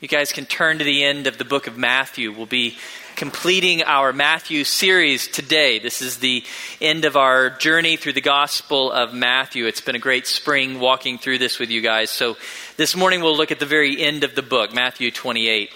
You 0.00 0.08
guys 0.08 0.32
can 0.32 0.46
turn 0.46 0.78
to 0.78 0.84
the 0.84 1.04
end 1.04 1.26
of 1.26 1.36
the 1.36 1.44
book 1.44 1.66
of 1.66 1.76
Matthew. 1.76 2.32
We'll 2.32 2.46
be 2.46 2.78
completing 3.16 3.82
our 3.82 4.14
Matthew 4.14 4.64
series 4.64 5.28
today. 5.28 5.78
This 5.78 6.00
is 6.00 6.20
the 6.20 6.42
end 6.80 7.04
of 7.04 7.18
our 7.18 7.50
journey 7.50 7.98
through 7.98 8.14
the 8.14 8.22
Gospel 8.22 8.90
of 8.90 9.12
Matthew. 9.12 9.66
It's 9.66 9.82
been 9.82 9.96
a 9.96 9.98
great 9.98 10.26
spring 10.26 10.80
walking 10.80 11.18
through 11.18 11.36
this 11.36 11.58
with 11.58 11.68
you 11.68 11.82
guys. 11.82 12.08
So 12.08 12.38
this 12.78 12.96
morning 12.96 13.20
we'll 13.20 13.36
look 13.36 13.50
at 13.50 13.58
the 13.58 13.66
very 13.66 14.00
end 14.00 14.24
of 14.24 14.34
the 14.34 14.40
book, 14.40 14.72
Matthew 14.72 15.10
28. 15.10 15.70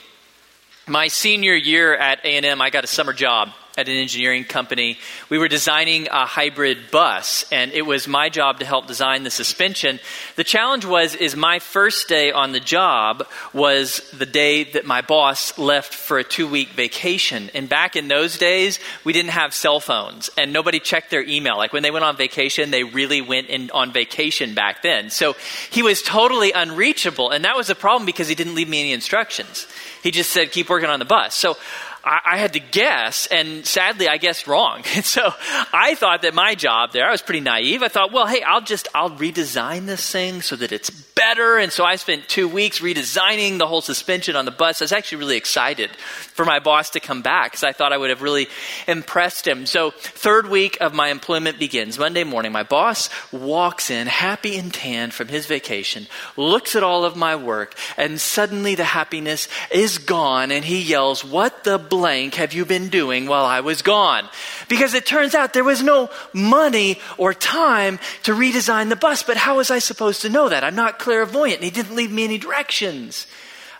My 0.86 1.08
senior 1.08 1.54
year 1.54 1.94
at 1.94 2.24
A&M, 2.24 2.62
I 2.62 2.70
got 2.70 2.84
a 2.84 2.86
summer 2.86 3.12
job 3.12 3.50
at 3.76 3.88
an 3.88 3.96
engineering 3.96 4.44
company. 4.44 4.98
We 5.28 5.38
were 5.38 5.48
designing 5.48 6.06
a 6.08 6.24
hybrid 6.26 6.90
bus, 6.92 7.44
and 7.50 7.72
it 7.72 7.82
was 7.82 8.06
my 8.06 8.28
job 8.28 8.60
to 8.60 8.64
help 8.64 8.86
design 8.86 9.24
the 9.24 9.30
suspension. 9.30 9.98
The 10.36 10.44
challenge 10.44 10.84
was 10.84 11.16
is 11.16 11.34
my 11.34 11.58
first 11.58 12.08
day 12.08 12.30
on 12.30 12.52
the 12.52 12.60
job 12.60 13.26
was 13.52 14.08
the 14.12 14.26
day 14.26 14.64
that 14.64 14.86
my 14.86 15.00
boss 15.00 15.58
left 15.58 15.92
for 15.92 16.18
a 16.18 16.24
two 16.24 16.46
week 16.46 16.70
vacation. 16.70 17.50
And 17.52 17.68
back 17.68 17.96
in 17.96 18.06
those 18.06 18.38
days, 18.38 18.78
we 19.02 19.12
didn't 19.12 19.32
have 19.32 19.52
cell 19.52 19.80
phones, 19.80 20.30
and 20.38 20.52
nobody 20.52 20.78
checked 20.78 21.10
their 21.10 21.24
email. 21.24 21.56
Like 21.56 21.72
when 21.72 21.82
they 21.82 21.90
went 21.90 22.04
on 22.04 22.16
vacation, 22.16 22.70
they 22.70 22.84
really 22.84 23.22
went 23.22 23.48
in, 23.48 23.70
on 23.72 23.92
vacation 23.92 24.54
back 24.54 24.82
then. 24.82 25.10
So 25.10 25.34
he 25.70 25.82
was 25.82 26.00
totally 26.00 26.52
unreachable, 26.52 27.30
and 27.30 27.44
that 27.44 27.56
was 27.56 27.70
a 27.70 27.74
problem 27.74 28.06
because 28.06 28.28
he 28.28 28.36
didn't 28.36 28.54
leave 28.54 28.68
me 28.68 28.80
any 28.80 28.92
instructions. 28.92 29.66
He 30.02 30.10
just 30.12 30.30
said, 30.30 30.52
keep 30.52 30.68
working 30.68 30.90
on 30.90 30.98
the 30.98 31.04
bus. 31.04 31.34
So 31.34 31.56
I, 32.04 32.20
I 32.24 32.36
had 32.36 32.52
to 32.52 32.60
guess, 32.60 33.26
and 33.26 33.66
sadly, 33.66 34.08
I 34.08 34.18
guessed 34.18 34.46
wrong. 34.46 34.82
And 34.94 35.04
so 35.04 35.32
I 35.72 35.96
thought 35.96 36.22
that 36.22 36.34
my 36.34 36.54
job 36.54 36.92
there, 36.92 37.08
I 37.08 37.10
was 37.10 37.20
pretty 37.20 37.40
naive. 37.40 37.82
I 37.82 37.88
thought, 37.88 38.12
well, 38.12 38.28
hey, 38.28 38.42
I'll 38.42 38.60
just, 38.60 38.86
I'll 38.94 39.10
redesign 39.10 39.86
this 39.86 40.08
thing 40.08 40.40
so 40.40 40.54
that 40.54 40.70
it's 40.70 40.88
better. 41.14 41.58
And 41.58 41.72
so 41.72 41.84
I 41.84 41.96
spent 41.96 42.28
two 42.28 42.48
weeks 42.48 42.80
redesigning 42.80 43.58
the 43.58 43.66
whole 43.66 43.80
suspension 43.80 44.36
on 44.36 44.44
the 44.44 44.50
bus. 44.50 44.80
I 44.80 44.84
was 44.84 44.92
actually 44.92 45.18
really 45.18 45.36
excited 45.36 45.90
for 45.90 46.44
my 46.44 46.58
boss 46.58 46.90
to 46.90 47.00
come 47.00 47.22
back 47.22 47.52
because 47.52 47.64
I 47.64 47.72
thought 47.72 47.92
I 47.92 47.96
would 47.96 48.10
have 48.10 48.22
really 48.22 48.48
impressed 48.86 49.46
him. 49.46 49.66
So, 49.66 49.90
third 49.90 50.48
week 50.48 50.78
of 50.80 50.94
my 50.94 51.08
employment 51.08 51.58
begins. 51.58 51.98
Monday 51.98 52.24
morning, 52.24 52.52
my 52.52 52.62
boss 52.62 53.10
walks 53.32 53.90
in, 53.90 54.06
happy 54.06 54.56
and 54.56 54.72
tan 54.72 55.10
from 55.10 55.28
his 55.28 55.46
vacation, 55.46 56.06
looks 56.36 56.76
at 56.76 56.82
all 56.82 57.04
of 57.04 57.16
my 57.16 57.36
work, 57.36 57.74
and 57.96 58.20
suddenly 58.20 58.74
the 58.74 58.84
happiness 58.84 59.48
is 59.70 59.98
gone. 59.98 60.50
And 60.50 60.64
he 60.64 60.80
yells, 60.80 61.24
What 61.24 61.64
the 61.64 61.78
blank 61.96 62.34
have 62.34 62.52
you 62.52 62.64
been 62.64 62.88
doing 62.88 63.26
while 63.26 63.44
I 63.44 63.60
was 63.60 63.82
gone? 63.82 64.28
Because 64.68 64.94
it 64.94 65.06
turns 65.06 65.32
out 65.32 65.52
there 65.52 65.62
was 65.62 65.80
no 65.80 66.10
money 66.32 66.98
or 67.18 67.32
time 67.32 68.00
to 68.24 68.32
redesign 68.32 68.88
the 68.88 68.96
bus. 68.96 69.22
But 69.22 69.36
how 69.36 69.58
was 69.58 69.70
I 69.70 69.78
supposed 69.78 70.22
to 70.22 70.28
know 70.28 70.48
that? 70.48 70.64
I'm 70.64 70.74
not 70.74 70.98
clairvoyant, 70.98 71.56
and 71.56 71.64
he 71.64 71.70
didn't 71.70 71.94
leave 71.94 72.10
me 72.10 72.24
any 72.24 72.38
directions. 72.38 73.28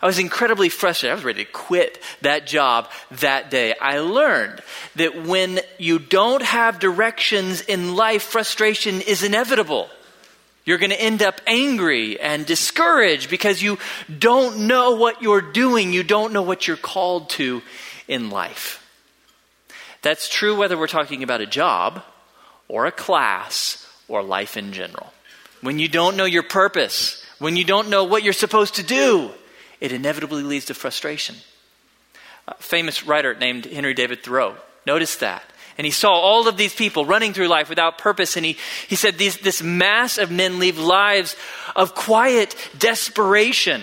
I 0.00 0.06
was 0.06 0.20
incredibly 0.20 0.68
frustrated. 0.68 1.10
I 1.10 1.14
was 1.16 1.24
ready 1.24 1.44
to 1.44 1.50
quit 1.50 2.00
that 2.22 2.46
job 2.46 2.88
that 3.22 3.50
day. 3.50 3.74
I 3.80 3.98
learned 3.98 4.60
that 4.94 5.26
when 5.26 5.58
you 5.78 5.98
don't 5.98 6.42
have 6.42 6.78
directions 6.78 7.62
in 7.62 7.96
life, 7.96 8.22
frustration 8.22 9.00
is 9.00 9.24
inevitable. 9.24 9.88
You're 10.64 10.78
going 10.78 10.90
to 10.90 11.00
end 11.00 11.22
up 11.22 11.40
angry 11.46 12.20
and 12.20 12.46
discouraged 12.46 13.28
because 13.28 13.62
you 13.62 13.78
don't 14.16 14.66
know 14.66 14.92
what 14.92 15.20
you're 15.20 15.52
doing. 15.52 15.92
You 15.92 16.02
don't 16.02 16.32
know 16.32 16.42
what 16.42 16.68
you're 16.68 16.76
called 16.76 17.30
to 17.30 17.62
in 18.08 18.30
life. 18.30 18.80
That's 20.02 20.28
true 20.28 20.56
whether 20.56 20.76
we're 20.76 20.86
talking 20.86 21.22
about 21.22 21.40
a 21.40 21.46
job 21.46 22.02
or 22.68 22.86
a 22.86 22.92
class 22.92 23.88
or 24.08 24.22
life 24.22 24.56
in 24.56 24.72
general. 24.72 25.12
When 25.60 25.78
you 25.78 25.88
don't 25.88 26.16
know 26.16 26.26
your 26.26 26.42
purpose, 26.42 27.24
when 27.38 27.56
you 27.56 27.64
don't 27.64 27.88
know 27.88 28.04
what 28.04 28.22
you're 28.22 28.32
supposed 28.32 28.74
to 28.76 28.82
do, 28.82 29.30
it 29.80 29.92
inevitably 29.92 30.42
leads 30.42 30.66
to 30.66 30.74
frustration. 30.74 31.36
A 32.46 32.54
famous 32.54 33.06
writer 33.06 33.34
named 33.34 33.64
Henry 33.64 33.94
David 33.94 34.22
Thoreau 34.22 34.56
noticed 34.86 35.20
that. 35.20 35.42
And 35.76 35.84
he 35.84 35.90
saw 35.90 36.12
all 36.12 36.46
of 36.46 36.56
these 36.56 36.74
people 36.74 37.04
running 37.04 37.32
through 37.32 37.48
life 37.48 37.68
without 37.68 37.98
purpose. 37.98 38.36
And 38.36 38.46
he, 38.46 38.56
he 38.86 38.96
said, 38.96 39.18
these, 39.18 39.38
This 39.38 39.62
mass 39.62 40.18
of 40.18 40.30
men 40.30 40.58
lead 40.58 40.76
lives 40.76 41.34
of 41.74 41.94
quiet 41.94 42.54
desperation. 42.78 43.82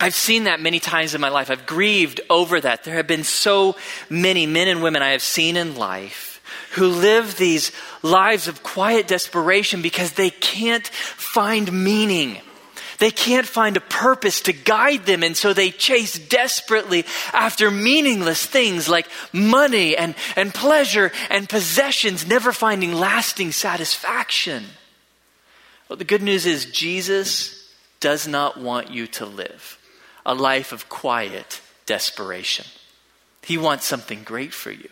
I've 0.00 0.14
seen 0.14 0.44
that 0.44 0.60
many 0.60 0.80
times 0.80 1.14
in 1.14 1.20
my 1.20 1.28
life. 1.28 1.50
I've 1.50 1.66
grieved 1.66 2.20
over 2.28 2.60
that. 2.60 2.84
There 2.84 2.96
have 2.96 3.06
been 3.06 3.24
so 3.24 3.76
many 4.10 4.46
men 4.46 4.68
and 4.68 4.82
women 4.82 5.02
I 5.02 5.10
have 5.10 5.22
seen 5.22 5.56
in 5.56 5.76
life 5.76 6.42
who 6.72 6.88
live 6.88 7.36
these 7.36 7.72
lives 8.02 8.48
of 8.48 8.62
quiet 8.62 9.06
desperation 9.06 9.82
because 9.82 10.12
they 10.12 10.30
can't 10.30 10.86
find 10.86 11.72
meaning. 11.72 12.38
They 12.98 13.10
can't 13.10 13.46
find 13.46 13.76
a 13.76 13.80
purpose 13.80 14.42
to 14.42 14.52
guide 14.52 15.06
them, 15.06 15.22
and 15.22 15.36
so 15.36 15.52
they 15.52 15.70
chase 15.70 16.18
desperately 16.18 17.04
after 17.32 17.70
meaningless 17.70 18.44
things 18.44 18.88
like 18.88 19.08
money 19.32 19.96
and, 19.96 20.14
and 20.36 20.54
pleasure 20.54 21.12
and 21.30 21.48
possessions, 21.48 22.26
never 22.26 22.52
finding 22.52 22.92
lasting 22.92 23.52
satisfaction. 23.52 24.64
Well, 25.88 25.96
the 25.96 26.04
good 26.04 26.22
news 26.22 26.46
is 26.46 26.66
Jesus 26.66 27.72
does 28.00 28.28
not 28.28 28.58
want 28.58 28.90
you 28.90 29.06
to 29.08 29.26
live 29.26 29.78
a 30.24 30.34
life 30.34 30.72
of 30.72 30.88
quiet 30.88 31.60
desperation. 31.86 32.66
He 33.42 33.58
wants 33.58 33.84
something 33.84 34.22
great 34.22 34.54
for 34.54 34.70
you. 34.70 34.88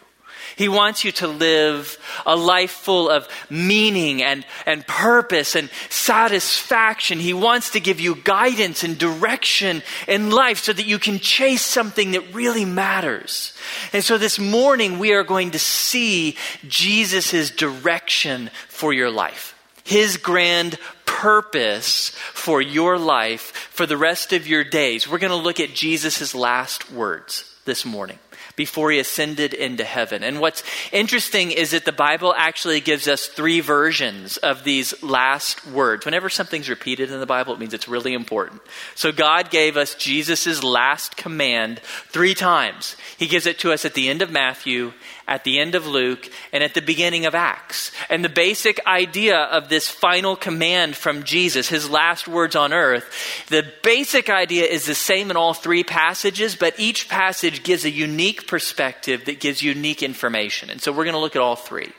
He 0.56 0.69
wants 0.69 1.04
you 1.04 1.12
to 1.12 1.28
live 1.28 1.97
a 2.26 2.37
life 2.37 2.70
full 2.70 3.09
of 3.09 3.28
meaning 3.48 4.22
and, 4.22 4.44
and 4.66 4.87
purpose 4.87 5.56
and 5.56 5.71
satisfaction. 5.88 7.19
He 7.19 7.32
wants 7.32 7.71
to 7.71 7.81
give 7.81 8.00
you 8.00 8.16
guidance 8.16 8.84
and 8.84 8.98
direction 8.98 9.82
in 10.06 10.31
life 10.31 10.59
so 10.59 10.72
that 10.72 10.87
you 10.87 10.98
can 10.98 11.19
chase 11.19 11.62
something 11.62 12.12
that 12.12 12.34
really 12.34 12.65
matters. 12.65 13.56
And 13.92 14.04
so 14.04 14.19
this 14.19 14.38
morning 14.38 14.98
we 14.98 15.12
are 15.12 15.25
going 15.25 15.53
to 15.53 15.59
see 15.59 16.37
Jesus' 16.69 17.50
direction 17.50 18.50
for 18.69 18.92
your 18.92 19.10
life. 19.10 19.59
His 19.84 20.16
grand 20.16 20.78
purpose 21.20 22.10
for 22.10 22.62
your 22.62 22.98
life 22.98 23.52
for 23.70 23.86
the 23.86 23.96
rest 23.96 24.32
of 24.32 24.46
your 24.46 24.64
days. 24.64 25.08
We're 25.08 25.18
going 25.18 25.30
to 25.30 25.36
look 25.36 25.60
at 25.60 25.74
Jesus' 25.74 26.34
last 26.34 26.90
words 26.90 27.44
this 27.64 27.84
morning 27.84 28.18
before 28.56 28.90
he 28.90 28.98
ascended 28.98 29.54
into 29.54 29.84
heaven. 29.84 30.22
And 30.22 30.40
what's 30.40 30.62
interesting 30.90 31.50
is 31.50 31.70
that 31.70 31.84
the 31.84 31.92
Bible 31.92 32.34
actually 32.36 32.80
gives 32.80 33.08
us 33.08 33.26
three 33.26 33.60
versions 33.60 34.36
of 34.36 34.64
these 34.64 35.02
last 35.02 35.66
words. 35.68 36.04
Whenever 36.04 36.28
something's 36.28 36.68
repeated 36.68 37.10
in 37.10 37.20
the 37.20 37.26
Bible, 37.26 37.54
it 37.54 37.60
means 37.60 37.74
it's 37.74 37.88
really 37.88 38.14
important. 38.14 38.60
So 38.94 39.12
God 39.12 39.50
gave 39.50 39.76
us 39.76 39.94
Jesus' 39.94 40.62
last 40.62 41.16
command 41.16 41.80
three 42.08 42.34
times. 42.34 42.96
He 43.16 43.26
gives 43.26 43.46
it 43.46 43.58
to 43.60 43.72
us 43.72 43.84
at 43.84 43.94
the 43.94 44.08
end 44.08 44.22
of 44.22 44.30
Matthew, 44.30 44.92
at 45.32 45.44
the 45.44 45.59
end 45.59 45.75
of 45.75 45.87
Luke, 45.87 46.31
and 46.53 46.62
at 46.62 46.75
the 46.75 46.82
beginning 46.82 47.25
of 47.25 47.34
Acts. 47.34 47.91
And 48.10 48.22
the 48.22 48.28
basic 48.28 48.87
idea 48.87 49.38
of 49.38 49.70
this 49.70 49.88
final 49.88 50.37
command 50.37 50.94
from 50.94 51.22
Jesus, 51.22 51.70
his 51.70 51.88
last 51.88 52.28
words 52.28 52.54
on 52.54 52.75
earth, 52.75 53.10
the 53.48 53.65
basic 53.82 54.28
idea 54.28 54.66
is 54.66 54.84
the 54.84 54.94
same 54.94 55.31
in 55.31 55.38
all 55.38 55.54
three 55.54 55.84
passages, 55.84 56.54
but 56.54 56.78
each 56.78 57.09
passage 57.09 57.62
gives 57.62 57.87
a 57.87 57.91
unique 57.91 58.47
perspective 58.47 59.25
that 59.25 59.41
gives 59.41 59.62
unique 59.62 60.03
information. 60.03 60.69
And 60.69 60.82
so 60.82 60.92
we're 60.92 61.04
going 61.04 61.15
to 61.15 61.19
look 61.19 61.34
at 61.34 61.41
all 61.41 61.56
three 61.56 61.92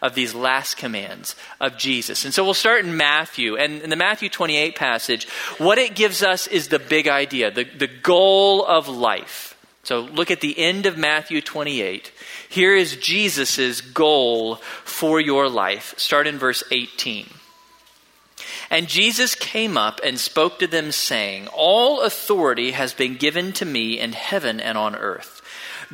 of 0.00 0.14
these 0.14 0.32
last 0.32 0.76
commands 0.76 1.34
of 1.60 1.76
Jesus. 1.78 2.24
And 2.24 2.32
so 2.32 2.44
we'll 2.44 2.54
start 2.54 2.84
in 2.84 2.96
Matthew. 2.96 3.56
And 3.56 3.82
in 3.82 3.90
the 3.90 3.96
Matthew 3.96 4.28
28 4.28 4.76
passage, 4.76 5.28
what 5.58 5.78
it 5.78 5.96
gives 5.96 6.22
us 6.22 6.46
is 6.46 6.68
the 6.68 6.78
big 6.78 7.08
idea, 7.08 7.50
the, 7.50 7.64
the 7.64 7.88
goal 7.88 8.64
of 8.64 8.86
life. 8.86 9.57
So 9.88 10.00
look 10.00 10.30
at 10.30 10.42
the 10.42 10.58
end 10.58 10.84
of 10.84 10.98
Matthew 10.98 11.40
28. 11.40 12.12
Here 12.50 12.76
is 12.76 12.96
Jesus' 12.96 13.80
goal 13.80 14.56
for 14.84 15.18
your 15.18 15.48
life. 15.48 15.94
Start 15.96 16.26
in 16.26 16.36
verse 16.36 16.62
18. 16.70 17.26
And 18.68 18.86
Jesus 18.86 19.34
came 19.34 19.78
up 19.78 19.98
and 20.04 20.20
spoke 20.20 20.58
to 20.58 20.66
them, 20.66 20.92
saying, 20.92 21.48
All 21.54 22.02
authority 22.02 22.72
has 22.72 22.92
been 22.92 23.16
given 23.16 23.54
to 23.54 23.64
me 23.64 23.98
in 23.98 24.12
heaven 24.12 24.60
and 24.60 24.76
on 24.76 24.94
earth. 24.94 25.40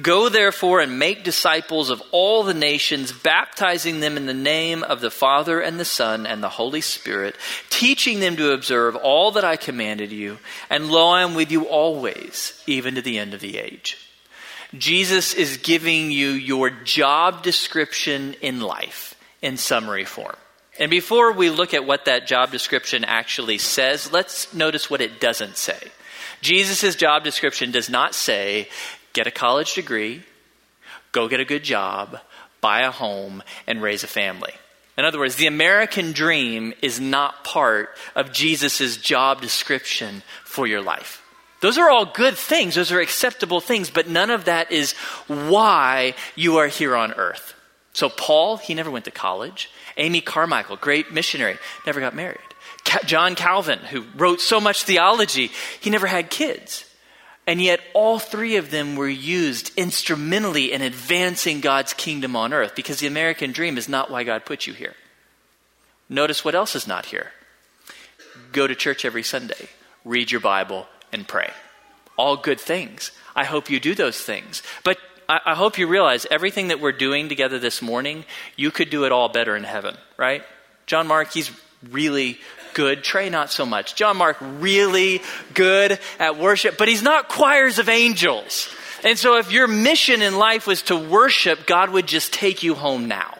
Go 0.02 0.28
therefore 0.28 0.80
and 0.80 0.98
make 0.98 1.22
disciples 1.22 1.88
of 1.88 2.02
all 2.10 2.42
the 2.42 2.54
nations, 2.54 3.12
baptizing 3.12 4.00
them 4.00 4.16
in 4.16 4.26
the 4.26 4.34
name 4.34 4.82
of 4.82 5.00
the 5.00 5.10
Father 5.10 5.60
and 5.60 5.78
the 5.78 5.84
Son 5.84 6.26
and 6.26 6.42
the 6.42 6.48
Holy 6.48 6.80
Spirit, 6.80 7.36
teaching 7.70 8.18
them 8.18 8.36
to 8.36 8.52
observe 8.52 8.96
all 8.96 9.30
that 9.32 9.44
I 9.44 9.56
commanded 9.56 10.10
you. 10.10 10.38
And 10.68 10.90
lo, 10.90 11.10
I 11.10 11.22
am 11.22 11.34
with 11.34 11.52
you 11.52 11.68
always, 11.68 12.60
even 12.66 12.96
to 12.96 13.02
the 13.02 13.18
end 13.18 13.34
of 13.34 13.40
the 13.40 13.56
age. 13.56 13.96
Jesus 14.76 15.32
is 15.32 15.58
giving 15.58 16.10
you 16.10 16.30
your 16.30 16.70
job 16.70 17.44
description 17.44 18.34
in 18.40 18.60
life 18.60 19.14
in 19.42 19.56
summary 19.56 20.04
form. 20.04 20.34
And 20.80 20.90
before 20.90 21.30
we 21.30 21.50
look 21.50 21.72
at 21.72 21.86
what 21.86 22.06
that 22.06 22.26
job 22.26 22.50
description 22.50 23.04
actually 23.04 23.58
says, 23.58 24.10
let's 24.10 24.52
notice 24.52 24.90
what 24.90 25.00
it 25.00 25.20
doesn't 25.20 25.56
say. 25.56 25.78
Jesus' 26.40 26.96
job 26.96 27.22
description 27.22 27.70
does 27.70 27.88
not 27.88 28.12
say, 28.12 28.68
get 29.14 29.26
a 29.26 29.30
college 29.30 29.74
degree, 29.74 30.22
go 31.12 31.28
get 31.28 31.40
a 31.40 31.44
good 31.46 31.64
job, 31.64 32.20
buy 32.60 32.82
a 32.82 32.90
home, 32.90 33.42
and 33.66 33.80
raise 33.80 34.04
a 34.04 34.08
family. 34.08 34.52
In 34.98 35.04
other 35.04 35.18
words, 35.18 35.36
the 35.36 35.46
American 35.46 36.12
dream 36.12 36.74
is 36.82 37.00
not 37.00 37.42
part 37.42 37.90
of 38.14 38.32
Jesus' 38.32 38.96
job 38.96 39.40
description 39.40 40.22
for 40.44 40.66
your 40.66 40.82
life. 40.82 41.22
Those 41.60 41.78
are 41.78 41.88
all 41.88 42.04
good 42.04 42.36
things, 42.36 42.74
those 42.74 42.92
are 42.92 43.00
acceptable 43.00 43.60
things, 43.60 43.88
but 43.88 44.08
none 44.08 44.30
of 44.30 44.44
that 44.44 44.70
is 44.70 44.92
why 45.26 46.14
you 46.36 46.58
are 46.58 46.68
here 46.68 46.94
on 46.94 47.14
earth. 47.14 47.54
So, 47.94 48.08
Paul, 48.08 48.58
he 48.58 48.74
never 48.74 48.90
went 48.90 49.06
to 49.06 49.10
college. 49.10 49.70
Amy 49.96 50.20
Carmichael, 50.20 50.76
great 50.76 51.12
missionary, 51.12 51.56
never 51.86 52.00
got 52.00 52.14
married. 52.14 52.38
John 53.06 53.34
Calvin, 53.34 53.78
who 53.78 54.04
wrote 54.16 54.40
so 54.40 54.60
much 54.60 54.82
theology, 54.82 55.50
he 55.80 55.90
never 55.90 56.06
had 56.06 56.28
kids. 56.28 56.84
And 57.46 57.60
yet, 57.60 57.80
all 57.92 58.18
three 58.18 58.56
of 58.56 58.70
them 58.70 58.96
were 58.96 59.08
used 59.08 59.70
instrumentally 59.76 60.72
in 60.72 60.80
advancing 60.80 61.60
God's 61.60 61.92
kingdom 61.92 62.36
on 62.36 62.54
earth 62.54 62.74
because 62.74 63.00
the 63.00 63.06
American 63.06 63.52
dream 63.52 63.76
is 63.76 63.88
not 63.88 64.10
why 64.10 64.24
God 64.24 64.46
put 64.46 64.66
you 64.66 64.72
here. 64.72 64.94
Notice 66.08 66.44
what 66.44 66.54
else 66.54 66.74
is 66.74 66.86
not 66.86 67.06
here. 67.06 67.32
Go 68.52 68.66
to 68.66 68.74
church 68.74 69.04
every 69.04 69.22
Sunday, 69.22 69.68
read 70.04 70.30
your 70.30 70.40
Bible, 70.40 70.86
and 71.12 71.28
pray. 71.28 71.50
All 72.16 72.36
good 72.36 72.60
things. 72.60 73.10
I 73.36 73.44
hope 73.44 73.68
you 73.68 73.78
do 73.78 73.94
those 73.94 74.18
things. 74.18 74.62
But 74.82 74.98
I, 75.28 75.40
I 75.44 75.54
hope 75.54 75.76
you 75.76 75.86
realize 75.86 76.26
everything 76.30 76.68
that 76.68 76.80
we're 76.80 76.92
doing 76.92 77.28
together 77.28 77.58
this 77.58 77.82
morning, 77.82 78.24
you 78.56 78.70
could 78.70 78.90
do 78.90 79.04
it 79.04 79.12
all 79.12 79.28
better 79.28 79.56
in 79.56 79.64
heaven, 79.64 79.96
right? 80.16 80.42
John 80.86 81.06
Mark, 81.06 81.32
he's 81.32 81.50
really 81.90 82.38
good. 82.74 83.02
Trey, 83.02 83.30
not 83.30 83.50
so 83.50 83.64
much. 83.64 83.94
John 83.94 84.16
Mark, 84.16 84.36
really 84.40 85.22
good 85.54 85.98
at 86.18 86.38
worship, 86.38 86.76
but 86.76 86.88
he's 86.88 87.02
not 87.02 87.28
choirs 87.28 87.78
of 87.78 87.88
angels. 87.88 88.68
And 89.04 89.18
so 89.18 89.38
if 89.38 89.52
your 89.52 89.68
mission 89.68 90.22
in 90.22 90.38
life 90.38 90.66
was 90.66 90.82
to 90.82 90.96
worship, 90.96 91.66
God 91.66 91.90
would 91.90 92.06
just 92.06 92.32
take 92.32 92.62
you 92.62 92.74
home 92.74 93.06
now. 93.06 93.38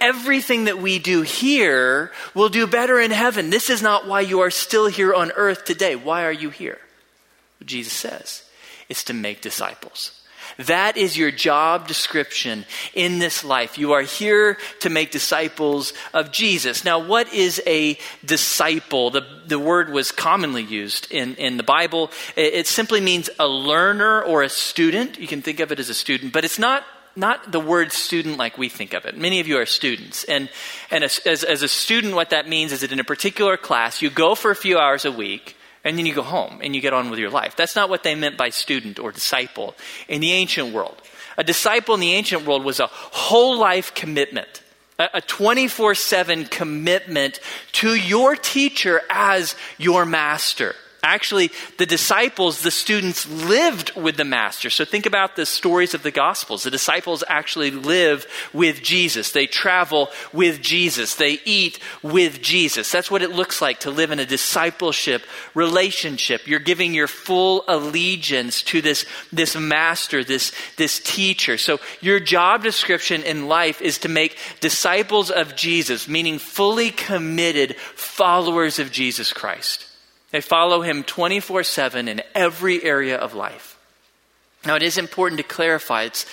Everything 0.00 0.64
that 0.64 0.78
we 0.78 0.98
do 0.98 1.22
here 1.22 2.12
will 2.34 2.48
do 2.48 2.66
better 2.66 3.00
in 3.00 3.10
heaven. 3.10 3.50
This 3.50 3.68
is 3.68 3.82
not 3.82 4.06
why 4.06 4.20
you 4.20 4.40
are 4.40 4.50
still 4.50 4.86
here 4.86 5.12
on 5.12 5.32
earth 5.32 5.64
today. 5.64 5.96
Why 5.96 6.24
are 6.24 6.32
you 6.32 6.50
here? 6.50 6.78
Jesus 7.64 7.92
says 7.92 8.44
it's 8.88 9.04
to 9.04 9.14
make 9.14 9.40
disciples. 9.40 10.17
That 10.58 10.96
is 10.96 11.16
your 11.16 11.30
job 11.30 11.86
description 11.86 12.64
in 12.92 13.20
this 13.20 13.44
life. 13.44 13.78
You 13.78 13.92
are 13.92 14.02
here 14.02 14.58
to 14.80 14.90
make 14.90 15.12
disciples 15.12 15.92
of 16.12 16.32
Jesus. 16.32 16.84
Now, 16.84 16.98
what 16.98 17.32
is 17.32 17.62
a 17.64 17.96
disciple? 18.24 19.10
The, 19.10 19.24
the 19.46 19.58
word 19.58 19.90
was 19.90 20.10
commonly 20.10 20.64
used 20.64 21.12
in, 21.12 21.36
in 21.36 21.58
the 21.58 21.62
Bible. 21.62 22.10
It, 22.34 22.54
it 22.54 22.66
simply 22.66 23.00
means 23.00 23.30
a 23.38 23.46
learner 23.46 24.20
or 24.22 24.42
a 24.42 24.48
student. 24.48 25.18
You 25.18 25.28
can 25.28 25.42
think 25.42 25.60
of 25.60 25.70
it 25.70 25.78
as 25.78 25.90
a 25.90 25.94
student, 25.94 26.32
but 26.32 26.44
it's 26.44 26.58
not 26.58 26.84
not 27.14 27.50
the 27.50 27.60
word 27.60 27.90
student 27.90 28.38
like 28.38 28.56
we 28.56 28.68
think 28.68 28.94
of 28.94 29.04
it. 29.04 29.16
Many 29.16 29.40
of 29.40 29.48
you 29.48 29.58
are 29.58 29.66
students. 29.66 30.22
And, 30.24 30.48
and 30.88 31.02
as, 31.02 31.18
as, 31.26 31.42
as, 31.42 31.62
a 31.62 31.68
student, 31.68 32.14
what 32.14 32.30
that 32.30 32.48
means 32.48 32.70
is 32.70 32.82
that 32.82 32.92
in 32.92 33.00
a 33.00 33.04
particular 33.04 33.56
class, 33.56 34.00
you 34.00 34.08
go 34.08 34.36
for 34.36 34.52
a 34.52 34.56
few 34.56 34.78
hours 34.78 35.04
a 35.04 35.10
week, 35.10 35.56
and 35.88 35.98
then 35.98 36.06
you 36.06 36.14
go 36.14 36.22
home 36.22 36.60
and 36.62 36.74
you 36.74 36.80
get 36.80 36.92
on 36.92 37.10
with 37.10 37.18
your 37.18 37.30
life. 37.30 37.56
That's 37.56 37.74
not 37.74 37.88
what 37.88 38.02
they 38.02 38.14
meant 38.14 38.36
by 38.36 38.50
student 38.50 38.98
or 38.98 39.10
disciple 39.10 39.74
in 40.06 40.20
the 40.20 40.32
ancient 40.32 40.72
world. 40.72 41.00
A 41.38 41.44
disciple 41.44 41.94
in 41.94 42.00
the 42.00 42.12
ancient 42.12 42.44
world 42.44 42.64
was 42.64 42.78
a 42.78 42.88
whole 42.88 43.58
life 43.58 43.94
commitment, 43.94 44.62
a 44.98 45.20
24 45.20 45.94
7 45.94 46.44
commitment 46.46 47.40
to 47.72 47.94
your 47.94 48.36
teacher 48.36 49.00
as 49.08 49.54
your 49.78 50.04
master. 50.04 50.74
Actually, 51.02 51.50
the 51.76 51.86
disciples, 51.86 52.62
the 52.62 52.72
students 52.72 53.28
lived 53.28 53.94
with 53.94 54.16
the 54.16 54.24
master. 54.24 54.68
So 54.68 54.84
think 54.84 55.06
about 55.06 55.36
the 55.36 55.46
stories 55.46 55.94
of 55.94 56.02
the 56.02 56.10
gospels. 56.10 56.64
The 56.64 56.72
disciples 56.72 57.22
actually 57.28 57.70
live 57.70 58.26
with 58.52 58.82
Jesus. 58.82 59.30
They 59.30 59.46
travel 59.46 60.08
with 60.32 60.60
Jesus. 60.60 61.14
They 61.14 61.38
eat 61.44 61.78
with 62.02 62.42
Jesus. 62.42 62.90
That's 62.90 63.12
what 63.12 63.22
it 63.22 63.30
looks 63.30 63.62
like 63.62 63.80
to 63.80 63.92
live 63.92 64.10
in 64.10 64.18
a 64.18 64.26
discipleship 64.26 65.22
relationship. 65.54 66.48
You're 66.48 66.58
giving 66.58 66.94
your 66.94 67.06
full 67.06 67.64
allegiance 67.68 68.62
to 68.62 68.82
this, 68.82 69.06
this 69.32 69.54
master, 69.54 70.24
this, 70.24 70.50
this 70.76 70.98
teacher. 70.98 71.58
So 71.58 71.78
your 72.00 72.18
job 72.18 72.64
description 72.64 73.22
in 73.22 73.46
life 73.46 73.80
is 73.80 73.98
to 73.98 74.08
make 74.08 74.36
disciples 74.58 75.30
of 75.30 75.54
Jesus, 75.54 76.08
meaning 76.08 76.40
fully 76.40 76.90
committed 76.90 77.76
followers 77.76 78.80
of 78.80 78.90
Jesus 78.90 79.32
Christ. 79.32 79.87
They 80.30 80.40
follow 80.40 80.82
him 80.82 81.02
24 81.04 81.62
7 81.64 82.08
in 82.08 82.22
every 82.34 82.82
area 82.82 83.16
of 83.16 83.34
life. 83.34 83.78
Now, 84.66 84.76
it 84.76 84.82
is 84.82 84.98
important 84.98 85.38
to 85.38 85.46
clarify 85.46 86.02
it's, 86.02 86.26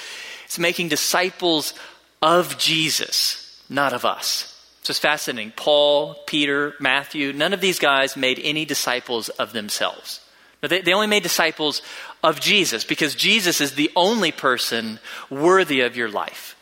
it's 0.45 0.59
making 0.59 0.89
disciples 0.89 1.73
of 2.21 2.57
Jesus, 2.57 3.63
not 3.69 3.93
of 3.93 4.03
us. 4.03 4.51
So 4.83 4.91
it's 4.91 4.99
fascinating. 4.99 5.53
Paul, 5.55 6.15
Peter, 6.27 6.73
Matthew, 6.79 7.33
none 7.33 7.53
of 7.53 7.61
these 7.61 7.79
guys 7.79 8.15
made 8.15 8.39
any 8.43 8.65
disciples 8.65 9.29
of 9.29 9.53
themselves. 9.53 10.21
No, 10.61 10.69
they, 10.69 10.81
they 10.81 10.93
only 10.93 11.07
made 11.07 11.23
disciples 11.23 11.81
of 12.23 12.39
Jesus 12.39 12.83
because 12.83 13.15
Jesus 13.15 13.61
is 13.61 13.73
the 13.73 13.91
only 13.95 14.31
person 14.31 14.99
worthy 15.29 15.81
of 15.81 15.95
your 15.95 16.09
life. 16.09 16.55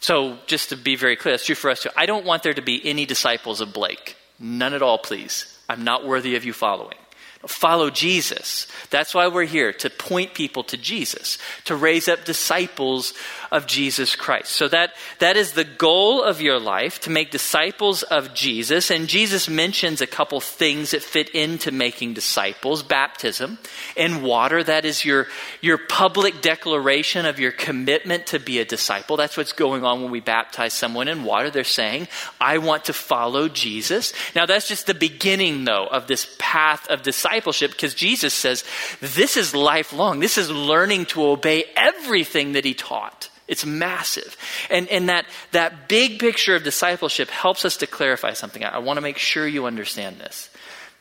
So, 0.00 0.38
just 0.46 0.70
to 0.70 0.76
be 0.76 0.96
very 0.96 1.14
clear, 1.14 1.34
that's 1.34 1.46
true 1.46 1.54
for 1.54 1.70
us 1.70 1.82
too. 1.82 1.90
I 1.96 2.06
don't 2.06 2.26
want 2.26 2.42
there 2.42 2.54
to 2.54 2.62
be 2.62 2.84
any 2.84 3.06
disciples 3.06 3.60
of 3.60 3.72
Blake. 3.72 4.16
None 4.40 4.74
at 4.74 4.82
all, 4.82 4.98
please. 4.98 5.51
I'm 5.72 5.84
not 5.84 6.04
worthy 6.04 6.36
of 6.36 6.44
you 6.44 6.52
following. 6.52 6.98
Follow 7.46 7.90
Jesus. 7.90 8.68
That's 8.90 9.14
why 9.14 9.26
we're 9.26 9.46
here, 9.46 9.72
to 9.72 9.90
point 9.90 10.32
people 10.32 10.62
to 10.64 10.76
Jesus, 10.76 11.38
to 11.64 11.74
raise 11.74 12.08
up 12.08 12.24
disciples 12.24 13.14
of 13.50 13.66
Jesus 13.66 14.14
Christ. 14.14 14.52
So 14.52 14.68
that, 14.68 14.94
that 15.18 15.36
is 15.36 15.52
the 15.52 15.64
goal 15.64 16.22
of 16.22 16.40
your 16.40 16.60
life, 16.60 17.00
to 17.00 17.10
make 17.10 17.32
disciples 17.32 18.04
of 18.04 18.32
Jesus. 18.32 18.92
And 18.92 19.08
Jesus 19.08 19.48
mentions 19.48 20.00
a 20.00 20.06
couple 20.06 20.40
things 20.40 20.92
that 20.92 21.02
fit 21.02 21.30
into 21.30 21.72
making 21.72 22.14
disciples. 22.14 22.84
Baptism 22.84 23.58
and 23.96 24.22
water, 24.22 24.62
that 24.62 24.84
is 24.84 25.04
your, 25.04 25.26
your 25.60 25.78
public 25.78 26.42
declaration 26.42 27.26
of 27.26 27.40
your 27.40 27.50
commitment 27.52 28.28
to 28.28 28.38
be 28.38 28.60
a 28.60 28.64
disciple. 28.64 29.16
That's 29.16 29.36
what's 29.36 29.52
going 29.52 29.84
on 29.84 30.02
when 30.02 30.12
we 30.12 30.20
baptize 30.20 30.74
someone 30.74 31.08
in 31.08 31.24
water. 31.24 31.50
They're 31.50 31.64
saying, 31.64 32.06
I 32.40 32.58
want 32.58 32.84
to 32.84 32.92
follow 32.92 33.48
Jesus. 33.48 34.12
Now 34.36 34.46
that's 34.46 34.68
just 34.68 34.86
the 34.86 34.94
beginning 34.94 35.64
though 35.64 35.88
of 35.88 36.06
this 36.06 36.36
path 36.38 36.86
of 36.88 37.02
discipleship 37.02 37.31
because 37.40 37.94
Jesus 37.94 38.34
says 38.34 38.64
this 39.00 39.36
is 39.36 39.54
lifelong. 39.54 40.20
This 40.20 40.38
is 40.38 40.50
learning 40.50 41.06
to 41.06 41.24
obey 41.24 41.64
everything 41.76 42.52
that 42.52 42.64
he 42.64 42.74
taught. 42.74 43.30
It's 43.48 43.66
massive. 43.66 44.36
And, 44.70 44.88
and 44.88 45.08
that, 45.08 45.26
that 45.50 45.88
big 45.88 46.18
picture 46.18 46.56
of 46.56 46.62
discipleship 46.62 47.28
helps 47.28 47.64
us 47.64 47.76
to 47.78 47.86
clarify 47.86 48.32
something. 48.32 48.64
I, 48.64 48.76
I 48.76 48.78
want 48.78 48.96
to 48.96 49.02
make 49.02 49.18
sure 49.18 49.46
you 49.46 49.66
understand 49.66 50.18
this. 50.18 50.48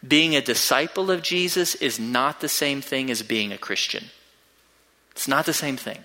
Being 0.06 0.36
a 0.36 0.42
disciple 0.42 1.12
of 1.12 1.22
Jesus 1.22 1.75
is 1.75 2.00
not 2.00 2.42
the 2.42 2.50
same 2.50 2.81
thing 2.81 3.12
as 3.12 3.22
being 3.22 3.51
a 3.51 3.58
Christian. 3.58 4.05
It's 5.12 5.27
not 5.27 5.46
the 5.46 5.53
same 5.53 5.77
thing. 5.77 6.03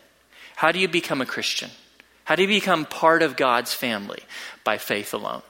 How 0.56 0.72
do 0.72 0.78
you 0.78 0.88
become 0.88 1.20
a 1.20 1.26
Christian? 1.26 1.70
How 2.24 2.36
do 2.36 2.42
you 2.42 2.48
become 2.48 2.84
part 2.84 3.22
of 3.22 3.36
God's 3.36 3.72
family? 3.72 4.20
By 4.64 4.78
faith 4.78 5.14
alone. 5.14 5.42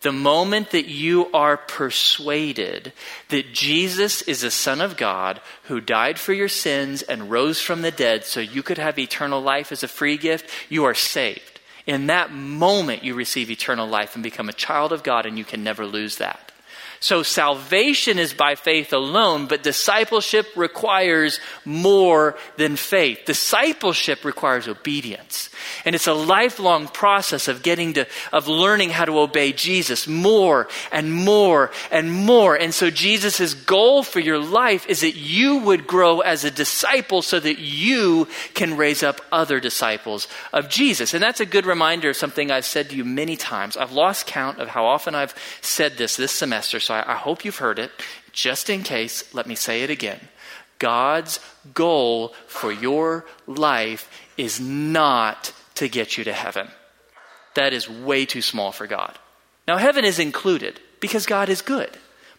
The 0.00 0.12
moment 0.12 0.70
that 0.70 0.86
you 0.86 1.28
are 1.32 1.56
persuaded 1.56 2.92
that 3.30 3.52
Jesus 3.52 4.22
is 4.22 4.42
the 4.42 4.50
Son 4.50 4.80
of 4.80 4.96
God 4.96 5.40
who 5.64 5.80
died 5.80 6.20
for 6.20 6.32
your 6.32 6.48
sins 6.48 7.02
and 7.02 7.30
rose 7.30 7.60
from 7.60 7.82
the 7.82 7.90
dead 7.90 8.24
so 8.24 8.38
you 8.38 8.62
could 8.62 8.78
have 8.78 8.98
eternal 8.98 9.40
life 9.40 9.72
as 9.72 9.82
a 9.82 9.88
free 9.88 10.16
gift, 10.16 10.48
you 10.68 10.84
are 10.84 10.94
saved. 10.94 11.58
In 11.84 12.06
that 12.08 12.30
moment, 12.30 13.02
you 13.02 13.14
receive 13.14 13.50
eternal 13.50 13.88
life 13.88 14.14
and 14.14 14.22
become 14.22 14.48
a 14.48 14.52
child 14.52 14.92
of 14.92 15.02
God, 15.02 15.26
and 15.26 15.36
you 15.38 15.44
can 15.44 15.64
never 15.64 15.84
lose 15.84 16.18
that. 16.18 16.52
So 17.00 17.22
salvation 17.22 18.18
is 18.18 18.34
by 18.34 18.56
faith 18.56 18.92
alone, 18.92 19.46
but 19.46 19.62
discipleship 19.62 20.46
requires 20.56 21.40
more 21.64 22.36
than 22.56 22.76
faith. 22.76 23.20
Discipleship 23.24 24.24
requires 24.24 24.66
obedience. 24.68 25.48
And 25.88 25.94
it's 25.94 26.06
a 26.06 26.12
lifelong 26.12 26.86
process 26.86 27.48
of 27.48 27.62
getting 27.62 27.94
to, 27.94 28.06
of 28.30 28.46
learning 28.46 28.90
how 28.90 29.06
to 29.06 29.20
obey 29.20 29.54
Jesus 29.54 30.06
more 30.06 30.68
and 30.92 31.10
more 31.10 31.70
and 31.90 32.12
more. 32.12 32.54
And 32.54 32.74
so 32.74 32.90
Jesus' 32.90 33.54
goal 33.54 34.02
for 34.02 34.20
your 34.20 34.38
life 34.38 34.86
is 34.86 35.00
that 35.00 35.16
you 35.16 35.56
would 35.56 35.86
grow 35.86 36.20
as 36.20 36.44
a 36.44 36.50
disciple 36.50 37.22
so 37.22 37.40
that 37.40 37.58
you 37.58 38.28
can 38.52 38.76
raise 38.76 39.02
up 39.02 39.22
other 39.32 39.60
disciples 39.60 40.28
of 40.52 40.68
Jesus. 40.68 41.14
And 41.14 41.22
that's 41.22 41.40
a 41.40 41.46
good 41.46 41.64
reminder 41.64 42.10
of 42.10 42.16
something 42.16 42.50
I've 42.50 42.66
said 42.66 42.90
to 42.90 42.96
you 42.96 43.06
many 43.06 43.38
times. 43.38 43.74
I've 43.74 43.92
lost 43.92 44.26
count 44.26 44.58
of 44.58 44.68
how 44.68 44.84
often 44.84 45.14
I've 45.14 45.34
said 45.62 45.96
this 45.96 46.16
this 46.16 46.32
semester 46.32 46.80
so 46.80 46.96
I, 46.96 47.12
I 47.12 47.16
hope 47.16 47.46
you've 47.46 47.56
heard 47.56 47.78
it. 47.78 47.92
Just 48.32 48.68
in 48.68 48.82
case, 48.82 49.34
let 49.34 49.46
me 49.46 49.54
say 49.54 49.84
it 49.84 49.88
again. 49.88 50.20
God's 50.78 51.40
goal 51.72 52.34
for 52.46 52.70
your 52.70 53.24
life 53.46 54.10
is 54.36 54.60
not 54.60 55.54
to 55.78 55.88
get 55.88 56.18
you 56.18 56.24
to 56.24 56.32
heaven. 56.32 56.68
That 57.54 57.72
is 57.72 57.88
way 57.88 58.26
too 58.26 58.42
small 58.42 58.72
for 58.72 58.86
God. 58.86 59.18
Now, 59.66 59.76
heaven 59.76 60.04
is 60.04 60.18
included 60.18 60.80
because 61.00 61.26
God 61.26 61.48
is 61.48 61.62
good, 61.62 61.90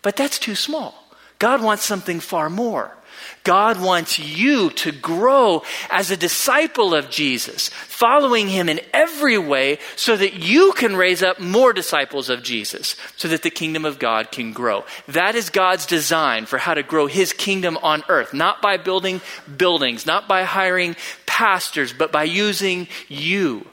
but 0.01 0.15
that's 0.15 0.39
too 0.39 0.55
small. 0.55 0.95
God 1.39 1.61
wants 1.61 1.83
something 1.83 2.19
far 2.19 2.49
more. 2.49 2.95
God 3.43 3.81
wants 3.81 4.19
you 4.19 4.69
to 4.71 4.91
grow 4.91 5.63
as 5.89 6.11
a 6.11 6.17
disciple 6.17 6.93
of 6.93 7.09
Jesus, 7.09 7.69
following 7.69 8.47
him 8.47 8.69
in 8.69 8.81
every 8.93 9.37
way 9.37 9.79
so 9.95 10.15
that 10.17 10.35
you 10.35 10.73
can 10.73 10.95
raise 10.95 11.23
up 11.23 11.39
more 11.39 11.73
disciples 11.73 12.29
of 12.29 12.43
Jesus, 12.43 12.95
so 13.17 13.27
that 13.27 13.43
the 13.43 13.49
kingdom 13.49 13.85
of 13.85 13.99
God 13.99 14.31
can 14.31 14.53
grow. 14.53 14.85
That 15.07 15.35
is 15.35 15.49
God's 15.49 15.85
design 15.85 16.45
for 16.45 16.57
how 16.57 16.73
to 16.73 16.83
grow 16.83 17.07
his 17.07 17.33
kingdom 17.33 17.77
on 17.81 18.03
earth, 18.09 18.33
not 18.33 18.61
by 18.61 18.77
building 18.77 19.21
buildings, 19.57 20.05
not 20.05 20.27
by 20.27 20.43
hiring 20.43 20.95
pastors, 21.25 21.93
but 21.93 22.11
by 22.11 22.23
using 22.23 22.87
you 23.07 23.65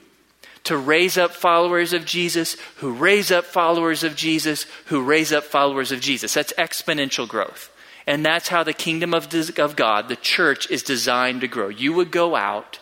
to 0.67 0.77
raise 0.77 1.17
up 1.17 1.31
followers 1.31 1.93
of 1.93 2.05
Jesus, 2.05 2.57
who 2.77 2.93
raise 2.93 3.31
up 3.31 3.45
followers 3.45 4.03
of 4.03 4.17
Jesus, 4.17 4.67
who 4.87 5.01
raise 5.01 5.33
up 5.33 5.45
followers 5.45 5.93
of 5.93 6.01
Jesus. 6.01 6.35
That's 6.35 6.53
exponential 6.55 7.29
growth. 7.29 7.71
And 8.07 8.25
that's 8.25 8.49
how 8.49 8.63
the 8.63 8.73
kingdom 8.73 9.15
of, 9.15 9.33
of 9.59 9.77
God, 9.77 10.09
the 10.09 10.17
church, 10.17 10.71
is 10.71 10.83
designed 10.83 11.41
to 11.41 11.49
grow. 11.49 11.69
You 11.69 11.93
would 11.95 12.11
go 12.11 12.37
out 12.37 12.79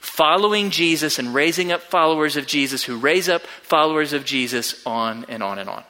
following 0.00 0.70
Jesus 0.70 1.18
and 1.18 1.34
raising 1.34 1.70
up 1.70 1.82
followers 1.82 2.36
of 2.36 2.46
Jesus 2.46 2.82
who 2.82 2.96
raise 2.96 3.28
up 3.28 3.42
followers 3.42 4.12
of 4.12 4.24
Jesus 4.24 4.84
on 4.86 5.26
and 5.28 5.42
on 5.42 5.58
and 5.58 5.68
on. 5.68 5.84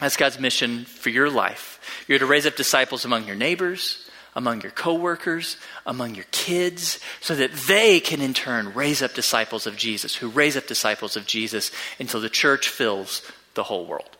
That's 0.00 0.16
God's 0.16 0.38
mission 0.38 0.86
for 0.86 1.10
your 1.10 1.28
life. 1.28 2.04
You're 2.08 2.18
to 2.18 2.26
raise 2.26 2.46
up 2.46 2.56
disciples 2.56 3.04
among 3.04 3.26
your 3.26 3.36
neighbors, 3.36 4.08
among 4.34 4.62
your 4.62 4.70
coworkers, 4.70 5.58
among 5.84 6.14
your 6.14 6.24
kids, 6.30 6.98
so 7.20 7.34
that 7.34 7.52
they 7.52 8.00
can 8.00 8.22
in 8.22 8.32
turn 8.32 8.72
raise 8.72 9.02
up 9.02 9.12
disciples 9.12 9.66
of 9.66 9.76
Jesus, 9.76 10.14
who 10.14 10.28
raise 10.28 10.56
up 10.56 10.66
disciples 10.66 11.16
of 11.16 11.26
Jesus 11.26 11.70
until 11.98 12.20
the 12.20 12.30
church 12.30 12.68
fills 12.68 13.20
the 13.54 13.64
whole 13.64 13.84
world. 13.84 14.16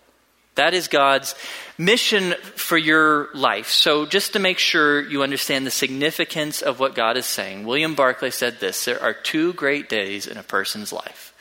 That 0.61 0.75
is 0.75 0.89
God's 0.89 1.35
mission 1.79 2.35
for 2.55 2.77
your 2.77 3.31
life. 3.33 3.71
So, 3.71 4.05
just 4.05 4.35
to 4.35 4.39
make 4.39 4.59
sure 4.59 5.01
you 5.01 5.23
understand 5.23 5.67
the 5.67 5.71
significance 5.71 6.61
of 6.61 6.79
what 6.79 6.95
God 6.95 7.17
is 7.17 7.25
saying, 7.25 7.65
William 7.65 7.95
Barclay 7.95 8.29
said 8.29 8.61
this 8.61 8.85
There 8.85 9.03
are 9.03 9.15
two 9.15 9.55
great 9.55 9.89
days 9.89 10.27
in 10.27 10.37
a 10.37 10.43
person's 10.43 10.93
life 10.93 11.35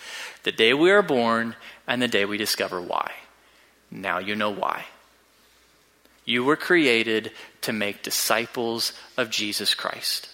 the 0.43 0.53
day 0.53 0.73
we 0.73 0.89
are 0.91 1.01
born 1.01 1.57
and 1.85 2.01
the 2.01 2.07
day 2.07 2.23
we 2.23 2.37
discover 2.37 2.79
why. 2.79 3.11
Now 3.91 4.19
you 4.19 4.37
know 4.37 4.51
why. 4.51 4.85
You 6.23 6.45
were 6.45 6.55
created 6.55 7.33
to 7.63 7.73
make 7.73 8.03
disciples 8.03 8.93
of 9.17 9.29
Jesus 9.29 9.75
Christ. 9.75 10.29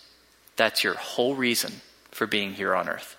That's 0.58 0.84
your 0.84 0.94
whole 0.94 1.34
reason 1.34 1.74
for 2.12 2.28
being 2.28 2.54
here 2.54 2.76
on 2.76 2.88
earth. 2.88 3.16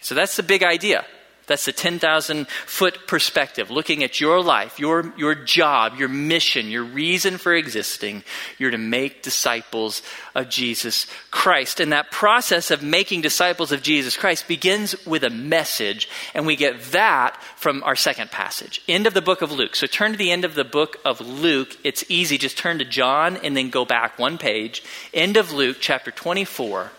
So, 0.00 0.16
that's 0.16 0.34
the 0.34 0.42
big 0.42 0.64
idea. 0.64 1.04
That's 1.46 1.66
the 1.66 1.72
10,000 1.72 2.48
foot 2.48 3.06
perspective, 3.06 3.70
looking 3.70 4.02
at 4.02 4.20
your 4.20 4.42
life, 4.42 4.78
your, 4.78 5.12
your 5.18 5.34
job, 5.34 5.98
your 5.98 6.08
mission, 6.08 6.70
your 6.70 6.84
reason 6.84 7.36
for 7.36 7.54
existing. 7.54 8.24
You're 8.58 8.70
to 8.70 8.78
make 8.78 9.22
disciples 9.22 10.02
of 10.34 10.48
Jesus 10.48 11.06
Christ. 11.30 11.80
And 11.80 11.92
that 11.92 12.10
process 12.10 12.70
of 12.70 12.82
making 12.82 13.20
disciples 13.20 13.72
of 13.72 13.82
Jesus 13.82 14.16
Christ 14.16 14.48
begins 14.48 14.94
with 15.06 15.22
a 15.22 15.30
message, 15.30 16.08
and 16.34 16.46
we 16.46 16.56
get 16.56 16.80
that 16.92 17.40
from 17.56 17.82
our 17.84 17.96
second 17.96 18.30
passage. 18.30 18.80
End 18.88 19.06
of 19.06 19.12
the 19.12 19.22
book 19.22 19.42
of 19.42 19.52
Luke. 19.52 19.76
So 19.76 19.86
turn 19.86 20.12
to 20.12 20.18
the 20.18 20.30
end 20.30 20.46
of 20.46 20.54
the 20.54 20.64
book 20.64 20.96
of 21.04 21.20
Luke. 21.20 21.76
It's 21.84 22.04
easy. 22.08 22.38
Just 22.38 22.56
turn 22.56 22.78
to 22.78 22.84
John 22.84 23.36
and 23.38 23.54
then 23.54 23.68
go 23.68 23.84
back 23.84 24.18
one 24.18 24.38
page. 24.38 24.82
End 25.12 25.36
of 25.36 25.52
Luke, 25.52 25.76
chapter 25.80 26.10
24. 26.10 26.90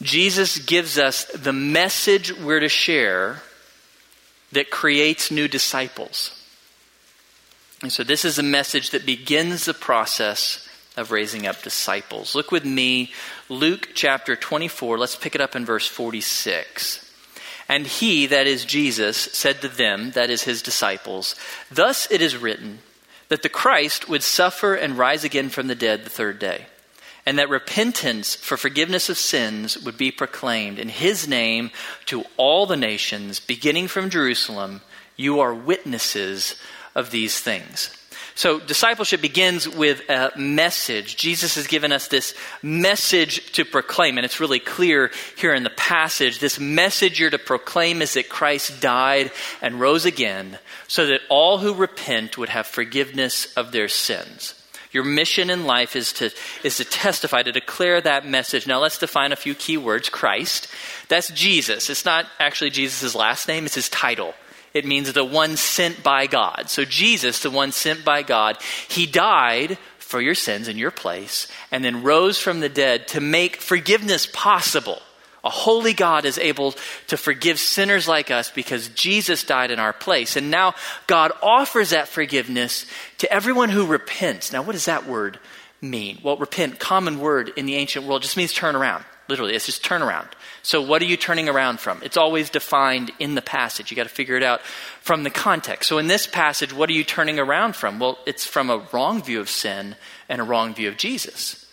Jesus 0.00 0.58
gives 0.58 0.98
us 0.98 1.24
the 1.24 1.52
message 1.52 2.32
we're 2.32 2.60
to 2.60 2.68
share 2.68 3.42
that 4.52 4.70
creates 4.70 5.30
new 5.30 5.48
disciples. 5.48 6.34
And 7.82 7.92
so, 7.92 8.04
this 8.04 8.24
is 8.24 8.38
a 8.38 8.42
message 8.42 8.90
that 8.90 9.06
begins 9.06 9.64
the 9.64 9.74
process 9.74 10.68
of 10.96 11.12
raising 11.12 11.46
up 11.46 11.62
disciples. 11.62 12.34
Look 12.34 12.50
with 12.50 12.64
me, 12.64 13.12
Luke 13.48 13.90
chapter 13.94 14.34
24. 14.34 14.98
Let's 14.98 15.16
pick 15.16 15.34
it 15.34 15.40
up 15.40 15.54
in 15.54 15.64
verse 15.64 15.86
46. 15.86 17.04
And 17.68 17.86
he, 17.86 18.26
that 18.26 18.46
is 18.46 18.64
Jesus, 18.64 19.16
said 19.16 19.60
to 19.60 19.68
them, 19.68 20.12
that 20.12 20.30
is 20.30 20.42
his 20.42 20.62
disciples, 20.62 21.36
Thus 21.70 22.10
it 22.10 22.22
is 22.22 22.36
written, 22.36 22.80
that 23.28 23.42
the 23.42 23.48
Christ 23.48 24.08
would 24.08 24.22
suffer 24.22 24.74
and 24.74 24.96
rise 24.96 25.22
again 25.22 25.50
from 25.50 25.66
the 25.66 25.74
dead 25.74 26.04
the 26.04 26.10
third 26.10 26.38
day 26.38 26.66
and 27.28 27.38
that 27.38 27.50
repentance 27.50 28.34
for 28.34 28.56
forgiveness 28.56 29.10
of 29.10 29.18
sins 29.18 29.76
would 29.84 29.98
be 29.98 30.10
proclaimed 30.10 30.78
in 30.78 30.88
his 30.88 31.28
name 31.28 31.70
to 32.06 32.24
all 32.38 32.64
the 32.64 32.74
nations, 32.74 33.38
beginning 33.38 33.86
from 33.86 34.08
Jerusalem. 34.08 34.80
You 35.14 35.40
are 35.40 35.52
witnesses 35.52 36.54
of 36.94 37.10
these 37.10 37.38
things. 37.38 37.94
So, 38.34 38.58
discipleship 38.58 39.20
begins 39.20 39.68
with 39.68 40.08
a 40.08 40.32
message. 40.38 41.18
Jesus 41.18 41.56
has 41.56 41.66
given 41.66 41.92
us 41.92 42.08
this 42.08 42.32
message 42.62 43.52
to 43.52 43.66
proclaim, 43.66 44.16
and 44.16 44.24
it's 44.24 44.40
really 44.40 44.58
clear 44.58 45.10
here 45.36 45.52
in 45.52 45.64
the 45.64 45.70
passage. 45.70 46.38
This 46.38 46.58
message 46.58 47.20
you're 47.20 47.28
to 47.28 47.38
proclaim 47.38 48.00
is 48.00 48.14
that 48.14 48.30
Christ 48.30 48.80
died 48.80 49.32
and 49.60 49.78
rose 49.78 50.06
again, 50.06 50.58
so 50.86 51.04
that 51.08 51.20
all 51.28 51.58
who 51.58 51.74
repent 51.74 52.38
would 52.38 52.48
have 52.48 52.66
forgiveness 52.66 53.52
of 53.54 53.70
their 53.70 53.88
sins. 53.88 54.57
Your 54.92 55.04
mission 55.04 55.50
in 55.50 55.64
life 55.64 55.94
is 55.96 56.12
to, 56.14 56.30
is 56.64 56.76
to 56.78 56.84
testify, 56.84 57.42
to 57.42 57.52
declare 57.52 58.00
that 58.00 58.26
message. 58.26 58.66
Now 58.66 58.80
let's 58.80 58.98
define 58.98 59.32
a 59.32 59.36
few 59.36 59.54
key 59.54 59.76
words. 59.76 60.08
Christ, 60.08 60.68
that's 61.08 61.28
Jesus. 61.30 61.90
It's 61.90 62.04
not 62.04 62.26
actually 62.38 62.70
Jesus' 62.70 63.14
last 63.14 63.48
name, 63.48 63.66
it's 63.66 63.74
his 63.74 63.88
title. 63.88 64.34
It 64.74 64.86
means 64.86 65.12
the 65.12 65.24
one 65.24 65.56
sent 65.56 66.02
by 66.02 66.26
God. 66.26 66.68
So 66.68 66.84
Jesus, 66.84 67.40
the 67.40 67.50
one 67.50 67.72
sent 67.72 68.04
by 68.04 68.22
God, 68.22 68.58
he 68.88 69.06
died 69.06 69.78
for 69.98 70.20
your 70.20 70.34
sins 70.34 70.68
in 70.68 70.78
your 70.78 70.90
place 70.90 71.48
and 71.70 71.84
then 71.84 72.02
rose 72.02 72.38
from 72.38 72.60
the 72.60 72.68
dead 72.68 73.08
to 73.08 73.20
make 73.20 73.56
forgiveness 73.56 74.26
possible. 74.32 75.02
A 75.48 75.50
holy 75.50 75.94
God 75.94 76.26
is 76.26 76.36
able 76.36 76.74
to 77.06 77.16
forgive 77.16 77.58
sinners 77.58 78.06
like 78.06 78.30
us 78.30 78.50
because 78.50 78.88
Jesus 78.88 79.44
died 79.44 79.70
in 79.70 79.78
our 79.78 79.94
place. 79.94 80.36
And 80.36 80.50
now 80.50 80.74
God 81.06 81.32
offers 81.42 81.88
that 81.88 82.06
forgiveness 82.06 82.84
to 83.16 83.32
everyone 83.32 83.70
who 83.70 83.86
repents. 83.86 84.52
Now, 84.52 84.60
what 84.60 84.72
does 84.72 84.84
that 84.84 85.06
word 85.06 85.38
mean? 85.80 86.18
Well, 86.22 86.36
repent, 86.36 86.78
common 86.78 87.18
word 87.18 87.50
in 87.56 87.64
the 87.64 87.76
ancient 87.76 88.04
world, 88.04 88.20
just 88.20 88.36
means 88.36 88.52
turn 88.52 88.76
around. 88.76 89.06
Literally, 89.26 89.54
it's 89.54 89.64
just 89.64 89.82
turn 89.82 90.02
around. 90.02 90.28
So, 90.62 90.82
what 90.82 91.00
are 91.00 91.06
you 91.06 91.16
turning 91.16 91.48
around 91.48 91.80
from? 91.80 92.02
It's 92.02 92.18
always 92.18 92.50
defined 92.50 93.10
in 93.18 93.34
the 93.34 93.40
passage. 93.40 93.90
You 93.90 93.96
got 93.96 94.02
to 94.02 94.10
figure 94.10 94.36
it 94.36 94.42
out 94.42 94.60
from 95.00 95.22
the 95.22 95.30
context. 95.30 95.88
So, 95.88 95.96
in 95.96 96.08
this 96.08 96.26
passage, 96.26 96.74
what 96.74 96.90
are 96.90 96.94
you 96.94 97.04
turning 97.04 97.38
around 97.38 97.74
from? 97.74 97.98
Well, 97.98 98.18
it's 98.26 98.44
from 98.44 98.68
a 98.68 98.86
wrong 98.92 99.22
view 99.22 99.40
of 99.40 99.48
sin 99.48 99.96
and 100.28 100.42
a 100.42 100.44
wrong 100.44 100.74
view 100.74 100.88
of 100.88 100.98
Jesus. 100.98 101.66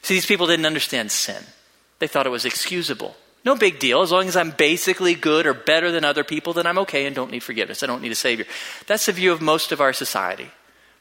See, 0.00 0.14
these 0.14 0.24
people 0.24 0.46
didn't 0.46 0.64
understand 0.64 1.10
sin. 1.10 1.44
They 1.98 2.06
thought 2.06 2.26
it 2.26 2.30
was 2.30 2.44
excusable. 2.44 3.16
No 3.44 3.56
big 3.56 3.78
deal. 3.78 4.02
As 4.02 4.12
long 4.12 4.28
as 4.28 4.36
I'm 4.36 4.50
basically 4.50 5.14
good 5.14 5.46
or 5.46 5.54
better 5.54 5.90
than 5.90 6.04
other 6.04 6.24
people, 6.24 6.52
then 6.52 6.66
I'm 6.66 6.78
okay 6.78 7.06
and 7.06 7.14
don't 7.14 7.30
need 7.30 7.42
forgiveness. 7.42 7.82
I 7.82 7.86
don't 7.86 8.02
need 8.02 8.12
a 8.12 8.16
Savior. 8.16 8.46
That's 8.86 9.06
the 9.06 9.12
view 9.12 9.32
of 9.32 9.40
most 9.40 9.72
of 9.72 9.80
our 9.80 9.92
society. 9.92 10.50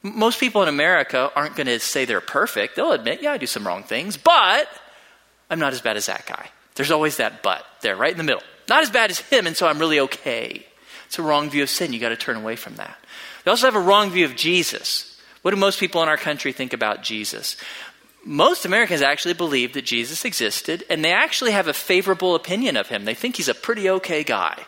Most 0.03 0.39
people 0.39 0.61
in 0.61 0.69
America 0.69 1.31
aren't 1.35 1.55
going 1.55 1.67
to 1.67 1.79
say 1.79 2.05
they're 2.05 2.21
perfect. 2.21 2.75
They'll 2.75 2.91
admit, 2.91 3.21
yeah, 3.21 3.31
I 3.31 3.37
do 3.37 3.47
some 3.47 3.65
wrong 3.65 3.83
things, 3.83 4.15
but 4.15 4.69
I'm 5.49 5.59
not 5.59 5.73
as 5.73 5.81
bad 5.81 5.97
as 5.97 6.05
that 6.05 6.25
guy. 6.25 6.49
There's 6.75 6.91
always 6.91 7.17
that 7.17 7.41
but 7.41 7.65
there, 7.81 7.95
right 7.95 8.11
in 8.11 8.17
the 8.17 8.23
middle. 8.23 8.43
Not 8.69 8.83
as 8.83 8.91
bad 8.91 9.09
as 9.09 9.19
him, 9.19 9.47
and 9.47 9.57
so 9.57 9.67
I'm 9.67 9.79
really 9.79 9.99
okay. 10.01 10.65
It's 11.07 11.17
a 11.17 11.23
wrong 11.23 11.49
view 11.49 11.63
of 11.63 11.69
sin. 11.69 11.93
You've 11.93 12.01
got 12.01 12.09
to 12.09 12.17
turn 12.17 12.35
away 12.35 12.55
from 12.55 12.75
that. 12.75 12.97
They 13.43 13.51
also 13.51 13.65
have 13.65 13.75
a 13.75 13.79
wrong 13.79 14.11
view 14.11 14.25
of 14.25 14.35
Jesus. 14.35 15.19
What 15.41 15.51
do 15.51 15.57
most 15.57 15.79
people 15.79 16.03
in 16.03 16.09
our 16.09 16.17
country 16.17 16.51
think 16.51 16.73
about 16.73 17.01
Jesus? 17.01 17.55
Most 18.27 18.65
Americans 18.65 19.01
actually 19.01 19.33
believe 19.33 19.73
that 19.73 19.85
Jesus 19.85 20.25
existed, 20.25 20.83
and 20.89 21.03
they 21.03 21.13
actually 21.13 21.51
have 21.51 21.69
a 21.69 21.73
favorable 21.73 22.35
opinion 22.35 22.75
of 22.75 22.89
him. 22.89 23.05
They 23.05 23.13
think 23.13 23.37
he's 23.37 23.47
a 23.47 23.55
pretty 23.55 23.89
okay 23.89 24.23
guy, 24.23 24.59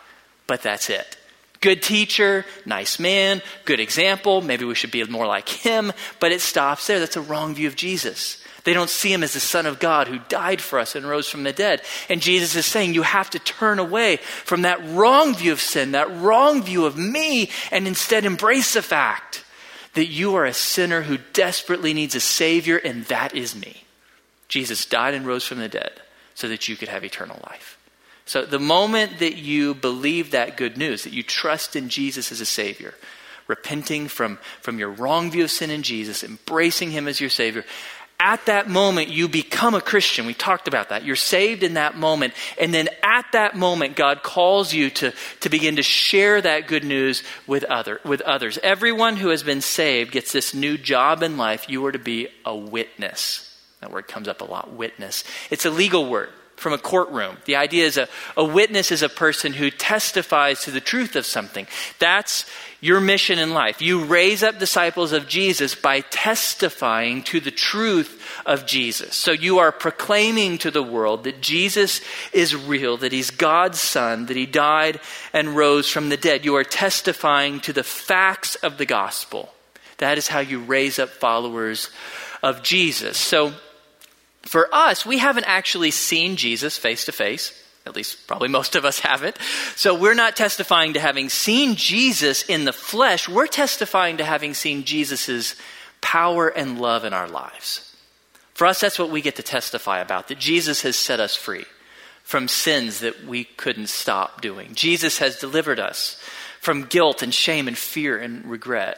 but 0.48 0.62
that's 0.62 0.90
it. 0.90 1.18
Good 1.60 1.84
teacher, 1.84 2.46
nice 2.66 3.00
man, 3.00 3.42
good 3.66 3.82
example, 3.82 4.42
maybe 4.42 4.64
we 4.64 4.76
should 4.76 4.92
be 4.92 5.04
more 5.04 5.28
like 5.28 5.50
him, 5.50 5.92
but 6.22 6.32
it 6.32 6.40
stops 6.40 6.88
there. 6.88 7.00
That's 7.00 7.18
a 7.18 7.22
wrong 7.22 7.54
view 7.54 7.68
of 7.68 7.76
Jesus. 7.76 8.42
They 8.64 8.74
don't 8.74 8.90
see 8.90 9.12
him 9.12 9.24
as 9.24 9.34
the 9.34 9.42
Son 9.42 9.66
of 9.66 9.80
God 9.80 10.08
who 10.08 10.20
died 10.30 10.62
for 10.62 10.80
us 10.80 10.96
and 10.96 11.06
rose 11.06 11.30
from 11.30 11.44
the 11.44 11.52
dead. 11.52 11.82
And 12.08 12.22
Jesus 12.22 12.56
is 12.56 12.66
saying 12.66 12.94
you 12.94 13.02
have 13.02 13.30
to 13.32 13.40
turn 13.40 13.78
away 13.78 14.18
from 14.18 14.62
that 14.62 14.80
wrong 14.90 15.36
view 15.36 15.52
of 15.52 15.60
sin, 15.60 15.92
that 15.92 16.16
wrong 16.18 16.64
view 16.64 16.86
of 16.86 16.98
me, 16.98 17.50
and 17.72 17.88
instead 17.88 18.24
embrace 18.24 18.74
the 18.74 18.82
fact 18.82 19.44
that 20.00 20.06
you 20.06 20.36
are 20.36 20.46
a 20.46 20.54
sinner 20.54 21.02
who 21.02 21.18
desperately 21.34 21.94
needs 21.94 22.16
a 22.16 22.22
Savior, 22.22 22.78
and 22.78 23.04
that 23.06 23.36
is 23.36 23.54
me. 23.54 23.84
Jesus 24.48 24.86
died 24.86 25.14
and 25.14 25.28
rose 25.28 25.46
from 25.46 25.60
the 25.60 25.68
dead 25.68 25.92
so 26.36 26.48
that 26.48 26.70
you 26.70 26.78
could 26.78 26.88
have 26.88 27.04
eternal 27.04 27.38
life. 27.44 27.78
So, 28.24 28.46
the 28.46 28.60
moment 28.60 29.20
that 29.20 29.36
you 29.36 29.74
believe 29.74 30.32
that 30.32 30.56
good 30.56 30.78
news, 30.78 31.04
that 31.04 31.12
you 31.12 31.22
trust 31.22 31.76
in 31.76 31.90
Jesus 31.90 32.32
as 32.32 32.40
a 32.40 32.46
Savior, 32.46 32.94
repenting 33.48 34.08
from, 34.08 34.40
from 34.62 34.80
your 34.80 34.90
wrong 34.90 35.32
view 35.32 35.44
of 35.44 35.52
sin 35.52 35.70
in 35.70 35.84
Jesus, 35.84 36.24
embracing 36.24 36.92
Him 36.92 37.10
as 37.10 37.20
your 37.20 37.30
Savior, 37.30 37.66
at 38.20 38.46
that 38.48 38.70
moment, 38.70 39.08
you 39.10 39.30
become 39.30 39.76
a 39.76 39.82
Christian. 39.82 40.26
We 40.26 40.34
talked 40.34 40.68
about 40.68 40.90
that. 40.90 41.06
You're 41.06 41.16
saved 41.16 41.64
in 41.64 41.76
that 41.76 41.96
moment. 41.96 42.34
And 42.60 42.74
then 42.74 42.90
at 43.02 43.26
that 43.32 43.56
moment, 43.56 43.96
God 43.96 44.24
calls 44.24 44.74
you 44.74 44.90
to, 44.90 45.14
to 45.40 45.50
begin 45.50 45.78
to 45.78 45.84
share 45.84 46.42
that 46.42 46.68
good 46.68 46.84
news 46.84 47.24
with, 47.48 47.64
other, 47.64 48.02
with 48.04 48.22
others. 48.22 48.60
Everyone 48.62 49.16
who 49.16 49.30
has 49.30 49.42
been 49.42 49.62
saved 49.62 50.12
gets 50.12 50.34
this 50.34 50.54
new 50.54 50.78
job 50.78 51.24
in 51.24 51.38
life. 51.38 51.70
You 51.70 51.86
are 51.86 51.92
to 51.92 52.00
be 52.00 52.28
a 52.46 52.56
witness. 52.56 53.46
That 53.80 53.92
word 53.92 54.08
comes 54.10 54.28
up 54.28 54.42
a 54.42 54.46
lot 54.46 54.74
witness. 54.74 55.24
It's 55.50 55.66
a 55.66 55.72
legal 55.72 56.10
word 56.10 56.30
from 56.60 56.74
a 56.74 56.78
courtroom. 56.78 57.38
The 57.46 57.56
idea 57.56 57.86
is 57.86 57.98
a, 57.98 58.08
a 58.38 58.44
witness 58.44 58.92
is 58.92 59.02
a 59.02 59.10
person 59.10 59.54
who 59.54 59.72
testifies 59.72 60.62
to 60.64 60.72
the 60.72 60.82
truth 60.82 61.16
of 61.16 61.26
something. 61.26 61.68
That's 61.98 62.46
your 62.82 63.02
mission 63.02 63.40
in 63.40 63.54
life. 63.54 63.82
You 63.82 64.06
raise 64.06 64.44
up 64.44 64.60
disciples 64.60 65.12
of 65.12 65.28
Jesus 65.28 65.76
by 65.76 66.02
testifying 66.02 67.24
to 67.24 67.40
the 67.40 67.52
truth 67.52 68.22
of 68.46 68.66
Jesus. 68.66 69.16
So 69.16 69.32
you 69.32 69.60
are 69.60 69.72
proclaiming 69.72 70.58
to 70.60 70.72
the 70.72 70.84
world 70.84 71.24
that 71.26 71.42
Jesus 71.42 72.02
is 72.32 72.56
real, 72.56 72.98
that 72.98 73.12
he's 73.12 73.32
God's 73.32 73.80
son, 73.80 74.28
that 74.28 74.38
he 74.38 74.46
died 74.46 75.00
and 75.34 75.56
rose 75.56 75.90
from 75.90 76.10
the 76.10 76.18
dead. 76.18 76.46
You 76.46 76.56
are 76.56 76.64
testifying 76.64 77.60
to 77.62 77.74
the 77.74 77.84
facts 77.84 78.56
of 78.56 78.78
the 78.78 78.86
gospel. 78.86 79.54
That 79.98 80.18
is 80.18 80.30
how 80.30 80.40
you 80.40 80.60
raise 80.60 81.00
up 81.00 81.10
followers 81.10 81.90
of 82.42 82.64
Jesus. 82.64 83.18
So 83.18 83.54
for 84.50 84.68
us, 84.74 85.06
we 85.06 85.20
haven't 85.20 85.44
actually 85.44 85.92
seen 85.92 86.36
Jesus 86.36 86.76
face 86.76 87.06
to 87.06 87.12
face. 87.12 87.54
At 87.86 87.96
least, 87.96 88.26
probably 88.26 88.50
most 88.50 88.76
of 88.76 88.84
us 88.84 89.00
haven't. 89.00 89.38
So 89.76 89.94
we're 89.94 90.16
not 90.16 90.36
testifying 90.36 90.94
to 90.94 91.00
having 91.00 91.30
seen 91.30 91.76
Jesus 91.76 92.42
in 92.42 92.66
the 92.66 92.74
flesh. 92.74 93.30
We're 93.30 93.46
testifying 93.46 94.18
to 94.18 94.26
having 94.26 94.56
seen 94.56 94.86
Jesus' 94.86 95.56
power 96.02 96.48
and 96.48 96.82
love 96.82 97.06
in 97.06 97.14
our 97.14 97.30
lives. 97.30 97.96
For 98.56 98.66
us, 98.66 98.80
that's 98.80 98.98
what 98.98 99.12
we 99.12 99.22
get 99.22 99.36
to 99.36 99.44
testify 99.44 100.00
about 100.00 100.30
that 100.30 100.40
Jesus 100.40 100.82
has 100.82 100.96
set 100.96 101.20
us 101.20 101.36
free 101.36 101.66
from 102.24 102.48
sins 102.48 103.02
that 103.02 103.26
we 103.26 103.44
couldn't 103.44 103.90
stop 103.90 104.42
doing. 104.42 104.74
Jesus 104.74 105.20
has 105.20 105.38
delivered 105.38 105.80
us 105.80 106.20
from 106.60 106.86
guilt 106.86 107.22
and 107.22 107.32
shame 107.32 107.68
and 107.68 107.78
fear 107.78 108.18
and 108.18 108.50
regret. 108.50 108.98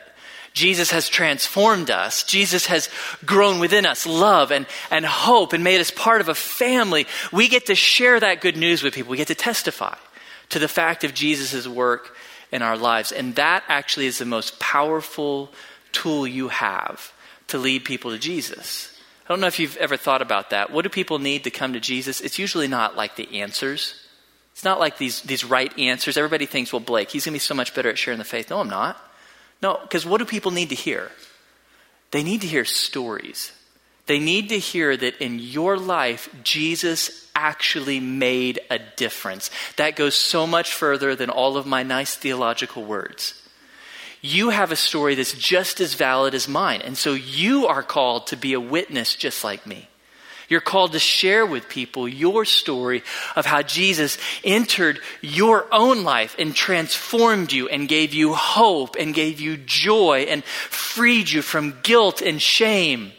Jesus 0.53 0.91
has 0.91 1.08
transformed 1.08 1.89
us. 1.89 2.24
Jesus 2.24 2.65
has 2.65 2.89
grown 3.25 3.60
within 3.60 3.86
us 3.86 4.05
love 4.05 4.51
and, 4.51 4.65
and 4.89 5.05
hope 5.05 5.53
and 5.53 5.63
made 5.63 5.79
us 5.79 5.91
part 5.91 6.22
of 6.22 6.27
a 6.27 6.36
family. 6.36 7.08
We 7.31 7.48
get 7.48 7.67
to 7.67 7.75
share 7.75 8.20
that 8.20 8.41
good 8.41 8.58
news 8.58 8.84
with 8.84 8.93
people. 8.93 9.12
We 9.12 9.17
get 9.17 9.27
to 9.27 9.36
testify 9.36 9.96
to 10.50 10.60
the 10.60 10.67
fact 10.67 11.03
of 11.03 11.13
Jesus' 11.13 11.67
work 11.67 12.15
in 12.51 12.62
our 12.62 12.77
lives. 12.77 13.12
And 13.12 13.36
that 13.36 13.63
actually 13.67 14.08
is 14.08 14.17
the 14.17 14.25
most 14.25 14.60
powerful 14.60 15.51
tool 15.93 16.27
you 16.27 16.50
have 16.50 17.13
to 17.48 17.58
lead 17.58 17.86
people 17.86 18.12
to 18.12 18.20
Jesus. 18.20 18.88
I 19.25 19.29
don't 19.29 19.39
know 19.39 19.48
if 19.48 19.60
you've 19.60 19.77
ever 19.77 19.96
thought 19.96 20.22
about 20.22 20.50
that. 20.50 20.72
What 20.72 20.84
do 20.84 20.89
people 20.89 21.20
need 21.20 21.46
to 21.46 21.51
come 21.51 21.74
to 21.74 21.79
Jesus? 21.79 22.20
It's 22.20 22.38
usually 22.38 22.67
not 22.67 22.98
like 22.98 23.15
the 23.15 23.41
answers. 23.41 23.96
It's 24.51 24.65
not 24.65 24.79
like 24.79 24.98
these, 24.98 25.22
these 25.22 25.46
right 25.46 25.77
answers. 25.79 26.17
Everybody 26.17 26.46
thinks, 26.46 26.74
well, 26.74 26.81
Blake, 26.81 27.10
he's 27.10 27.24
going 27.24 27.31
to 27.31 27.36
be 27.36 27.39
so 27.39 27.55
much 27.55 27.74
better 27.74 27.89
at 27.89 27.98
sharing 27.98 28.17
the 28.17 28.25
faith. 28.25 28.50
No, 28.50 28.60
I'm 28.60 28.70
not. 28.70 29.01
No, 29.61 29.79
because 29.81 30.05
what 30.05 30.17
do 30.17 30.25
people 30.25 30.51
need 30.51 30.69
to 30.69 30.75
hear? 30.75 31.11
They 32.11 32.23
need 32.23 32.41
to 32.41 32.47
hear 32.47 32.65
stories. 32.65 33.51
They 34.07 34.19
need 34.19 34.49
to 34.49 34.59
hear 34.59 34.97
that 34.97 35.21
in 35.21 35.39
your 35.39 35.77
life, 35.77 36.29
Jesus 36.43 37.29
actually 37.35 37.99
made 37.99 38.59
a 38.69 38.79
difference. 38.79 39.51
That 39.77 39.95
goes 39.95 40.15
so 40.15 40.45
much 40.45 40.73
further 40.73 41.15
than 41.15 41.29
all 41.29 41.55
of 41.55 41.65
my 41.65 41.83
nice 41.83 42.15
theological 42.15 42.83
words. 42.83 43.35
You 44.21 44.49
have 44.49 44.71
a 44.71 44.75
story 44.75 45.15
that's 45.15 45.33
just 45.33 45.79
as 45.79 45.93
valid 45.93 46.35
as 46.35 46.47
mine, 46.47 46.81
and 46.81 46.97
so 46.97 47.13
you 47.13 47.67
are 47.67 47.81
called 47.83 48.27
to 48.27 48.37
be 48.37 48.53
a 48.53 48.59
witness 48.59 49.15
just 49.15 49.43
like 49.43 49.65
me. 49.65 49.87
You're 50.51 50.60
called 50.60 50.91
to 50.91 51.00
share 51.00 51.46
with 51.46 51.70
people 51.70 52.10
your 52.10 52.43
story 52.43 53.03
of 53.38 53.46
how 53.46 53.62
Jesus 53.62 54.17
entered 54.43 55.00
your 55.22 55.65
own 55.72 56.03
life 56.03 56.36
and 56.38 56.53
transformed 56.53 57.53
you 57.53 57.70
and 57.70 57.88
gave 57.88 58.13
you 58.13 58.34
hope 58.34 58.98
and 59.00 59.13
gave 59.13 59.39
you 59.39 59.55
joy 59.55 60.25
and 60.27 60.43
freed 60.43 61.29
you 61.29 61.41
from 61.41 61.79
guilt 61.84 62.22
and 62.22 62.41
shame 62.41 63.13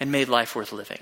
and 0.00 0.10
made 0.10 0.30
life 0.30 0.56
worth 0.56 0.72
living. 0.72 1.00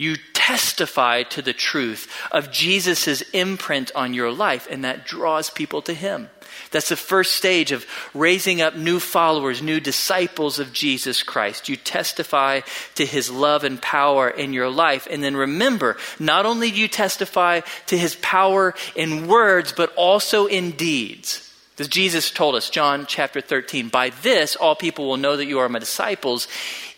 You 0.00 0.16
testify 0.32 1.24
to 1.24 1.42
the 1.42 1.52
truth 1.52 2.10
of 2.32 2.50
Jesus' 2.50 3.20
imprint 3.34 3.92
on 3.94 4.14
your 4.14 4.32
life, 4.32 4.66
and 4.70 4.82
that 4.82 5.04
draws 5.04 5.50
people 5.50 5.82
to 5.82 5.92
Him. 5.92 6.30
That's 6.70 6.88
the 6.88 6.96
first 6.96 7.32
stage 7.32 7.70
of 7.70 7.84
raising 8.14 8.62
up 8.62 8.74
new 8.74 8.98
followers, 8.98 9.60
new 9.60 9.78
disciples 9.78 10.58
of 10.58 10.72
Jesus 10.72 11.22
Christ. 11.22 11.68
You 11.68 11.76
testify 11.76 12.62
to 12.94 13.04
his 13.04 13.30
love 13.30 13.62
and 13.62 13.80
power 13.80 14.30
in 14.30 14.54
your 14.54 14.70
life. 14.70 15.06
And 15.10 15.22
then 15.22 15.36
remember, 15.36 15.98
not 16.18 16.46
only 16.46 16.70
do 16.70 16.80
you 16.80 16.88
testify 16.88 17.60
to 17.88 17.98
his 17.98 18.14
power 18.16 18.74
in 18.96 19.26
words, 19.26 19.72
but 19.72 19.92
also 19.96 20.46
in 20.46 20.70
deeds. 20.70 21.46
As 21.78 21.88
Jesus 21.88 22.30
told 22.30 22.54
us, 22.54 22.70
John 22.70 23.04
chapter 23.06 23.42
13, 23.42 23.90
by 23.90 24.08
this 24.22 24.56
all 24.56 24.74
people 24.74 25.06
will 25.06 25.18
know 25.18 25.36
that 25.36 25.46
you 25.46 25.58
are 25.58 25.68
my 25.68 25.78
disciples 25.78 26.48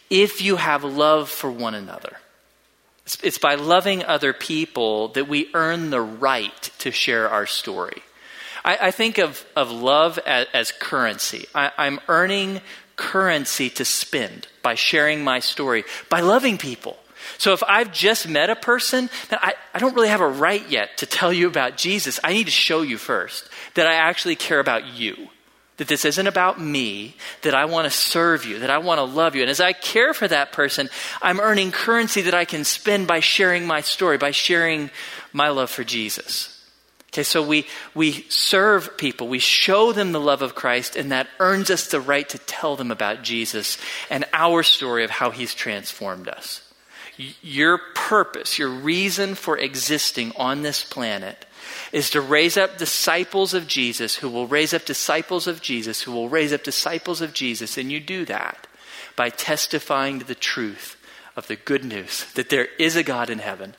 if 0.08 0.40
you 0.40 0.54
have 0.54 0.84
love 0.84 1.28
for 1.28 1.50
one 1.50 1.74
another. 1.74 2.16
It's, 3.04 3.38
by 3.38 3.56
loving 3.56 4.04
other 4.04 4.32
people 4.32 5.08
that 5.08 5.28
we 5.28 5.50
earn 5.54 5.90
the 5.90 6.00
right 6.00 6.70
to 6.78 6.90
share 6.92 7.28
our 7.28 7.46
story. 7.46 8.02
I, 8.64 8.78
I 8.80 8.90
think 8.92 9.18
of, 9.18 9.44
of 9.56 9.70
love 9.70 10.18
as, 10.20 10.46
as 10.54 10.72
currency. 10.72 11.46
I, 11.54 11.72
I'm 11.76 12.00
earning 12.08 12.60
currency 12.96 13.70
to 13.70 13.84
spend 13.84 14.46
by 14.62 14.76
sharing 14.76 15.24
my 15.24 15.40
story, 15.40 15.84
by 16.08 16.20
loving 16.20 16.58
people. 16.58 16.96
So 17.38 17.52
if 17.52 17.62
I've 17.64 17.92
just 17.92 18.28
met 18.28 18.50
a 18.50 18.56
person, 18.56 19.10
I, 19.30 19.54
I 19.74 19.78
don't 19.78 19.94
really 19.94 20.08
have 20.08 20.20
a 20.20 20.28
right 20.28 20.68
yet 20.68 20.98
to 20.98 21.06
tell 21.06 21.32
you 21.32 21.48
about 21.48 21.76
Jesus. 21.76 22.20
I 22.22 22.32
need 22.32 22.44
to 22.44 22.52
show 22.52 22.82
you 22.82 22.98
first 22.98 23.48
that 23.74 23.86
I 23.86 23.94
actually 23.94 24.36
care 24.36 24.60
about 24.60 24.86
you. 24.86 25.28
That 25.82 25.88
this 25.88 26.04
isn't 26.04 26.28
about 26.28 26.60
me, 26.60 27.16
that 27.40 27.56
I 27.56 27.64
want 27.64 27.86
to 27.86 27.90
serve 27.90 28.44
you, 28.44 28.60
that 28.60 28.70
I 28.70 28.78
want 28.78 28.98
to 28.98 29.02
love 29.02 29.34
you. 29.34 29.42
And 29.42 29.50
as 29.50 29.58
I 29.58 29.72
care 29.72 30.14
for 30.14 30.28
that 30.28 30.52
person, 30.52 30.88
I'm 31.20 31.40
earning 31.40 31.72
currency 31.72 32.22
that 32.22 32.34
I 32.34 32.44
can 32.44 32.62
spend 32.62 33.08
by 33.08 33.18
sharing 33.18 33.66
my 33.66 33.80
story, 33.80 34.16
by 34.16 34.30
sharing 34.30 34.90
my 35.32 35.48
love 35.48 35.70
for 35.70 35.82
Jesus. 35.82 36.64
Okay, 37.08 37.24
so 37.24 37.42
we, 37.42 37.66
we 37.96 38.24
serve 38.28 38.96
people, 38.96 39.26
we 39.26 39.40
show 39.40 39.92
them 39.92 40.12
the 40.12 40.20
love 40.20 40.40
of 40.40 40.54
Christ, 40.54 40.94
and 40.94 41.10
that 41.10 41.26
earns 41.40 41.68
us 41.68 41.88
the 41.88 42.00
right 42.00 42.28
to 42.28 42.38
tell 42.38 42.76
them 42.76 42.92
about 42.92 43.24
Jesus 43.24 43.76
and 44.08 44.24
our 44.32 44.62
story 44.62 45.02
of 45.02 45.10
how 45.10 45.32
he's 45.32 45.52
transformed 45.52 46.28
us. 46.28 46.62
Your 47.16 47.80
purpose, 47.96 48.56
your 48.56 48.70
reason 48.70 49.34
for 49.34 49.58
existing 49.58 50.30
on 50.36 50.62
this 50.62 50.84
planet 50.84 51.44
is 51.92 52.10
to 52.10 52.20
raise 52.20 52.56
up 52.56 52.78
disciples 52.78 53.52
of 53.52 53.66
Jesus 53.66 54.16
who 54.16 54.28
will 54.28 54.46
raise 54.46 54.72
up 54.72 54.84
disciples 54.84 55.46
of 55.46 55.60
Jesus 55.60 56.02
who 56.02 56.12
will 56.12 56.28
raise 56.28 56.52
up 56.52 56.64
disciples 56.64 57.20
of 57.20 57.34
Jesus. 57.34 57.76
And 57.76 57.92
you 57.92 58.00
do 58.00 58.24
that 58.24 58.66
by 59.14 59.28
testifying 59.28 60.18
to 60.18 60.24
the 60.24 60.34
truth 60.34 60.96
of 61.36 61.46
the 61.46 61.56
good 61.56 61.84
news 61.84 62.30
that 62.32 62.48
there 62.48 62.68
is 62.78 62.96
a 62.96 63.02
God 63.02 63.28
in 63.30 63.38
heaven 63.38 63.74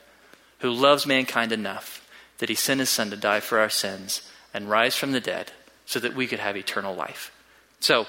who 0.60 0.70
loves 0.70 1.06
mankind 1.06 1.52
enough 1.52 2.08
that 2.38 2.48
he 2.48 2.54
sent 2.54 2.80
his 2.80 2.90
son 2.90 3.10
to 3.10 3.16
die 3.16 3.40
for 3.40 3.58
our 3.58 3.68
sins 3.68 4.30
and 4.52 4.70
rise 4.70 4.94
from 4.94 5.12
the 5.12 5.20
dead 5.20 5.52
so 5.86 5.98
that 6.00 6.14
we 6.14 6.26
could 6.26 6.38
have 6.38 6.56
eternal 6.56 6.94
life. 6.94 7.32
So, 7.80 8.06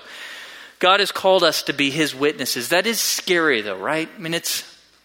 God 0.79 0.99
has 0.99 1.11
called 1.11 1.43
us 1.43 1.63
to 1.63 1.73
be 1.73 1.89
his 1.89 2.13
witnesses. 2.13 2.69
That 2.69 2.85
is 2.85 2.99
scary, 2.99 3.61
though, 3.61 3.77
right? 3.77 4.09
I 4.13 4.19
mean, 4.19 4.33
it's, 4.33 4.61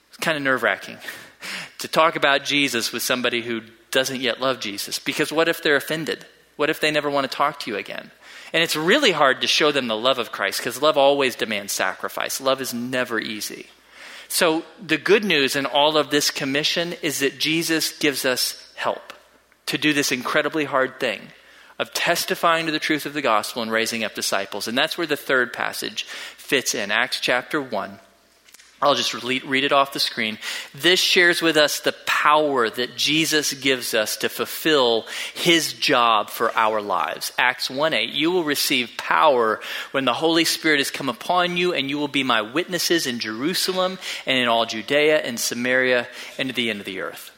it's 0.09 0.17
kind 0.19 0.37
of 0.37 0.43
nerve 0.43 0.63
wracking 0.63 0.99
to 1.79 1.89
talk 1.89 2.17
about 2.17 2.45
Jesus 2.45 2.93
with 2.93 3.03
somebody 3.03 3.41
who 3.41 3.63
doesn't 3.91 4.21
yet 4.21 4.41
love 4.41 4.61
Jesus. 4.61 4.99
Because 4.99 5.33
what 5.33 5.49
if 5.49 5.63
they're 5.63 5.77
offended? 5.77 6.27
What 6.57 6.71
if 6.71 6.81
they 6.81 6.91
never 6.91 7.11
want 7.11 7.31
to 7.31 7.37
talk 7.37 7.61
to 7.61 7.71
you 7.71 7.77
again? 7.77 8.11
And 8.53 8.63
it's 8.63 8.77
really 8.77 9.13
hard 9.13 9.41
to 9.41 9.47
show 9.47 9.73
them 9.73 9.87
the 9.87 9.97
love 9.97 10.19
of 10.19 10.33
Christ 10.33 10.59
because 10.59 10.83
love 10.83 10.99
always 10.99 11.37
demands 11.37 11.73
sacrifice. 11.73 12.41
Love 12.41 12.61
is 12.61 12.75
never 12.75 13.21
easy. 13.21 13.67
So, 14.29 14.65
the 14.81 14.99
good 14.99 15.25
news 15.25 15.57
in 15.57 15.67
all 15.67 15.97
of 15.97 16.11
this 16.11 16.31
commission 16.31 16.95
is 17.03 17.19
that 17.19 17.39
Jesus 17.39 17.99
gives 17.99 18.25
us 18.25 18.73
help 18.77 19.13
to 19.67 19.79
do 19.79 19.93
this 19.93 20.13
incredibly 20.13 20.65
hard 20.65 21.01
thing 21.01 21.21
of 21.81 21.93
testifying 21.95 22.67
to 22.67 22.73
the 22.73 22.79
truth 22.79 23.07
of 23.07 23.15
the 23.15 23.23
gospel 23.23 23.63
and 23.63 23.73
raising 23.73 24.05
up 24.05 24.15
disciples. 24.15 24.69
And 24.69 24.77
that's 24.77 24.99
where 24.99 25.07
the 25.07 25.17
third 25.17 25.53
passage 25.53 26.05
fits 26.05 26.75
in 26.75 26.91
Acts 26.91 27.21
chapter 27.21 27.61
1. 27.61 27.99
I'll 28.83 28.95
just 28.95 29.13
read 29.23 29.65
it 29.65 29.73
off 29.73 29.93
the 29.93 30.01
screen. 30.01 30.39
This 30.75 30.99
shares 30.99 31.43
with 31.43 31.59
us 31.59 31.81
the 31.81 31.93
power 32.07 32.71
that 32.71 32.97
Jesus 32.97 33.53
gives 33.53 33.93
us 33.93 34.17
to 34.19 34.31
fulfill 34.31 35.07
his 35.35 35.75
job 35.75 36.31
for 36.31 36.51
our 36.57 36.81
lives. 36.81 37.31
Acts 37.39 37.69
1 37.69 37.93
8, 37.93 38.11
you 38.11 38.31
will 38.31 38.45
receive 38.45 38.91
power 38.97 39.61
when 39.91 40.07
the 40.07 40.15
Holy 40.15 40.47
Spirit 40.47 40.79
has 40.79 40.91
come 40.91 41.11
upon 41.11 41.59
you, 41.59 41.75
and 41.75 41.91
you 41.91 41.99
will 41.99 42.09
be 42.09 42.23
my 42.23 42.41
witnesses 42.41 43.07
in 43.07 43.19
Jerusalem 43.19 43.99
and 44.25 44.39
in 44.39 44.49
all 44.49 44.65
Judea 44.65 45.19
and 45.19 45.39
Samaria 45.39 46.09
and 46.39 46.49
to 46.49 46.55
the 46.55 46.71
end 46.71 46.81
of 46.81 46.87
the 46.87 47.01
earth. 47.01 47.31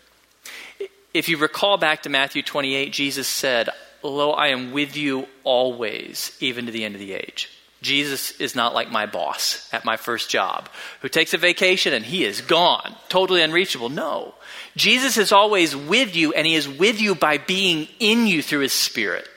If 1.12 1.28
you 1.28 1.38
recall 1.38 1.76
back 1.76 2.02
to 2.02 2.08
Matthew 2.08 2.42
28, 2.42 2.92
Jesus 2.92 3.26
said, 3.26 3.68
Lo, 4.04 4.30
I 4.30 4.48
am 4.48 4.72
with 4.72 4.96
you 4.96 5.26
always, 5.42 6.36
even 6.40 6.66
to 6.66 6.72
the 6.72 6.84
end 6.84 6.94
of 6.94 7.00
the 7.00 7.14
age. 7.14 7.50
Jesus 7.82 8.30
is 8.40 8.54
not 8.54 8.74
like 8.74 8.92
my 8.92 9.06
boss 9.06 9.68
at 9.72 9.84
my 9.84 9.96
first 9.96 10.30
job 10.30 10.68
who 11.00 11.08
takes 11.08 11.34
a 11.34 11.38
vacation 11.38 11.92
and 11.92 12.04
he 12.04 12.24
is 12.24 12.40
gone, 12.40 12.94
totally 13.08 13.42
unreachable. 13.42 13.88
No. 13.88 14.34
Jesus 14.76 15.18
is 15.18 15.32
always 15.32 15.74
with 15.74 16.14
you 16.14 16.32
and 16.32 16.46
he 16.46 16.54
is 16.54 16.68
with 16.68 17.00
you 17.00 17.16
by 17.16 17.38
being 17.38 17.88
in 17.98 18.28
you 18.28 18.40
through 18.40 18.60
his 18.60 18.72
spirit. 18.72 19.28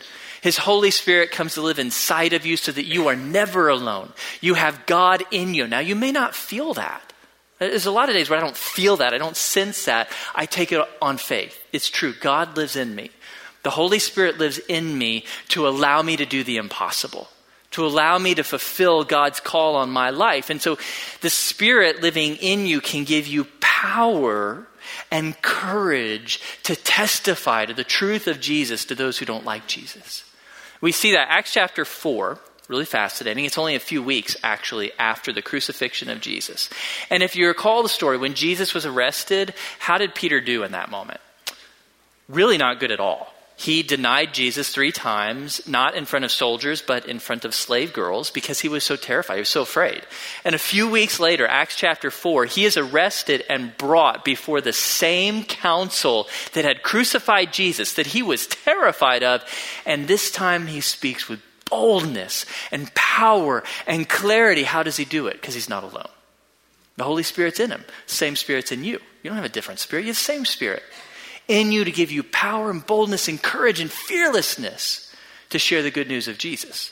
His 0.41 0.57
Holy 0.57 0.91
Spirit 0.91 1.31
comes 1.31 1.55
to 1.55 1.61
live 1.63 1.79
inside 1.79 2.33
of 2.33 2.45
you 2.45 2.55
so 2.55 2.71
that 2.71 2.85
you 2.85 3.07
are 3.07 3.15
never 3.15 3.67
alone. 3.67 4.13
You 4.41 4.53
have 4.53 4.85
God 4.85 5.23
in 5.31 5.55
you. 5.55 5.65
Now, 5.65 5.79
you 5.79 5.95
may 5.95 6.11
not 6.11 6.35
feel 6.35 6.75
that. 6.75 7.13
There's 7.57 7.87
a 7.87 7.91
lot 7.91 8.09
of 8.09 8.15
days 8.15 8.29
where 8.29 8.37
I 8.37 8.43
don't 8.43 8.55
feel 8.55 8.97
that. 8.97 9.15
I 9.15 9.17
don't 9.17 9.35
sense 9.35 9.85
that. 9.85 10.07
I 10.35 10.45
take 10.45 10.71
it 10.71 10.87
on 11.01 11.17
faith. 11.17 11.59
It's 11.73 11.89
true. 11.89 12.13
God 12.21 12.57
lives 12.57 12.75
in 12.75 12.93
me. 12.93 13.09
The 13.63 13.71
Holy 13.71 13.97
Spirit 13.97 14.37
lives 14.37 14.59
in 14.59 14.95
me 14.95 15.25
to 15.47 15.67
allow 15.67 16.03
me 16.03 16.15
to 16.17 16.27
do 16.27 16.43
the 16.43 16.57
impossible 16.57 17.27
to 17.75 17.85
allow 17.85 18.17
me 18.17 18.33
to 18.33 18.43
fulfill 18.43 19.03
God's 19.03 19.41
call 19.41 19.75
on 19.75 19.89
my 19.89 20.09
life. 20.09 20.49
And 20.49 20.61
so 20.61 20.77
the 21.19 21.29
Spirit 21.29 22.01
living 22.01 22.37
in 22.37 22.65
you 22.65 22.79
can 22.79 23.03
give 23.03 23.27
you 23.27 23.43
power 23.59 24.65
and 25.11 25.39
courage 25.41 26.39
to 26.63 26.73
testify 26.73 27.65
to 27.65 27.73
the 27.73 27.83
truth 27.83 28.27
of 28.27 28.39
Jesus 28.39 28.85
to 28.85 28.95
those 28.95 29.17
who 29.17 29.25
don't 29.25 29.43
like 29.43 29.67
Jesus. 29.67 30.23
We 30.79 30.93
see 30.93 31.11
that 31.11 31.27
Acts 31.29 31.51
chapter 31.51 31.83
4, 31.83 32.39
really 32.69 32.85
fascinating. 32.85 33.43
It's 33.43 33.57
only 33.57 33.75
a 33.75 33.79
few 33.79 34.01
weeks 34.01 34.37
actually 34.41 34.93
after 34.97 35.33
the 35.33 35.41
crucifixion 35.41 36.09
of 36.09 36.21
Jesus. 36.21 36.69
And 37.09 37.23
if 37.23 37.35
you 37.35 37.45
recall 37.45 37.83
the 37.83 37.89
story, 37.89 38.17
when 38.17 38.35
Jesus 38.35 38.73
was 38.73 38.85
arrested, 38.85 39.53
how 39.79 39.97
did 39.97 40.15
Peter 40.15 40.39
do 40.39 40.63
in 40.63 40.71
that 40.71 40.89
moment? 40.89 41.19
Really 42.29 42.57
not 42.57 42.79
good 42.79 42.91
at 42.91 43.01
all 43.01 43.34
he 43.57 43.83
denied 43.83 44.33
Jesus 44.33 44.69
three 44.69 44.91
times, 44.91 45.65
not 45.65 45.95
in 45.95 46.05
front 46.05 46.25
of 46.25 46.31
soldiers, 46.31 46.81
but 46.81 47.07
in 47.07 47.19
front 47.19 47.45
of 47.45 47.55
slave 47.55 47.93
girls, 47.93 48.29
because 48.29 48.59
he 48.59 48.67
was 48.67 48.83
so 48.83 48.97
terrified. 48.97 49.35
He 49.35 49.41
was 49.41 49.49
so 49.49 49.61
afraid. 49.61 50.05
And 50.43 50.53
a 50.53 50.59
few 50.59 50.89
weeks 50.89 51.19
later, 51.21 51.47
Acts 51.47 51.77
chapter 51.77 52.11
4, 52.11 52.45
he 52.45 52.65
is 52.65 52.75
arrested 52.75 53.45
and 53.49 53.75
brought 53.77 54.25
before 54.25 54.59
the 54.59 54.73
same 54.73 55.45
council 55.45 56.27
that 56.51 56.65
had 56.65 56.83
crucified 56.83 57.53
Jesus, 57.53 57.93
that 57.93 58.07
he 58.07 58.21
was 58.21 58.47
terrified 58.47 59.23
of. 59.23 59.41
And 59.85 60.07
this 60.07 60.31
time 60.31 60.67
he 60.67 60.81
speaks 60.81 61.29
with 61.29 61.39
boldness 61.69 62.45
and 62.71 62.93
power 62.93 63.63
and 63.87 64.07
clarity. 64.07 64.63
How 64.63 64.83
does 64.83 64.97
he 64.97 65.05
do 65.05 65.27
it? 65.27 65.33
Because 65.33 65.53
he's 65.53 65.69
not 65.69 65.83
alone. 65.83 66.09
The 66.97 67.05
Holy 67.05 67.23
Spirit's 67.23 67.59
in 67.59 67.71
him. 67.71 67.85
Same 68.05 68.35
Spirit's 68.35 68.71
in 68.73 68.83
you. 68.83 68.99
You 69.23 69.29
don't 69.29 69.35
have 69.37 69.45
a 69.45 69.49
different 69.49 69.79
spirit, 69.79 70.03
you 70.03 70.09
have 70.09 70.17
the 70.17 70.21
same 70.21 70.45
Spirit 70.45 70.83
in 71.47 71.71
you 71.71 71.83
to 71.85 71.91
give 71.91 72.11
you 72.11 72.23
power 72.23 72.69
and 72.69 72.85
boldness 72.85 73.27
and 73.27 73.41
courage 73.41 73.79
and 73.79 73.91
fearlessness 73.91 75.13
to 75.49 75.59
share 75.59 75.83
the 75.83 75.91
good 75.91 76.07
news 76.07 76.27
of 76.27 76.37
Jesus. 76.37 76.91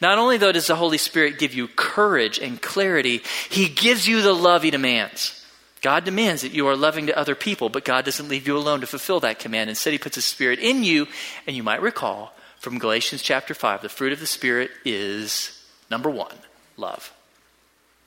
Not 0.00 0.18
only, 0.18 0.36
though, 0.36 0.52
does 0.52 0.66
the 0.66 0.76
Holy 0.76 0.98
Spirit 0.98 1.38
give 1.38 1.54
you 1.54 1.68
courage 1.68 2.38
and 2.38 2.60
clarity, 2.60 3.22
He 3.48 3.68
gives 3.68 4.06
you 4.06 4.22
the 4.22 4.32
love 4.32 4.62
He 4.62 4.70
demands. 4.70 5.34
God 5.80 6.04
demands 6.04 6.42
that 6.42 6.52
you 6.52 6.66
are 6.66 6.76
loving 6.76 7.06
to 7.06 7.18
other 7.18 7.34
people, 7.34 7.68
but 7.68 7.84
God 7.84 8.04
doesn't 8.04 8.28
leave 8.28 8.46
you 8.46 8.56
alone 8.56 8.80
to 8.80 8.86
fulfill 8.86 9.20
that 9.20 9.38
command. 9.38 9.70
Instead, 9.70 9.92
He 9.92 9.98
puts 9.98 10.16
His 10.16 10.24
Spirit 10.24 10.58
in 10.58 10.84
you, 10.84 11.06
and 11.46 11.56
you 11.56 11.62
might 11.62 11.82
recall 11.82 12.32
from 12.58 12.78
Galatians 12.78 13.22
chapter 13.22 13.54
5 13.54 13.82
the 13.82 13.88
fruit 13.88 14.12
of 14.12 14.20
the 14.20 14.26
Spirit 14.26 14.70
is 14.84 15.64
number 15.90 16.10
one, 16.10 16.34
love. 16.76 17.12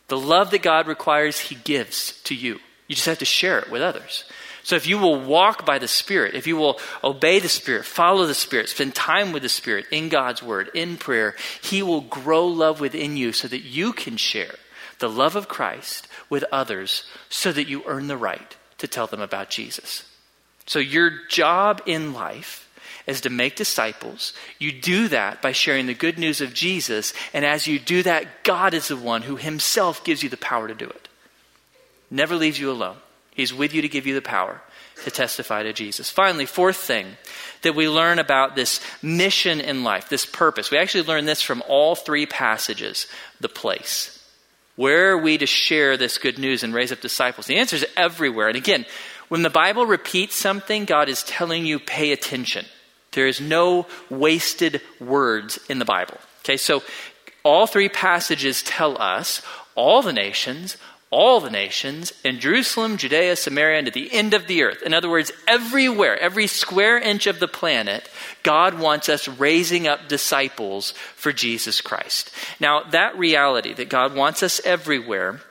The 0.07 0.19
love 0.19 0.51
that 0.51 0.61
God 0.61 0.87
requires, 0.87 1.39
He 1.39 1.55
gives 1.55 2.21
to 2.23 2.35
you. 2.35 2.59
You 2.87 2.95
just 2.95 3.07
have 3.07 3.19
to 3.19 3.25
share 3.25 3.59
it 3.59 3.71
with 3.71 3.81
others. 3.81 4.25
So 4.63 4.75
if 4.75 4.85
you 4.85 4.97
will 4.97 5.19
walk 5.19 5.65
by 5.65 5.79
the 5.79 5.87
Spirit, 5.87 6.35
if 6.35 6.45
you 6.45 6.55
will 6.55 6.79
obey 7.03 7.39
the 7.39 7.49
Spirit, 7.49 7.85
follow 7.85 8.25
the 8.25 8.35
Spirit, 8.35 8.69
spend 8.69 8.93
time 8.93 9.31
with 9.31 9.43
the 9.43 9.49
Spirit 9.49 9.85
in 9.91 10.09
God's 10.09 10.43
Word, 10.43 10.69
in 10.73 10.97
prayer, 10.97 11.35
He 11.61 11.81
will 11.81 12.01
grow 12.01 12.45
love 12.45 12.79
within 12.79 13.17
you 13.17 13.31
so 13.31 13.47
that 13.47 13.63
you 13.63 13.91
can 13.93 14.17
share 14.17 14.55
the 14.99 15.09
love 15.09 15.35
of 15.35 15.47
Christ 15.47 16.07
with 16.29 16.45
others 16.51 17.03
so 17.29 17.51
that 17.51 17.67
you 17.67 17.83
earn 17.85 18.07
the 18.07 18.17
right 18.17 18.55
to 18.77 18.87
tell 18.87 19.07
them 19.07 19.21
about 19.21 19.49
Jesus. 19.49 20.05
So 20.65 20.79
your 20.79 21.11
job 21.27 21.81
in 21.85 22.13
life 22.13 22.69
is 23.07 23.21
to 23.21 23.29
make 23.29 23.55
disciples. 23.55 24.33
You 24.59 24.71
do 24.71 25.07
that 25.09 25.41
by 25.41 25.51
sharing 25.51 25.87
the 25.87 25.93
good 25.93 26.17
news 26.17 26.39
of 26.39 26.53
Jesus. 26.53 27.13
And 27.33 27.43
as 27.43 27.67
you 27.67 27.79
do 27.79 28.03
that, 28.03 28.43
God 28.43 28.73
is 28.73 28.87
the 28.87 28.95
one 28.95 29.23
who 29.23 29.35
Himself 29.35 30.03
gives 30.03 30.23
you 30.23 30.29
the 30.29 30.37
power 30.37 30.67
to 30.67 30.75
do 30.75 30.85
it. 30.85 31.07
Never 32.09 32.35
leaves 32.35 32.59
you 32.59 32.71
alone. 32.71 32.97
He's 33.41 33.53
with 33.53 33.73
you 33.73 33.81
to 33.81 33.89
give 33.89 34.07
you 34.07 34.13
the 34.13 34.21
power 34.21 34.61
to 35.03 35.11
testify 35.11 35.63
to 35.63 35.73
Jesus. 35.73 36.09
Finally, 36.09 36.45
fourth 36.45 36.77
thing 36.77 37.07
that 37.63 37.75
we 37.75 37.89
learn 37.89 38.19
about 38.19 38.55
this 38.55 38.79
mission 39.01 39.59
in 39.59 39.83
life, 39.83 40.09
this 40.09 40.25
purpose. 40.25 40.69
We 40.69 40.77
actually 40.77 41.05
learn 41.05 41.25
this 41.25 41.41
from 41.41 41.63
all 41.67 41.95
three 41.95 42.25
passages 42.25 43.07
the 43.39 43.49
place. 43.49 44.17
Where 44.75 45.11
are 45.11 45.17
we 45.17 45.37
to 45.37 45.45
share 45.45 45.97
this 45.97 46.17
good 46.17 46.37
news 46.37 46.63
and 46.63 46.73
raise 46.73 46.91
up 46.91 47.01
disciples? 47.01 47.47
The 47.47 47.57
answer 47.57 47.75
is 47.75 47.85
everywhere. 47.97 48.47
And 48.47 48.57
again, 48.57 48.85
when 49.27 49.41
the 49.41 49.49
Bible 49.49 49.85
repeats 49.85 50.35
something, 50.35 50.85
God 50.85 51.09
is 51.09 51.23
telling 51.23 51.65
you 51.65 51.79
pay 51.79 52.11
attention. 52.11 52.65
There 53.11 53.27
is 53.27 53.41
no 53.41 53.87
wasted 54.09 54.81
words 54.99 55.59
in 55.69 55.79
the 55.79 55.85
Bible. 55.85 56.17
Okay, 56.41 56.57
so 56.57 56.83
all 57.43 57.67
three 57.67 57.89
passages 57.89 58.63
tell 58.63 59.01
us 59.01 59.41
all 59.75 60.01
the 60.01 60.13
nations, 60.13 60.77
all 61.11 61.41
the 61.41 61.49
nations 61.49 62.13
in 62.23 62.39
Jerusalem, 62.39 62.95
Judea, 62.95 63.35
Samaria, 63.35 63.79
and 63.79 63.85
to 63.87 63.91
the 63.91 64.13
end 64.13 64.33
of 64.33 64.47
the 64.47 64.63
earth. 64.63 64.81
In 64.81 64.93
other 64.93 65.09
words, 65.09 65.29
everywhere, 65.45 66.17
every 66.17 66.47
square 66.47 66.97
inch 66.97 67.27
of 67.27 67.39
the 67.39 67.49
planet, 67.49 68.09
God 68.43 68.79
wants 68.79 69.09
us 69.09 69.27
raising 69.27 69.89
up 69.89 70.07
disciples 70.07 70.91
for 71.17 71.33
Jesus 71.33 71.81
Christ. 71.81 72.31
Now, 72.61 72.83
that 72.91 73.17
reality 73.17 73.73
that 73.73 73.89
God 73.89 74.15
wants 74.15 74.41
us 74.41 74.61
everywhere, 74.63 75.41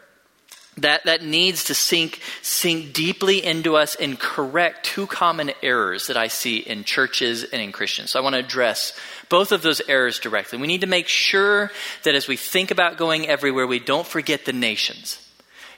that, 0.79 1.05
that 1.05 1.23
needs 1.23 1.65
to 1.65 1.75
sink, 1.75 2.23
sink 2.41 2.95
deeply 2.95 3.45
into 3.45 3.77
us 3.77 3.97
and 3.97 4.19
correct 4.19 4.87
two 4.87 5.07
common 5.07 5.53
errors 5.63 6.07
that 6.07 6.17
I 6.17 6.29
see 6.29 6.57
in 6.57 6.85
churches 6.85 7.45
and 7.45 7.61
in 7.61 7.71
Christians. 7.71 8.13
So 8.13 8.19
I 8.19 8.23
want 8.23 8.35
to 8.35 8.41
address 8.41 8.99
both 9.29 9.53
of 9.53 9.61
those 9.61 9.83
errors 9.89 10.19
directly. 10.21 10.59
We 10.59 10.69
need 10.69 10.81
to 10.81 10.87
make 10.87 11.07
sure 11.07 11.71
that 12.05 12.15
as 12.15 12.29
we 12.29 12.39
think 12.39 12.71
about 12.71 12.97
going 12.97 13.29
everywhere, 13.29 13.67
we 13.67 13.79
don't 13.79 14.07
forget 14.07 14.47
the 14.47 14.55
nations. 14.55 15.27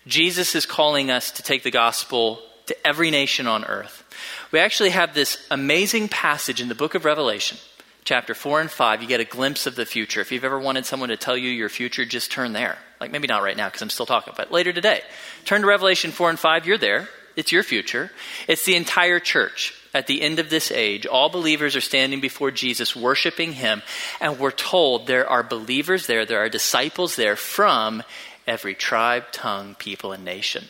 Jesus 0.07 0.55
is 0.55 0.67
calling 0.67 1.11
us 1.11 1.31
to 1.33 1.43
take 1.43 1.63
the 1.63 1.71
gospel 1.71 2.41
to 2.67 2.87
every 2.87 3.11
nation 3.11 3.47
on 3.47 3.65
earth. 3.65 4.05
We 4.51 4.59
actually 4.59 4.91
have 4.91 5.15
this 5.15 5.45
amazing 5.51 6.09
passage 6.09 6.61
in 6.61 6.69
the 6.69 6.75
book 6.75 6.95
of 6.95 7.05
Revelation, 7.05 7.59
chapter 8.05 8.35
4 8.35 8.61
and 8.61 8.71
5. 8.71 9.03
You 9.03 9.09
get 9.09 9.21
a 9.21 9.25
glimpse 9.25 9.67
of 9.67 9.77
the 9.77 9.87
future. 9.87 10.21
If 10.21 10.33
you've 10.33 10.45
ever 10.45 10.59
wanted 10.59 10.87
someone 10.87 11.09
to 11.11 11.17
tell 11.17 11.37
you 11.37 11.51
your 11.51 11.69
future, 11.69 12.05
just 12.05 12.33
turn 12.33 12.53
there. 12.53 12.79
Like 13.01 13.11
maybe 13.11 13.29
not 13.29 13.43
right 13.43 13.57
now 13.57 13.69
because 13.69 13.83
I'm 13.83 13.91
still 13.91 14.07
talking, 14.07 14.35
but 14.37 14.53
later 14.53 14.73
today. 14.73 15.03
Turn 15.45 15.63
to 15.63 15.67
Revelation 15.67 16.11
4 16.11 16.31
and 16.31 16.39
5. 16.39 16.67
You're 16.67 16.79
there. 16.79 17.09
It's 17.35 17.53
your 17.53 17.63
future. 17.63 18.11
It's 18.47 18.65
the 18.65 18.77
entire 18.77 19.21
church 19.21 19.75
at 19.95 20.07
the 20.07 20.23
end 20.23 20.39
of 20.39 20.49
this 20.49 20.71
age, 20.71 21.07
all 21.07 21.29
believers 21.29 21.77
are 21.77 21.83
standing 21.83 22.21
before 22.21 22.51
Jesus, 22.51 22.97
worshiping 22.97 23.53
him, 23.53 23.83
and 24.21 24.39
we're 24.39 24.51
told 24.51 25.07
there 25.07 25.29
are 25.29 25.43
believers 25.43 26.07
there, 26.07 26.25
there 26.25 26.43
are 26.43 26.49
disciples 26.49 27.17
there 27.17 27.37
from 27.37 28.03
every 28.47 28.75
tribe, 28.75 29.25
tongue, 29.33 29.75
people, 29.77 30.13
and 30.13 30.25
nation. 30.25 30.65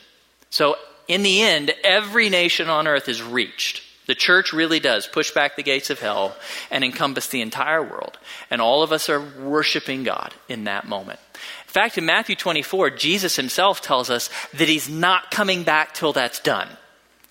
So, 0.51 0.77
in 1.09 1.23
the 1.23 1.43
end, 1.43 1.73
every 1.83 2.29
nation 2.29 2.69
on 2.69 2.87
earth 2.87 3.09
is 3.09 3.23
reached. 3.23 3.83
The 4.07 4.15
church 4.15 4.53
really 4.53 4.81
does 4.81 5.07
push 5.07 5.31
back 5.31 5.57
the 5.57 5.63
gates 5.63 5.91
of 5.91 6.01
hell 6.01 6.37
and 6.71 6.83
encompass 6.83 7.29
the 7.29 7.41
entire 7.41 7.83
world. 7.83 8.19
And 8.51 8.61
all 8.61 8.83
of 8.83 8.93
us 8.93 9.09
are 9.09 9.21
worshiping 9.21 10.03
God 10.03 10.35
in 10.49 10.65
that 10.65 10.87
moment. 10.87 11.21
In 11.35 11.73
fact, 11.73 11.99
in 11.99 12.05
Matthew 12.05 12.37
24, 12.37 12.91
Jesus 12.91 13.37
himself 13.37 13.81
tells 13.81 14.11
us 14.11 14.29
that 14.55 14.69
he's 14.69 14.89
not 14.89 15.31
coming 15.31 15.63
back 15.63 15.95
till 15.95 16.13
that's 16.13 16.41
done. 16.41 16.69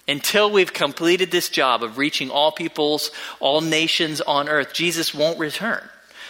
Until 0.07 0.51
we've 0.51 0.73
completed 0.73 1.29
this 1.29 1.49
job 1.49 1.83
of 1.83 1.97
reaching 1.97 2.31
all 2.31 2.51
peoples, 2.51 3.11
all 3.39 3.61
nations 3.61 4.19
on 4.19 4.49
earth, 4.49 4.73
Jesus 4.73 5.13
won't 5.13 5.39
return. 5.39 5.83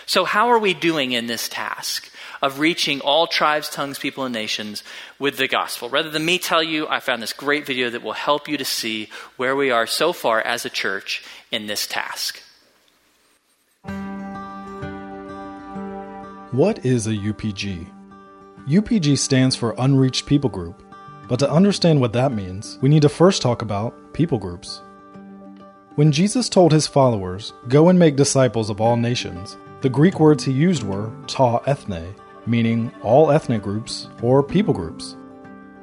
So, 0.05 0.25
how 0.25 0.49
are 0.49 0.59
we 0.59 0.73
doing 0.73 1.13
in 1.13 1.27
this 1.27 1.47
task? 1.47 2.10
Of 2.41 2.59
reaching 2.59 3.01
all 3.01 3.27
tribes, 3.27 3.69
tongues, 3.69 3.99
people, 3.99 4.23
and 4.23 4.33
nations 4.33 4.83
with 5.19 5.37
the 5.37 5.47
gospel. 5.47 5.89
Rather 5.89 6.09
than 6.09 6.25
me 6.25 6.39
tell 6.39 6.63
you, 6.63 6.87
I 6.87 6.99
found 6.99 7.21
this 7.21 7.33
great 7.33 7.65
video 7.65 7.89
that 7.89 8.03
will 8.03 8.13
help 8.13 8.47
you 8.47 8.57
to 8.57 8.65
see 8.65 9.09
where 9.37 9.55
we 9.55 9.71
are 9.71 9.85
so 9.85 10.13
far 10.13 10.41
as 10.41 10.65
a 10.65 10.69
church 10.69 11.23
in 11.51 11.67
this 11.67 11.85
task. 11.85 12.41
What 16.51 16.85
is 16.85 17.07
a 17.07 17.11
UPG? 17.11 17.87
UPG 18.67 19.17
stands 19.17 19.55
for 19.55 19.73
Unreached 19.77 20.25
People 20.25 20.49
Group, 20.49 20.83
but 21.27 21.39
to 21.39 21.49
understand 21.49 22.01
what 22.01 22.13
that 22.13 22.33
means, 22.33 22.77
we 22.81 22.89
need 22.89 23.01
to 23.03 23.09
first 23.09 23.41
talk 23.41 23.61
about 23.61 24.13
people 24.13 24.37
groups. 24.37 24.81
When 25.95 26.11
Jesus 26.11 26.49
told 26.49 26.71
his 26.71 26.87
followers, 26.87 27.53
Go 27.67 27.89
and 27.89 27.97
make 27.97 28.15
disciples 28.15 28.69
of 28.69 28.81
all 28.81 28.97
nations, 28.97 29.57
the 29.81 29.89
Greek 29.89 30.19
words 30.19 30.43
he 30.43 30.51
used 30.51 30.83
were 30.83 31.11
ta 31.27 31.57
ethne, 31.65 32.13
meaning 32.51 32.91
all 33.01 33.31
ethnic 33.31 33.63
groups 33.63 34.09
or 34.21 34.43
people 34.43 34.73
groups. 34.73 35.15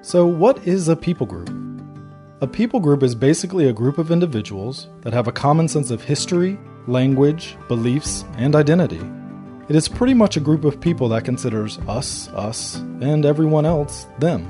So, 0.03 0.27
what 0.27 0.65
is 0.67 0.89
a 0.89 0.95
people 0.95 1.27
group? 1.27 1.51
A 2.41 2.47
people 2.47 2.79
group 2.79 3.03
is 3.03 3.17
basically 3.17 3.67
a 3.67 3.73
group 3.73 3.99
of 3.99 4.13
individuals 4.13 4.89
that 5.01 5.13
have 5.13 5.27
a 5.27 5.33
common 5.33 5.67
sense 5.67 5.91
of 5.91 6.05
history, 6.05 6.57
language, 6.87 7.57
beliefs, 7.67 8.25
and 8.37 8.55
identity. 8.55 9.01
It 9.69 9.75
is 9.75 9.89
pretty 9.89 10.15
much 10.15 10.37
a 10.37 10.41
group 10.41 10.65
of 10.65 10.81
people 10.81 11.09
that 11.09 11.25
considers 11.25 11.79
us, 11.89 12.29
us, 12.29 12.77
and 12.77 13.27
everyone 13.27 13.67
else, 13.67 14.07
them. 14.19 14.45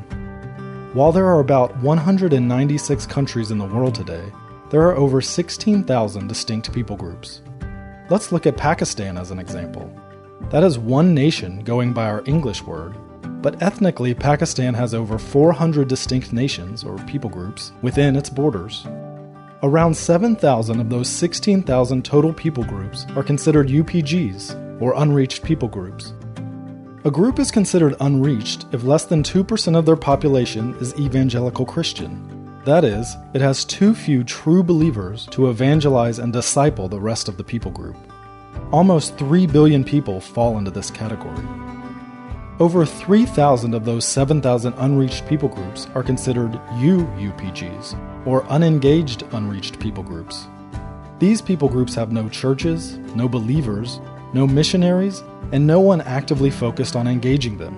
While 0.92 1.12
there 1.12 1.26
are 1.26 1.40
about 1.40 1.76
196 1.78 3.06
countries 3.06 3.50
in 3.50 3.58
the 3.58 3.64
world 3.64 3.94
today, 3.94 4.24
there 4.70 4.82
are 4.82 4.96
over 4.96 5.20
16,000 5.20 6.28
distinct 6.28 6.72
people 6.72 6.96
groups. 6.96 7.40
Let's 8.10 8.32
look 8.32 8.46
at 8.46 8.56
Pakistan 8.56 9.16
as 9.16 9.30
an 9.30 9.38
example. 9.38 9.90
That 10.50 10.64
is 10.64 10.78
one 10.78 11.12
nation 11.12 11.62
going 11.62 11.92
by 11.92 12.06
our 12.06 12.22
English 12.24 12.62
word, 12.62 12.94
but 13.42 13.62
ethnically, 13.62 14.14
Pakistan 14.14 14.72
has 14.72 14.94
over 14.94 15.18
400 15.18 15.86
distinct 15.86 16.32
nations 16.32 16.84
or 16.84 16.96
people 17.00 17.28
groups 17.28 17.72
within 17.82 18.16
its 18.16 18.30
borders. 18.30 18.86
Around 19.62 19.94
7,000 19.94 20.80
of 20.80 20.88
those 20.88 21.08
16,000 21.10 22.02
total 22.02 22.32
people 22.32 22.64
groups 22.64 23.04
are 23.14 23.22
considered 23.22 23.68
UPGs, 23.68 24.80
or 24.80 24.94
unreached 24.96 25.42
people 25.42 25.68
groups. 25.68 26.14
A 27.04 27.10
group 27.10 27.38
is 27.38 27.50
considered 27.50 27.94
unreached 28.00 28.64
if 28.72 28.84
less 28.84 29.04
than 29.04 29.22
2% 29.22 29.76
of 29.76 29.84
their 29.84 29.96
population 29.96 30.74
is 30.80 30.98
evangelical 30.98 31.66
Christian. 31.66 32.62
That 32.64 32.84
is, 32.84 33.16
it 33.34 33.42
has 33.42 33.66
too 33.66 33.94
few 33.94 34.24
true 34.24 34.62
believers 34.62 35.26
to 35.32 35.50
evangelize 35.50 36.18
and 36.18 36.32
disciple 36.32 36.88
the 36.88 37.00
rest 37.00 37.28
of 37.28 37.36
the 37.36 37.44
people 37.44 37.70
group. 37.70 37.96
Almost 38.70 39.16
3 39.16 39.46
billion 39.46 39.82
people 39.82 40.20
fall 40.20 40.58
into 40.58 40.70
this 40.70 40.90
category. 40.90 41.42
Over 42.60 42.84
3,000 42.84 43.72
of 43.72 43.86
those 43.86 44.04
7,000 44.04 44.74
unreached 44.76 45.26
people 45.26 45.48
groups 45.48 45.86
are 45.94 46.02
considered 46.02 46.52
UUPGs, 46.76 48.26
or 48.26 48.44
unengaged 48.50 49.24
unreached 49.32 49.80
people 49.80 50.02
groups. 50.02 50.48
These 51.18 51.40
people 51.40 51.70
groups 51.70 51.94
have 51.94 52.12
no 52.12 52.28
churches, 52.28 52.98
no 53.14 53.26
believers, 53.26 54.00
no 54.34 54.46
missionaries, 54.46 55.22
and 55.52 55.66
no 55.66 55.80
one 55.80 56.02
actively 56.02 56.50
focused 56.50 56.94
on 56.94 57.08
engaging 57.08 57.56
them. 57.56 57.74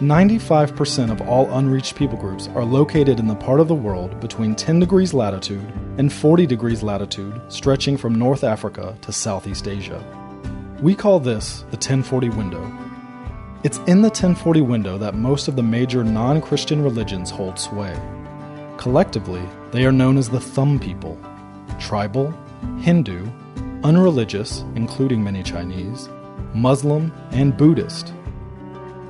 95% 0.00 1.12
of 1.12 1.20
all 1.28 1.48
unreached 1.56 1.94
people 1.94 2.18
groups 2.18 2.48
are 2.56 2.64
located 2.64 3.20
in 3.20 3.28
the 3.28 3.34
part 3.36 3.60
of 3.60 3.68
the 3.68 3.74
world 3.76 4.18
between 4.20 4.56
10 4.56 4.80
degrees 4.80 5.14
latitude 5.14 5.72
and 5.98 6.12
40 6.12 6.46
degrees 6.46 6.82
latitude, 6.82 7.40
stretching 7.48 7.96
from 7.96 8.16
North 8.16 8.42
Africa 8.42 8.96
to 9.02 9.12
Southeast 9.12 9.68
Asia. 9.68 10.02
We 10.80 10.96
call 10.96 11.20
this 11.20 11.60
the 11.70 11.76
1040 11.76 12.30
window. 12.30 12.60
It's 13.62 13.78
in 13.86 14.02
the 14.02 14.08
1040 14.08 14.62
window 14.62 14.98
that 14.98 15.14
most 15.14 15.46
of 15.46 15.54
the 15.54 15.62
major 15.62 16.02
non 16.02 16.42
Christian 16.42 16.82
religions 16.82 17.30
hold 17.30 17.58
sway. 17.58 17.96
Collectively, 18.76 19.42
they 19.70 19.86
are 19.86 19.92
known 19.92 20.18
as 20.18 20.28
the 20.28 20.40
Thumb 20.40 20.80
people 20.80 21.16
tribal, 21.78 22.34
Hindu, 22.80 23.28
unreligious, 23.84 24.64
including 24.74 25.22
many 25.22 25.42
Chinese, 25.42 26.08
Muslim, 26.52 27.12
and 27.30 27.56
Buddhist. 27.56 28.12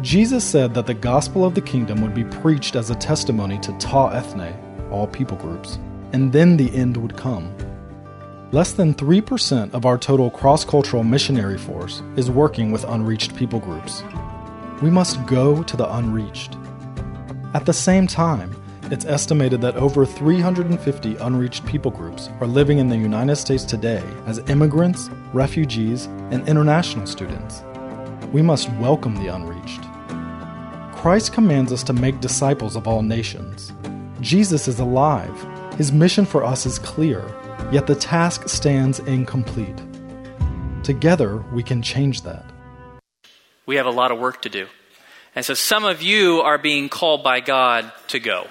Jesus 0.05 0.45
said 0.45 0.75
that 0.75 0.85
the 0.85 0.93
gospel 0.93 1.47
of 1.47 1.55
the 1.55 1.63
kingdom 1.63 2.03
would 2.03 2.13
be 2.13 2.25
preached 2.25 2.77
as 2.77 2.91
a 2.91 2.95
testimony 2.95 3.59
to 3.61 3.73
ta 3.79 4.11
ethne, 4.11 4.55
all 4.91 5.07
people 5.07 5.39
groups, 5.39 5.79
and 6.13 6.31
then 6.31 6.59
the 6.59 6.71
end 6.77 6.99
would 6.99 7.17
come. 7.17 7.51
Less 8.53 8.73
than 8.73 8.93
3% 8.93 9.73
of 9.73 9.87
our 9.87 9.97
total 9.97 10.31
cross 10.31 10.63
cultural 10.63 11.05
missionary 11.05 11.57
force 11.57 12.03
is 12.17 12.31
working 12.31 12.71
with 12.71 12.85
unreached 12.85 13.35
people 13.35 13.59
groups, 13.59 14.05
we 14.83 14.91
must 14.91 15.25
go 15.25 15.63
to 15.63 15.75
the 15.75 15.91
unreached. 15.97 16.59
At 17.55 17.65
the 17.65 17.73
same 17.73 18.07
time, 18.07 18.55
it's 18.91 19.07
estimated 19.07 19.63
that 19.63 19.77
over 19.77 20.05
350 20.05 21.17
unreached 21.17 21.65
people 21.65 21.91
groups 21.91 22.29
are 22.43 22.47
living 22.47 22.77
in 22.77 22.91
the 22.91 22.99
United 22.99 23.37
States 23.37 23.65
today 23.65 24.03
as 24.27 24.41
immigrants, 24.51 25.09
refugees, 25.33 26.05
and 26.31 26.47
international 26.47 27.07
students. 27.07 27.63
We 28.35 28.43
must 28.43 28.71
welcome 28.73 29.17
the 29.17 29.29
unreached. 29.29 29.94
Christ 31.05 31.35
commands 31.35 31.71
us 31.71 31.83
to 31.83 31.93
make 31.93 32.23
disciples 32.23 32.77
of 32.77 32.89
all 32.89 33.03
nations. 33.03 33.75
Jesus 34.23 34.67
is 34.67 34.81
alive. 34.81 35.37
His 35.77 35.93
mission 35.93 36.25
for 36.25 36.43
us 36.43 36.65
is 36.65 36.79
clear, 36.79 37.23
yet 37.71 37.87
the 37.87 37.95
task 37.95 38.49
stands 38.49 39.01
incomplete. 39.01 39.83
Together, 40.83 41.45
we 41.53 41.63
can 41.63 41.83
change 41.83 42.23
that 42.23 42.47
we 43.67 43.77
have 43.77 43.85
a 43.85 43.91
lot 43.91 44.13
of 44.13 44.19
work 44.19 44.41
to 44.41 44.49
do. 44.49 44.67
And 45.35 45.45
so 45.45 45.53
some 45.53 45.85
of 45.85 46.01
you 46.01 46.41
are 46.41 46.57
being 46.57 46.89
called 46.89 47.23
by 47.23 47.41
God 47.41 47.93
to 48.09 48.19
go, 48.19 48.47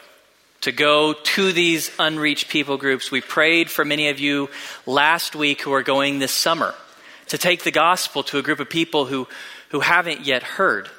to 0.62 0.72
go 0.72 1.14
to 1.14 1.52
these 1.54 1.90
unreached 1.98 2.50
people 2.50 2.78
groups. 2.78 3.10
We 3.10 3.22
prayed 3.22 3.72
for 3.72 3.84
many 3.84 4.10
of 4.10 4.20
you 4.20 4.48
last 4.86 5.36
week 5.36 5.64
who 5.64 5.74
are 5.74 5.82
going 5.82 6.20
this 6.20 6.32
summer 6.32 6.76
to 7.30 7.40
take 7.40 7.64
the 7.64 7.72
gospel 7.72 8.22
to 8.22 8.38
a 8.38 8.44
group 8.44 8.60
of 8.60 8.70
people 8.70 9.06
who, 9.06 9.28
who 9.70 9.80
haven't 9.80 10.28
yet 10.28 10.44
heard. 10.44 10.92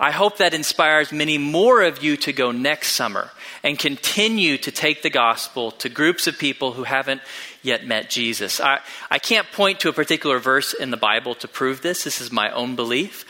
I 0.00 0.12
hope 0.12 0.38
that 0.38 0.54
inspires 0.54 1.12
many 1.12 1.36
more 1.36 1.82
of 1.82 2.02
you 2.02 2.16
to 2.16 2.32
go 2.32 2.52
next 2.52 2.92
summer 2.92 3.30
and 3.62 3.78
continue 3.78 4.56
to 4.56 4.72
take 4.72 5.02
the 5.02 5.10
gospel 5.10 5.72
to 5.72 5.90
groups 5.90 6.26
of 6.26 6.38
people 6.38 6.72
who 6.72 6.84
haven't 6.84 7.20
yet 7.62 7.86
met 7.86 8.08
Jesus. 8.08 8.62
I, 8.62 8.80
I 9.10 9.18
can't 9.18 9.46
point 9.52 9.80
to 9.80 9.90
a 9.90 9.92
particular 9.92 10.38
verse 10.38 10.72
in 10.72 10.90
the 10.90 10.96
Bible 10.96 11.34
to 11.34 11.48
prove 11.48 11.82
this. 11.82 12.02
This 12.02 12.22
is 12.22 12.32
my 12.32 12.50
own 12.50 12.76
belief. 12.76 13.26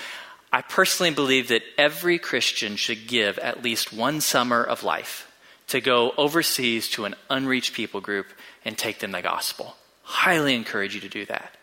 I 0.52 0.62
personally 0.62 1.12
believe 1.12 1.48
that 1.48 1.62
every 1.76 2.20
Christian 2.20 2.76
should 2.76 3.08
give 3.08 3.40
at 3.40 3.64
least 3.64 3.92
one 3.92 4.20
summer 4.20 4.62
of 4.62 4.84
life 4.84 5.28
to 5.68 5.80
go 5.80 6.12
overseas 6.16 6.88
to 6.90 7.04
an 7.04 7.16
unreached 7.28 7.74
people 7.74 8.00
group 8.00 8.26
and 8.64 8.78
take 8.78 9.00
them 9.00 9.10
the 9.10 9.22
gospel. 9.22 9.76
Highly 10.02 10.54
encourage 10.54 10.94
you 10.94 11.00
to 11.00 11.08
do 11.08 11.26
that. 11.26 11.56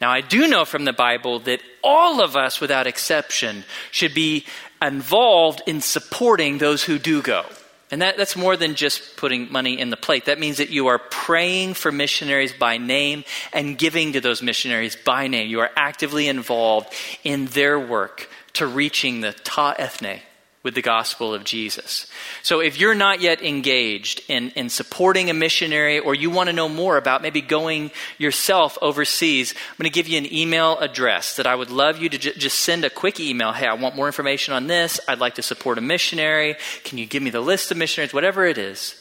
Now, 0.00 0.10
I 0.10 0.20
do 0.20 0.46
know 0.46 0.64
from 0.64 0.84
the 0.84 0.92
Bible 0.92 1.40
that 1.40 1.60
all 1.82 2.22
of 2.22 2.36
us, 2.36 2.60
without 2.60 2.86
exception, 2.86 3.64
should 3.90 4.12
be 4.12 4.44
involved 4.82 5.62
in 5.66 5.80
supporting 5.80 6.58
those 6.58 6.84
who 6.84 6.98
do 6.98 7.22
go. 7.22 7.46
And 7.90 8.02
that, 8.02 8.16
that's 8.16 8.36
more 8.36 8.56
than 8.56 8.74
just 8.74 9.16
putting 9.16 9.50
money 9.50 9.78
in 9.78 9.90
the 9.90 9.96
plate. 9.96 10.24
That 10.24 10.40
means 10.40 10.56
that 10.56 10.70
you 10.70 10.88
are 10.88 10.98
praying 10.98 11.74
for 11.74 11.92
missionaries 11.92 12.52
by 12.52 12.78
name 12.78 13.24
and 13.52 13.78
giving 13.78 14.12
to 14.14 14.20
those 14.20 14.42
missionaries 14.42 14.96
by 14.96 15.28
name. 15.28 15.48
You 15.48 15.60
are 15.60 15.70
actively 15.76 16.26
involved 16.26 16.92
in 17.22 17.46
their 17.46 17.78
work 17.78 18.28
to 18.54 18.66
reaching 18.66 19.20
the 19.20 19.32
ta 19.32 19.74
ethne, 19.78 20.20
with 20.66 20.74
the 20.74 20.82
gospel 20.82 21.32
of 21.32 21.44
Jesus. 21.44 22.08
So 22.42 22.58
if 22.58 22.80
you're 22.80 22.96
not 22.96 23.20
yet 23.20 23.40
engaged 23.40 24.20
in, 24.26 24.50
in 24.56 24.68
supporting 24.68 25.30
a 25.30 25.32
missionary 25.32 26.00
or 26.00 26.12
you 26.12 26.28
want 26.28 26.48
to 26.48 26.52
know 26.52 26.68
more 26.68 26.96
about 26.96 27.22
maybe 27.22 27.40
going 27.40 27.92
yourself 28.18 28.76
overseas, 28.82 29.52
I'm 29.52 29.76
going 29.78 29.88
to 29.88 29.94
give 29.94 30.08
you 30.08 30.18
an 30.18 30.34
email 30.34 30.76
address 30.78 31.36
that 31.36 31.46
I 31.46 31.54
would 31.54 31.70
love 31.70 31.98
you 31.98 32.08
to 32.08 32.18
j- 32.18 32.32
just 32.32 32.58
send 32.58 32.84
a 32.84 32.90
quick 32.90 33.20
email. 33.20 33.52
Hey, 33.52 33.68
I 33.68 33.74
want 33.74 33.94
more 33.94 34.08
information 34.08 34.54
on 34.54 34.66
this. 34.66 34.98
I'd 35.06 35.20
like 35.20 35.36
to 35.36 35.42
support 35.42 35.78
a 35.78 35.80
missionary. 35.80 36.56
Can 36.82 36.98
you 36.98 37.06
give 37.06 37.22
me 37.22 37.30
the 37.30 37.40
list 37.40 37.70
of 37.70 37.76
missionaries? 37.76 38.12
Whatever 38.12 38.44
it 38.44 38.58
is. 38.58 39.00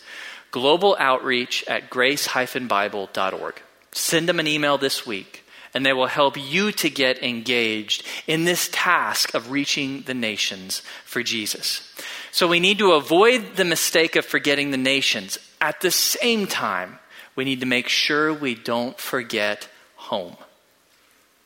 Global 0.51 0.95
outreach 0.99 1.63
at 1.67 1.89
grace-bible.org. 1.89 3.61
Send 3.91 4.29
them 4.29 4.39
an 4.39 4.45
email 4.45 4.77
this 4.77 5.07
week 5.07 5.44
and 5.75 5.85
they 5.85 5.93
will 5.93 6.07
help 6.07 6.37
you 6.37 6.71
to 6.71 6.89
get 6.89 7.21
engaged 7.21 8.03
in 8.25 8.45
this 8.45 8.69
task 8.71 9.33
of 9.33 9.51
reaching 9.51 10.03
the 10.03 10.13
nations 10.13 10.81
for 11.03 11.21
Jesus. 11.21 11.93
So 12.31 12.47
we 12.47 12.61
need 12.61 12.79
to 12.79 12.93
avoid 12.93 13.57
the 13.57 13.65
mistake 13.65 14.15
of 14.15 14.25
forgetting 14.25 14.71
the 14.71 14.77
nations. 14.77 15.37
At 15.59 15.81
the 15.81 15.91
same 15.91 16.47
time, 16.47 16.97
we 17.35 17.43
need 17.43 17.59
to 17.59 17.65
make 17.65 17.89
sure 17.89 18.33
we 18.33 18.55
don't 18.55 18.97
forget 18.97 19.67
home. 19.97 20.37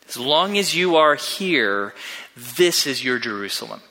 As 0.08 0.16
long 0.16 0.60
as 0.60 0.76
you 0.76 0.98
are 0.98 1.16
here, 1.16 1.96
this 2.38 2.86
is 2.86 3.04
your 3.04 3.18
Jerusalem. 3.18 3.82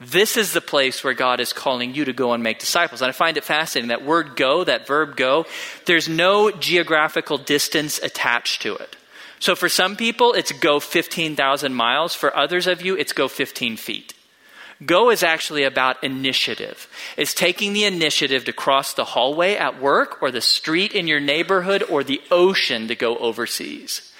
This 0.00 0.38
is 0.38 0.54
the 0.54 0.60
place 0.62 1.04
where 1.04 1.14
God 1.14 1.38
is 1.38 1.52
calling 1.52 1.94
you 1.94 2.06
to 2.06 2.12
go 2.14 2.32
and 2.32 2.42
make 2.42 2.58
disciples. 2.58 3.02
And 3.02 3.10
I 3.10 3.12
find 3.12 3.36
it 3.36 3.44
fascinating 3.44 3.88
that 3.88 4.04
word 4.04 4.36
go, 4.36 4.64
that 4.64 4.86
verb 4.86 5.16
go, 5.16 5.44
there's 5.84 6.08
no 6.08 6.50
geographical 6.50 7.36
distance 7.36 7.98
attached 7.98 8.62
to 8.62 8.74
it. 8.74 8.96
So 9.42 9.56
for 9.56 9.68
some 9.68 9.96
people, 9.96 10.34
it's 10.34 10.52
go 10.52 10.78
15,000 10.78 11.74
miles. 11.74 12.14
For 12.14 12.36
others 12.36 12.68
of 12.68 12.80
you, 12.80 12.94
it's 12.94 13.12
go 13.12 13.26
15 13.26 13.76
feet. 13.76 14.14
Go 14.86 15.10
is 15.10 15.24
actually 15.24 15.64
about 15.64 16.04
initiative. 16.04 16.86
It's 17.16 17.34
taking 17.34 17.72
the 17.72 17.82
initiative 17.82 18.44
to 18.44 18.52
cross 18.52 18.94
the 18.94 19.04
hallway 19.04 19.56
at 19.56 19.82
work 19.82 20.22
or 20.22 20.30
the 20.30 20.40
street 20.40 20.92
in 20.92 21.08
your 21.08 21.18
neighborhood 21.18 21.82
or 21.82 22.04
the 22.04 22.20
ocean 22.30 22.86
to 22.86 22.94
go 22.94 23.16
overseas. 23.16 24.11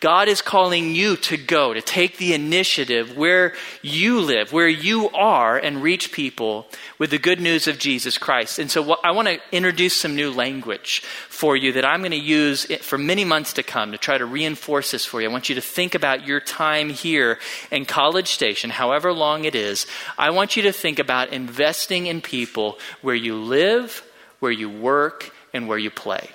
God 0.00 0.28
is 0.28 0.40
calling 0.40 0.94
you 0.94 1.16
to 1.16 1.36
go, 1.36 1.74
to 1.74 1.82
take 1.82 2.16
the 2.16 2.32
initiative 2.32 3.18
where 3.18 3.52
you 3.82 4.20
live, 4.20 4.50
where 4.50 4.66
you 4.66 5.10
are, 5.10 5.58
and 5.58 5.82
reach 5.82 6.10
people 6.10 6.66
with 6.98 7.10
the 7.10 7.18
good 7.18 7.38
news 7.38 7.68
of 7.68 7.78
Jesus 7.78 8.16
Christ. 8.16 8.58
And 8.58 8.70
so 8.70 8.96
I 9.04 9.10
want 9.10 9.28
to 9.28 9.38
introduce 9.52 9.94
some 9.94 10.16
new 10.16 10.30
language 10.32 11.02
for 11.28 11.54
you 11.54 11.72
that 11.72 11.84
I'm 11.84 12.00
going 12.00 12.12
to 12.12 12.16
use 12.16 12.64
for 12.76 12.96
many 12.96 13.26
months 13.26 13.52
to 13.54 13.62
come 13.62 13.92
to 13.92 13.98
try 13.98 14.16
to 14.16 14.24
reinforce 14.24 14.90
this 14.90 15.04
for 15.04 15.20
you. 15.20 15.28
I 15.28 15.32
want 15.32 15.50
you 15.50 15.54
to 15.56 15.60
think 15.60 15.94
about 15.94 16.26
your 16.26 16.40
time 16.40 16.88
here 16.88 17.38
in 17.70 17.84
College 17.84 18.28
Station, 18.28 18.70
however 18.70 19.12
long 19.12 19.44
it 19.44 19.54
is. 19.54 19.86
I 20.16 20.30
want 20.30 20.56
you 20.56 20.62
to 20.62 20.72
think 20.72 20.98
about 20.98 21.28
investing 21.28 22.06
in 22.06 22.22
people 22.22 22.78
where 23.02 23.14
you 23.14 23.36
live, 23.36 24.02
where 24.38 24.50
you 24.50 24.70
work, 24.70 25.30
and 25.52 25.68
where 25.68 25.78
you 25.78 25.90
play. 25.90 26.30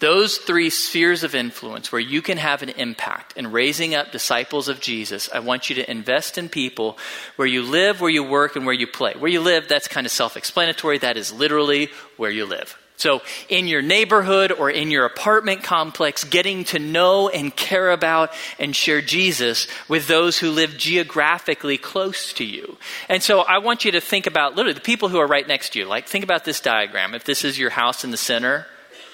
Those 0.00 0.38
three 0.38 0.70
spheres 0.70 1.24
of 1.24 1.34
influence 1.34 1.90
where 1.90 2.00
you 2.00 2.22
can 2.22 2.38
have 2.38 2.62
an 2.62 2.68
impact 2.68 3.36
in 3.36 3.50
raising 3.50 3.96
up 3.96 4.12
disciples 4.12 4.68
of 4.68 4.80
Jesus, 4.80 5.28
I 5.34 5.40
want 5.40 5.68
you 5.68 5.76
to 5.76 5.90
invest 5.90 6.38
in 6.38 6.48
people 6.48 6.98
where 7.34 7.48
you 7.48 7.64
live, 7.64 8.00
where 8.00 8.10
you 8.10 8.22
work, 8.22 8.54
and 8.54 8.64
where 8.64 8.74
you 8.74 8.86
play. 8.86 9.14
Where 9.18 9.30
you 9.30 9.40
live, 9.40 9.66
that's 9.68 9.88
kind 9.88 10.06
of 10.06 10.12
self 10.12 10.36
explanatory. 10.36 10.98
That 10.98 11.16
is 11.16 11.32
literally 11.32 11.90
where 12.16 12.30
you 12.30 12.46
live. 12.46 12.78
So, 12.96 13.22
in 13.48 13.66
your 13.66 13.82
neighborhood 13.82 14.52
or 14.52 14.70
in 14.70 14.90
your 14.90 15.04
apartment 15.04 15.64
complex, 15.64 16.22
getting 16.22 16.64
to 16.64 16.78
know 16.78 17.28
and 17.28 17.54
care 17.54 17.90
about 17.90 18.32
and 18.58 18.74
share 18.74 19.00
Jesus 19.00 19.66
with 19.88 20.08
those 20.08 20.38
who 20.38 20.50
live 20.50 20.76
geographically 20.76 21.78
close 21.78 22.32
to 22.34 22.44
you. 22.44 22.76
And 23.08 23.20
so, 23.20 23.40
I 23.40 23.58
want 23.58 23.84
you 23.84 23.92
to 23.92 24.00
think 24.00 24.28
about 24.28 24.54
literally 24.54 24.74
the 24.74 24.80
people 24.80 25.08
who 25.08 25.18
are 25.18 25.28
right 25.28 25.46
next 25.46 25.74
to 25.74 25.80
you. 25.80 25.86
Like, 25.86 26.06
think 26.06 26.24
about 26.24 26.44
this 26.44 26.60
diagram. 26.60 27.14
If 27.14 27.24
this 27.24 27.44
is 27.44 27.58
your 27.58 27.70
house 27.70 28.02
in 28.02 28.10
the 28.12 28.16
center, 28.16 28.66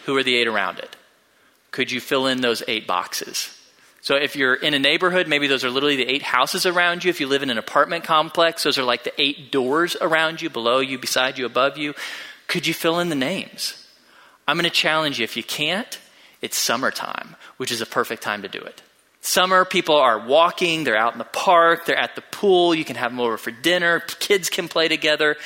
who 0.05 0.17
are 0.17 0.23
the 0.23 0.37
eight 0.37 0.49
around 0.49 0.79
it? 0.79 0.97
Could 1.71 1.91
you 1.91 2.01
fill 2.01 2.27
in 2.27 2.41
those 2.41 2.63
eight 2.69 2.87
boxes? 2.87 3.51
So 4.01 4.17
if 4.17 4.37
you're 4.37 4.55
in 4.55 4.75
a 4.75 4.79
neighborhood, 4.79 5.29
maybe 5.29 5.47
those 5.47 5.65
are 5.65 5.71
literally 5.71 5.97
the 5.97 6.07
eight 6.07 6.23
houses 6.23 6.67
around 6.67 7.05
you. 7.05 7.11
If 7.11 7.21
you 7.21 7.27
live 7.27 7.43
in 7.43 7.49
an 7.49 7.57
apartment 7.57 8.05
complex, 8.05 8.63
those 8.63 8.77
are 8.77 8.85
like 8.85 9.05
the 9.05 9.19
eight 9.21 9.51
doors 9.51 9.97
around 9.99 10.43
you, 10.43 10.51
below 10.51 10.81
you, 10.81 10.99
beside 10.99 11.39
you, 11.39 11.47
above 11.47 11.79
you. 11.79 11.95
Could 12.47 12.67
you 12.67 12.75
fill 12.75 13.01
in 13.01 13.09
the 13.09 13.15
names? 13.15 13.83
I'm 14.47 14.57
going 14.57 14.65
to 14.65 14.71
challenge 14.71 15.19
you. 15.19 15.25
If 15.25 15.39
you 15.39 15.43
can't, 15.43 15.99
it's 16.43 16.59
summertime, 16.59 17.37
which 17.57 17.73
is 17.73 17.81
a 17.81 17.87
perfect 17.87 18.23
time 18.23 18.43
to 18.43 18.49
do 18.49 18.59
it. 18.59 18.83
Summer, 19.23 19.65
people 19.65 19.97
are 19.97 20.27
walking, 20.27 20.85
they're 20.85 20.99
out 20.99 21.15
in 21.15 21.19
the 21.19 21.25
park, 21.25 21.87
they're 21.87 21.97
at 21.97 22.15
the 22.15 22.21
pool, 22.21 22.75
you 22.75 22.85
can 22.85 22.97
have 22.97 23.11
them 23.11 23.21
over 23.21 23.39
for 23.39 23.51
dinner, 23.51 24.01
kids 24.01 24.51
can 24.51 24.69
play 24.69 24.87
together. 24.87 25.37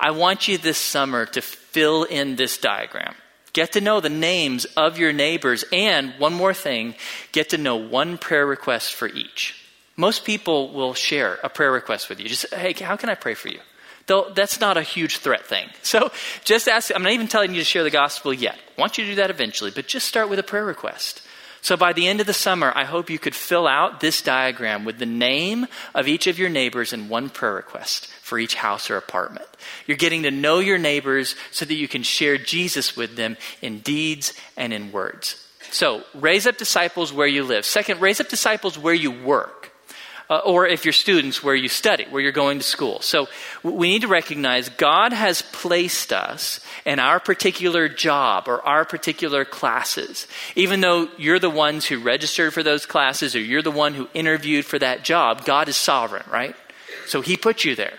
I 0.00 0.12
want 0.12 0.48
you 0.48 0.56
this 0.56 0.78
summer 0.78 1.26
to 1.26 1.42
fill 1.42 2.04
in 2.04 2.36
this 2.36 2.56
diagram. 2.56 3.14
Get 3.56 3.72
to 3.72 3.80
know 3.80 4.00
the 4.00 4.10
names 4.10 4.66
of 4.76 4.98
your 4.98 5.14
neighbors. 5.14 5.64
And 5.72 6.12
one 6.18 6.34
more 6.34 6.52
thing 6.52 6.94
get 7.32 7.48
to 7.50 7.56
know 7.56 7.76
one 7.76 8.18
prayer 8.18 8.46
request 8.46 8.92
for 8.92 9.08
each. 9.08 9.58
Most 9.96 10.26
people 10.26 10.74
will 10.74 10.92
share 10.92 11.38
a 11.42 11.48
prayer 11.48 11.72
request 11.72 12.10
with 12.10 12.20
you. 12.20 12.28
Just, 12.28 12.52
hey, 12.52 12.74
how 12.74 12.96
can 12.96 13.08
I 13.08 13.14
pray 13.14 13.32
for 13.32 13.48
you? 13.48 13.60
Though 14.08 14.30
that's 14.34 14.60
not 14.60 14.76
a 14.76 14.82
huge 14.82 15.16
threat 15.18 15.46
thing. 15.46 15.70
So 15.82 16.12
just 16.44 16.68
ask, 16.68 16.94
I'm 16.94 17.02
not 17.02 17.12
even 17.12 17.28
telling 17.28 17.54
you 17.54 17.60
to 17.60 17.64
share 17.64 17.82
the 17.82 17.88
gospel 17.88 18.34
yet. 18.34 18.58
I 18.76 18.78
want 18.78 18.98
you 18.98 19.04
to 19.04 19.10
do 19.12 19.16
that 19.16 19.30
eventually, 19.30 19.70
but 19.70 19.86
just 19.86 20.06
start 20.06 20.28
with 20.28 20.38
a 20.38 20.42
prayer 20.42 20.66
request. 20.66 21.22
So 21.62 21.78
by 21.78 21.94
the 21.94 22.06
end 22.06 22.20
of 22.20 22.26
the 22.26 22.34
summer, 22.34 22.70
I 22.74 22.84
hope 22.84 23.08
you 23.08 23.18
could 23.18 23.34
fill 23.34 23.66
out 23.66 24.00
this 24.00 24.20
diagram 24.20 24.84
with 24.84 24.98
the 24.98 25.06
name 25.06 25.66
of 25.94 26.08
each 26.08 26.26
of 26.26 26.38
your 26.38 26.50
neighbors 26.50 26.92
and 26.92 27.08
one 27.08 27.30
prayer 27.30 27.54
request 27.54 28.10
for 28.26 28.38
each 28.38 28.56
house 28.56 28.90
or 28.90 28.96
apartment. 28.96 29.46
You're 29.86 29.96
getting 29.96 30.24
to 30.24 30.32
know 30.32 30.58
your 30.58 30.78
neighbors 30.78 31.36
so 31.52 31.64
that 31.64 31.74
you 31.74 31.86
can 31.86 32.02
share 32.02 32.36
Jesus 32.36 32.96
with 32.96 33.14
them 33.14 33.36
in 33.62 33.78
deeds 33.78 34.34
and 34.56 34.72
in 34.72 34.90
words. 34.90 35.42
So, 35.70 36.02
raise 36.12 36.46
up 36.46 36.58
disciples 36.58 37.12
where 37.12 37.26
you 37.26 37.44
live. 37.44 37.64
Second, 37.64 38.00
raise 38.00 38.20
up 38.20 38.28
disciples 38.28 38.76
where 38.76 38.94
you 38.94 39.10
work 39.10 39.72
uh, 40.28 40.38
or 40.38 40.66
if 40.66 40.84
you're 40.84 40.92
students, 40.92 41.42
where 41.42 41.54
you 41.54 41.68
study, 41.68 42.04
where 42.10 42.20
you're 42.20 42.32
going 42.32 42.58
to 42.58 42.64
school. 42.64 43.00
So 43.00 43.28
we 43.62 43.88
need 43.88 44.02
to 44.02 44.08
recognize 44.08 44.68
God 44.68 45.12
has 45.12 45.42
placed 45.42 46.12
us 46.12 46.60
in 46.84 46.98
our 46.98 47.20
particular 47.20 47.88
job 47.88 48.48
or 48.48 48.60
our 48.62 48.84
particular 48.84 49.44
classes. 49.44 50.26
Even 50.56 50.80
though 50.80 51.08
you're 51.16 51.38
the 51.38 51.50
ones 51.50 51.86
who 51.86 51.98
registered 51.98 52.52
for 52.52 52.62
those 52.62 52.86
classes 52.86 53.36
or 53.36 53.40
you're 53.40 53.62
the 53.62 53.70
one 53.70 53.94
who 53.94 54.08
interviewed 54.14 54.64
for 54.64 54.78
that 54.78 55.04
job, 55.04 55.44
God 55.44 55.68
is 55.68 55.76
sovereign, 55.76 56.24
right? 56.30 56.56
So 57.06 57.20
He 57.20 57.36
put 57.36 57.64
you 57.64 57.76
there. 57.76 57.98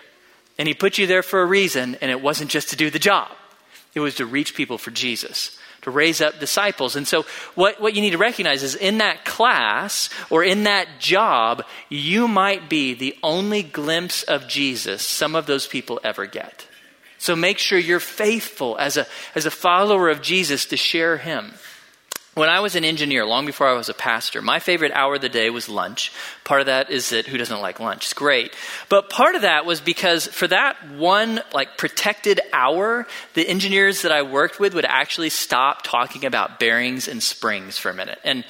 And 0.58 0.67
He 0.67 0.74
put 0.74 0.98
you 0.98 1.08
there 1.08 1.24
for 1.24 1.41
a 1.41 1.46
reason, 1.46 1.96
and 2.02 2.12
it 2.12 2.22
wasn't 2.22 2.52
just 2.52 2.70
to 2.70 2.76
do 2.76 2.89
the 2.89 3.00
job, 3.00 3.30
it 3.93 4.00
was 4.00 4.15
to 4.15 4.26
reach 4.26 4.56
people 4.56 4.78
for 4.78 4.91
Jesus 4.91 5.58
to 5.88 5.91
raise 5.91 6.20
up 6.20 6.38
disciples. 6.38 6.98
And 6.98 7.08
so, 7.08 7.26
what, 7.56 7.80
what 7.80 7.96
you 7.96 8.02
need 8.02 8.12
to 8.12 8.17
recognize 8.17 8.62
is 8.62 8.76
in 8.76 8.98
that 8.98 9.24
class 9.24 10.10
or 10.30 10.43
in 10.43 10.63
that 10.63 11.00
job, 11.00 11.63
you 11.88 12.28
might 12.28 12.70
be 12.70 12.93
the 12.93 13.15
only 13.24 13.63
glimpse 13.63 14.24
of 14.24 14.50
Jesus 14.50 15.02
some 15.02 15.34
of 15.34 15.46
those 15.46 15.65
people 15.65 16.02
ever 16.04 16.26
get. 16.26 16.67
So, 17.20 17.38
make 17.38 17.58
sure 17.58 17.80
you're 17.80 18.02
faithful 18.02 18.78
as 18.78 18.98
a, 18.98 19.08
as 19.34 19.46
a 19.46 19.52
follower 19.52 20.10
of 20.10 20.22
Jesus 20.22 20.65
to 20.65 20.78
share 20.78 21.17
him. 21.17 21.54
When 22.38 22.50
I 22.50 22.60
was 22.60 22.76
an 22.76 22.86
engineer, 22.86 23.26
long 23.26 23.47
before 23.47 23.67
I 23.67 23.73
was 23.73 23.89
a 23.89 23.95
pastor, 23.95 24.43
my 24.43 24.60
favorite 24.60 24.91
hour 24.91 25.15
of 25.15 25.21
the 25.21 25.28
day 25.28 25.50
was 25.50 25.67
lunch. 25.67 26.12
Part 26.43 26.60
of 26.60 26.67
that 26.67 26.91
is 26.91 27.10
that 27.10 27.26
who 27.26 27.36
doesn't 27.36 27.62
like 27.62 27.80
lunch? 27.80 28.04
It's 28.04 28.13
great. 28.13 28.54
But 28.89 29.10
part 29.10 29.34
of 29.34 29.41
that 29.41 29.65
was 29.65 29.82
because 29.82 30.28
for 30.28 30.47
that 30.50 30.91
one 30.91 31.41
like 31.52 31.80
protected 31.80 32.39
hour, 32.54 33.08
the 33.34 33.50
engineers 33.50 34.04
that 34.04 34.12
I 34.12 34.21
worked 34.21 34.60
with 34.60 34.76
would 34.76 34.86
actually 34.86 35.32
stop 35.32 35.82
talking 35.82 36.26
about 36.26 36.60
bearings 36.60 37.08
and 37.08 37.23
springs 37.23 37.80
for 37.80 37.89
a 37.89 37.93
minute. 37.95 38.19
And 38.23 38.45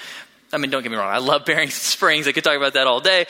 I 0.52 0.58
mean, 0.58 0.69
don't 0.69 0.84
get 0.84 0.91
me 0.91 0.97
wrong, 0.97 1.10
I 1.10 1.19
love 1.19 1.45
bearings 1.45 1.76
and 1.76 1.82
springs. 1.82 2.28
I 2.28 2.34
could 2.34 2.43
talk 2.43 2.58
about 2.58 2.73
that 2.73 2.88
all 2.88 3.00
day. 3.00 3.26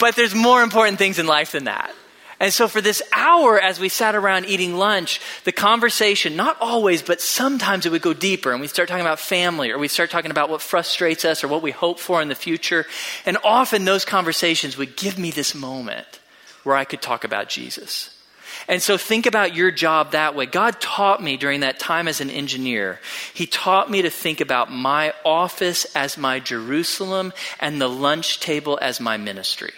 But 0.00 0.16
there's 0.16 0.34
more 0.34 0.64
important 0.64 0.98
things 0.98 1.20
in 1.20 1.28
life 1.28 1.52
than 1.52 1.64
that. 1.64 1.94
And 2.42 2.52
so 2.52 2.66
for 2.66 2.80
this 2.80 3.00
hour, 3.12 3.56
as 3.56 3.78
we 3.78 3.88
sat 3.88 4.16
around 4.16 4.46
eating 4.46 4.76
lunch, 4.76 5.20
the 5.44 5.52
conversation, 5.52 6.34
not 6.34 6.56
always, 6.60 7.00
but 7.00 7.20
sometimes 7.20 7.86
it 7.86 7.92
would 7.92 8.02
go 8.02 8.14
deeper 8.14 8.50
and 8.50 8.60
we'd 8.60 8.66
start 8.66 8.88
talking 8.88 9.06
about 9.06 9.20
family 9.20 9.70
or 9.70 9.78
we'd 9.78 9.92
start 9.92 10.10
talking 10.10 10.32
about 10.32 10.50
what 10.50 10.60
frustrates 10.60 11.24
us 11.24 11.44
or 11.44 11.48
what 11.48 11.62
we 11.62 11.70
hope 11.70 12.00
for 12.00 12.20
in 12.20 12.26
the 12.26 12.34
future. 12.34 12.84
And 13.24 13.38
often 13.44 13.84
those 13.84 14.04
conversations 14.04 14.76
would 14.76 14.96
give 14.96 15.20
me 15.20 15.30
this 15.30 15.54
moment 15.54 16.18
where 16.64 16.74
I 16.74 16.84
could 16.84 17.00
talk 17.00 17.22
about 17.22 17.48
Jesus. 17.48 18.10
And 18.66 18.82
so 18.82 18.98
think 18.98 19.26
about 19.26 19.54
your 19.54 19.70
job 19.70 20.10
that 20.10 20.34
way. 20.34 20.46
God 20.46 20.80
taught 20.80 21.22
me 21.22 21.36
during 21.36 21.60
that 21.60 21.78
time 21.78 22.08
as 22.08 22.20
an 22.20 22.28
engineer. 22.28 22.98
He 23.32 23.46
taught 23.46 23.88
me 23.88 24.02
to 24.02 24.10
think 24.10 24.40
about 24.40 24.68
my 24.68 25.14
office 25.24 25.84
as 25.94 26.18
my 26.18 26.40
Jerusalem 26.40 27.32
and 27.60 27.80
the 27.80 27.88
lunch 27.88 28.40
table 28.40 28.80
as 28.82 28.98
my 28.98 29.16
ministry. 29.16 29.74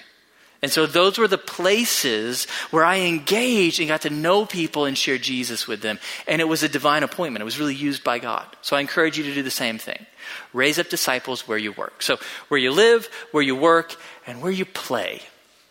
And 0.64 0.72
so 0.72 0.86
those 0.86 1.18
were 1.18 1.28
the 1.28 1.36
places 1.36 2.46
where 2.70 2.86
I 2.86 3.00
engaged 3.00 3.80
and 3.80 3.86
got 3.86 4.00
to 4.00 4.08
know 4.08 4.46
people 4.46 4.86
and 4.86 4.96
share 4.96 5.18
Jesus 5.18 5.68
with 5.68 5.82
them. 5.82 5.98
And 6.26 6.40
it 6.40 6.46
was 6.46 6.62
a 6.62 6.70
divine 6.70 7.02
appointment. 7.02 7.42
It 7.42 7.44
was 7.44 7.58
really 7.58 7.74
used 7.74 8.02
by 8.02 8.18
God. 8.18 8.46
So 8.62 8.74
I 8.74 8.80
encourage 8.80 9.18
you 9.18 9.24
to 9.24 9.34
do 9.34 9.42
the 9.42 9.50
same 9.50 9.76
thing. 9.76 10.06
Raise 10.54 10.78
up 10.78 10.88
disciples 10.88 11.46
where 11.46 11.58
you 11.58 11.72
work. 11.72 12.00
So 12.00 12.18
where 12.48 12.56
you 12.56 12.72
live, 12.72 13.10
where 13.30 13.42
you 13.42 13.54
work, 13.54 13.94
and 14.26 14.40
where 14.40 14.50
you 14.50 14.64
play. 14.64 15.20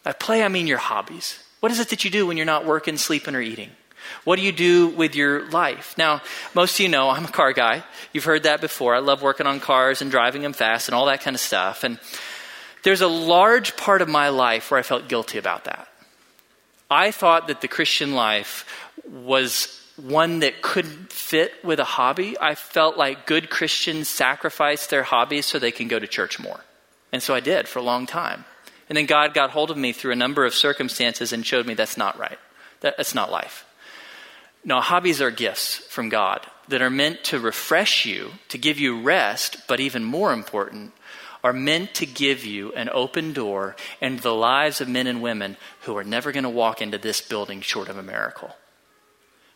By 0.03 0.11
play, 0.11 0.43
I 0.43 0.47
mean 0.47 0.67
your 0.67 0.77
hobbies. 0.77 1.43
What 1.59 1.71
is 1.71 1.79
it 1.79 1.89
that 1.89 2.05
you 2.05 2.11
do 2.11 2.27
when 2.27 2.37
you're 2.37 2.45
not 2.45 2.67
working, 2.67 2.97
sleeping, 2.97 3.33
or 3.33 3.41
eating? 3.41 3.71
What 4.25 4.35
do 4.35 4.43
you 4.43 4.51
do 4.51 4.89
with 4.89 5.15
your 5.15 5.49
life? 5.49 5.95
Now, 5.97 6.21
most 6.53 6.75
of 6.75 6.81
you 6.81 6.89
know 6.89 7.09
I'm 7.09 7.25
a 7.25 7.29
car 7.29 7.51
guy. 7.51 7.83
You've 8.13 8.25
heard 8.25 8.43
that 8.43 8.61
before. 8.61 8.93
I 8.93 8.99
love 8.99 9.23
working 9.23 9.47
on 9.47 9.59
cars 9.59 10.03
and 10.03 10.11
driving 10.11 10.43
them 10.43 10.53
fast 10.53 10.87
and 10.87 10.93
all 10.93 11.07
that 11.07 11.21
kind 11.21 11.35
of 11.35 11.41
stuff. 11.41 11.83
And 11.83 11.97
there's 12.83 13.01
a 13.01 13.07
large 13.07 13.75
part 13.75 14.01
of 14.01 14.09
my 14.09 14.29
life 14.29 14.69
where 14.69 14.79
I 14.79 14.83
felt 14.83 15.07
guilty 15.07 15.37
about 15.37 15.65
that. 15.65 15.87
I 16.91 17.11
thought 17.11 17.47
that 17.47 17.61
the 17.61 17.67
Christian 17.67 18.13
life 18.13 18.65
was 19.09 19.79
one 19.95 20.39
that 20.39 20.61
couldn't 20.61 21.11
fit 21.11 21.53
with 21.63 21.79
a 21.79 21.83
hobby. 21.85 22.35
I 22.39 22.55
felt 22.55 22.97
like 22.97 23.25
good 23.25 23.49
Christians 23.49 24.09
sacrifice 24.09 24.87
their 24.87 25.03
hobbies 25.03 25.45
so 25.45 25.59
they 25.59 25.71
can 25.71 25.87
go 25.87 25.99
to 25.99 26.07
church 26.07 26.39
more. 26.39 26.61
And 27.11 27.21
so 27.21 27.33
I 27.33 27.39
did 27.39 27.67
for 27.67 27.79
a 27.79 27.83
long 27.83 28.05
time. 28.05 28.45
And 28.89 28.97
then 28.97 29.05
God 29.05 29.33
got 29.33 29.51
hold 29.51 29.71
of 29.71 29.77
me 29.77 29.93
through 29.93 30.11
a 30.11 30.15
number 30.15 30.45
of 30.45 30.53
circumstances 30.53 31.31
and 31.31 31.45
showed 31.45 31.65
me 31.65 31.73
that's 31.73 31.97
not 31.97 32.17
right. 32.17 32.39
That, 32.81 32.97
that's 32.97 33.15
not 33.15 33.31
life. 33.31 33.65
No, 34.65 34.81
hobbies 34.81 35.21
are 35.21 35.31
gifts 35.31 35.77
from 35.77 36.09
God 36.09 36.45
that 36.67 36.81
are 36.81 36.89
meant 36.89 37.23
to 37.25 37.39
refresh 37.39 38.05
you, 38.05 38.31
to 38.49 38.57
give 38.57 38.79
you 38.79 39.01
rest, 39.01 39.57
but 39.67 39.79
even 39.79 40.03
more 40.03 40.31
important, 40.31 40.93
are 41.43 41.53
meant 41.53 41.93
to 41.95 42.05
give 42.05 42.45
you 42.45 42.71
an 42.73 42.89
open 42.93 43.33
door 43.33 43.75
into 44.01 44.21
the 44.21 44.33
lives 44.33 44.79
of 44.79 44.87
men 44.87 45.07
and 45.07 45.21
women 45.21 45.57
who 45.81 45.97
are 45.97 46.03
never 46.03 46.31
going 46.31 46.43
to 46.43 46.49
walk 46.49 46.81
into 46.81 46.97
this 46.97 47.21
building 47.21 47.61
short 47.61 47.89
of 47.89 47.97
a 47.97 48.03
miracle. 48.03 48.55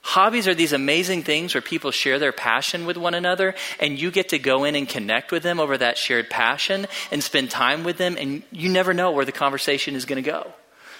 Hobbies 0.01 0.47
are 0.47 0.55
these 0.55 0.73
amazing 0.73 1.23
things 1.23 1.53
where 1.53 1.61
people 1.61 1.91
share 1.91 2.17
their 2.17 2.31
passion 2.31 2.85
with 2.85 2.95
one 2.95 3.13
another, 3.13 3.55
and 3.79 3.99
you 3.99 4.09
get 4.09 4.29
to 4.29 4.39
go 4.39 4.63
in 4.63 4.75
and 4.75 4.87
connect 4.87 5.31
with 5.31 5.43
them 5.43 5.59
over 5.59 5.77
that 5.77 5.97
shared 5.97 6.29
passion 6.29 6.87
and 7.11 7.21
spend 7.21 7.51
time 7.51 7.83
with 7.83 7.97
them, 7.97 8.15
and 8.17 8.43
you 8.51 8.69
never 8.69 8.93
know 8.93 9.11
where 9.11 9.25
the 9.25 9.33
conversation 9.33 9.95
is 9.95 10.05
going 10.05 10.23
to 10.23 10.29
go. 10.29 10.53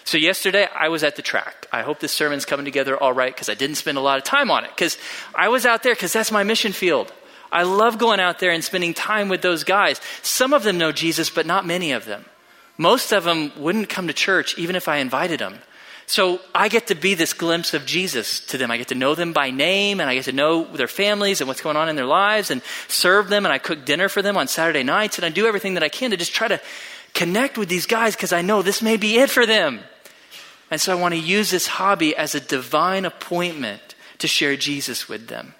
So, 0.03 0.17
yesterday 0.17 0.67
I 0.73 0.89
was 0.89 1.03
at 1.03 1.15
the 1.15 1.21
track. 1.21 1.67
I 1.71 1.83
hope 1.83 1.99
this 1.99 2.13
sermon's 2.13 2.45
coming 2.45 2.65
together 2.65 2.97
all 2.97 3.13
right 3.13 3.33
because 3.33 3.49
I 3.49 3.55
didn't 3.55 3.75
spend 3.75 3.97
a 3.97 4.01
lot 4.01 4.17
of 4.17 4.23
time 4.23 4.51
on 4.51 4.63
it 4.65 4.71
because 4.71 4.97
I 5.35 5.49
was 5.49 5.65
out 5.65 5.83
there 5.83 5.93
because 5.93 6.13
that's 6.13 6.31
my 6.31 6.43
mission 6.43 6.71
field. 6.71 7.11
I 7.51 7.63
love 7.63 7.97
going 7.97 8.19
out 8.19 8.39
there 8.39 8.51
and 8.51 8.63
spending 8.63 8.93
time 8.93 9.29
with 9.29 9.41
those 9.41 9.63
guys. 9.63 10.01
Some 10.21 10.53
of 10.53 10.63
them 10.63 10.77
know 10.77 10.91
Jesus, 10.91 11.29
but 11.29 11.45
not 11.45 11.65
many 11.65 11.91
of 11.91 12.05
them. 12.05 12.25
Most 12.77 13.11
of 13.11 13.23
them 13.23 13.51
wouldn't 13.57 13.89
come 13.89 14.07
to 14.07 14.13
church 14.13 14.57
even 14.57 14.75
if 14.75 14.87
I 14.87 14.97
invited 14.97 15.39
them. 15.39 15.59
So 16.09 16.39
I 16.55 16.69
get 16.69 16.87
to 16.87 16.95
be 16.95 17.15
this 17.15 17.33
glimpse 17.33 17.73
of 17.73 17.85
Jesus 17.85 18.39
to 18.47 18.57
them. 18.57 18.71
I 18.71 18.77
get 18.77 18.87
to 18.89 18.95
know 18.95 19.13
them 19.13 19.33
by 19.33 19.49
name 19.49 19.99
and 19.99 20.09
I 20.09 20.15
get 20.15 20.23
to 20.25 20.31
know 20.31 20.63
their 20.63 20.87
families 20.87 21.41
and 21.41 21.49
what's 21.49 21.59
going 21.59 21.75
on 21.75 21.89
in 21.89 21.97
their 21.97 22.05
lives 22.05 22.49
and 22.49 22.61
serve 22.87 23.27
them 23.27 23.45
and 23.45 23.51
I 23.51 23.57
cook 23.57 23.83
dinner 23.83 24.07
for 24.07 24.21
them 24.21 24.37
on 24.37 24.47
Saturday 24.47 24.83
nights 24.83 25.17
and 25.17 25.25
I 25.25 25.29
do 25.29 25.47
everything 25.47 25.73
that 25.73 25.83
I 25.83 25.89
can 25.89 26.11
to 26.11 26.17
just 26.17 26.33
try 26.33 26.47
to 26.47 26.61
connect 27.13 27.57
with 27.57 27.67
these 27.67 27.85
guys 27.85 28.15
because 28.15 28.31
I 28.31 28.41
know 28.41 28.61
this 28.61 28.81
may 28.81 28.95
be 28.95 29.17
it 29.17 29.29
for 29.29 29.45
them. 29.45 29.81
And 30.71 30.79
so 30.79 30.93
I 30.93 30.95
want 30.95 31.13
to 31.13 31.19
use 31.19 31.51
this 31.51 31.67
hobby 31.67 32.15
as 32.15 32.35
a 32.35 32.39
divine 32.39 33.03
appointment 33.03 33.95
to 34.19 34.27
share 34.27 34.55
Jesus 34.55 35.09
with 35.09 35.27
them. 35.27 35.55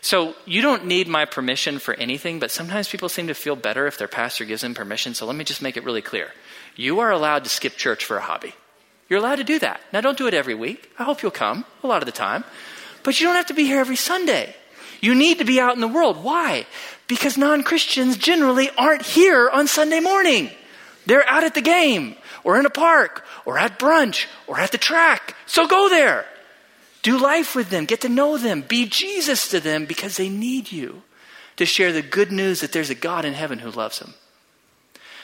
So 0.00 0.34
you 0.44 0.62
don't 0.62 0.86
need 0.86 1.08
my 1.08 1.24
permission 1.24 1.78
for 1.78 1.94
anything, 1.94 2.38
but 2.38 2.50
sometimes 2.50 2.88
people 2.88 3.08
seem 3.08 3.26
to 3.26 3.34
feel 3.34 3.56
better 3.56 3.86
if 3.86 3.98
their 3.98 4.08
pastor 4.08 4.44
gives 4.44 4.62
them 4.62 4.74
permission. 4.74 5.14
So 5.14 5.26
let 5.26 5.36
me 5.36 5.44
just 5.44 5.62
make 5.62 5.76
it 5.76 5.84
really 5.84 6.02
clear. 6.02 6.32
You 6.76 7.00
are 7.00 7.10
allowed 7.10 7.44
to 7.44 7.50
skip 7.50 7.76
church 7.76 8.04
for 8.04 8.16
a 8.16 8.22
hobby. 8.22 8.54
You're 9.08 9.18
allowed 9.18 9.36
to 9.36 9.44
do 9.44 9.58
that. 9.58 9.80
Now, 9.92 10.00
don't 10.00 10.18
do 10.18 10.26
it 10.26 10.34
every 10.34 10.54
week. 10.54 10.90
I 10.98 11.04
hope 11.04 11.22
you'll 11.22 11.30
come 11.30 11.64
a 11.82 11.86
lot 11.86 12.02
of 12.02 12.06
the 12.06 12.12
time. 12.12 12.44
But 13.02 13.18
you 13.18 13.26
don't 13.26 13.36
have 13.36 13.46
to 13.46 13.54
be 13.54 13.64
here 13.64 13.80
every 13.80 13.96
Sunday. 13.96 14.54
You 15.00 15.14
need 15.14 15.38
to 15.38 15.44
be 15.44 15.60
out 15.60 15.74
in 15.74 15.80
the 15.80 15.88
world. 15.88 16.22
Why? 16.22 16.66
Because 17.06 17.38
non 17.38 17.62
Christians 17.62 18.16
generally 18.16 18.70
aren't 18.76 19.02
here 19.02 19.48
on 19.48 19.66
Sunday 19.66 20.00
morning. 20.00 20.50
They're 21.06 21.26
out 21.26 21.44
at 21.44 21.54
the 21.54 21.62
game, 21.62 22.16
or 22.44 22.58
in 22.58 22.66
a 22.66 22.70
park, 22.70 23.24
or 23.46 23.56
at 23.56 23.78
brunch, 23.78 24.26
or 24.46 24.60
at 24.60 24.72
the 24.72 24.78
track. 24.78 25.34
So 25.46 25.66
go 25.66 25.88
there. 25.88 26.26
Do 27.02 27.18
life 27.18 27.54
with 27.54 27.70
them. 27.70 27.84
Get 27.84 28.00
to 28.02 28.08
know 28.08 28.36
them. 28.36 28.62
Be 28.62 28.86
Jesus 28.86 29.48
to 29.50 29.60
them 29.60 29.86
because 29.86 30.16
they 30.16 30.28
need 30.28 30.72
you 30.72 31.02
to 31.56 31.66
share 31.66 31.92
the 31.92 32.02
good 32.02 32.32
news 32.32 32.60
that 32.60 32.72
there's 32.72 32.90
a 32.90 32.94
God 32.94 33.24
in 33.24 33.34
heaven 33.34 33.58
who 33.58 33.70
loves 33.70 33.98
them. 33.98 34.14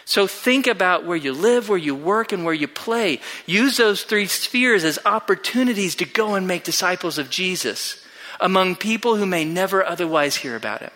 So 0.04 0.26
think 0.26 0.66
about 0.66 1.06
where 1.06 1.16
you 1.16 1.32
live, 1.32 1.68
where 1.68 1.78
you 1.78 1.94
work, 1.94 2.32
and 2.32 2.44
where 2.44 2.54
you 2.54 2.68
play. 2.68 3.20
Use 3.46 3.76
those 3.76 4.04
three 4.04 4.26
spheres 4.26 4.84
as 4.84 4.98
opportunities 5.06 5.94
to 5.96 6.04
go 6.04 6.34
and 6.34 6.46
make 6.46 6.64
disciples 6.64 7.16
of 7.18 7.30
Jesus 7.30 8.04
among 8.40 8.76
people 8.76 9.16
who 9.16 9.26
may 9.26 9.44
never 9.44 9.84
otherwise 9.84 10.36
hear 10.36 10.56
about 10.56 10.80
him. 10.80 10.90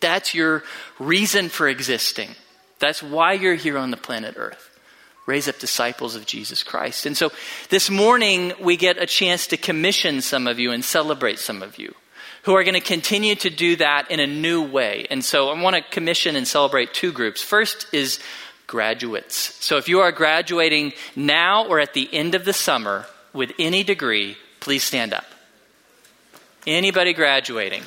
That's 0.00 0.34
your 0.34 0.64
reason 0.98 1.48
for 1.48 1.68
existing. 1.68 2.30
That's 2.80 3.02
why 3.02 3.34
you're 3.34 3.54
here 3.54 3.78
on 3.78 3.92
the 3.92 3.96
planet 3.96 4.34
Earth. 4.36 4.71
Raise 5.26 5.46
up 5.48 5.58
disciples 5.58 6.16
of 6.16 6.26
Jesus 6.26 6.62
Christ. 6.62 7.06
And 7.06 7.16
so 7.16 7.30
this 7.68 7.88
morning, 7.88 8.52
we 8.60 8.76
get 8.76 9.00
a 9.00 9.06
chance 9.06 9.46
to 9.48 9.56
commission 9.56 10.20
some 10.20 10.46
of 10.46 10.58
you 10.58 10.72
and 10.72 10.84
celebrate 10.84 11.38
some 11.38 11.62
of 11.62 11.78
you 11.78 11.94
who 12.42 12.54
are 12.56 12.64
going 12.64 12.74
to 12.74 12.80
continue 12.80 13.36
to 13.36 13.50
do 13.50 13.76
that 13.76 14.10
in 14.10 14.18
a 14.18 14.26
new 14.26 14.62
way. 14.62 15.06
And 15.10 15.24
so 15.24 15.48
I 15.48 15.60
want 15.60 15.76
to 15.76 15.82
commission 15.82 16.34
and 16.34 16.46
celebrate 16.46 16.92
two 16.92 17.12
groups. 17.12 17.40
First 17.40 17.86
is 17.92 18.18
graduates. 18.66 19.36
So 19.64 19.76
if 19.76 19.88
you 19.88 20.00
are 20.00 20.10
graduating 20.10 20.92
now 21.14 21.66
or 21.66 21.78
at 21.78 21.94
the 21.94 22.08
end 22.12 22.34
of 22.34 22.44
the 22.44 22.52
summer 22.52 23.06
with 23.32 23.52
any 23.58 23.84
degree, 23.84 24.36
please 24.60 24.82
stand 24.82 25.12
up. 25.12 25.26
Anybody 26.66 27.12
graduating? 27.12 27.82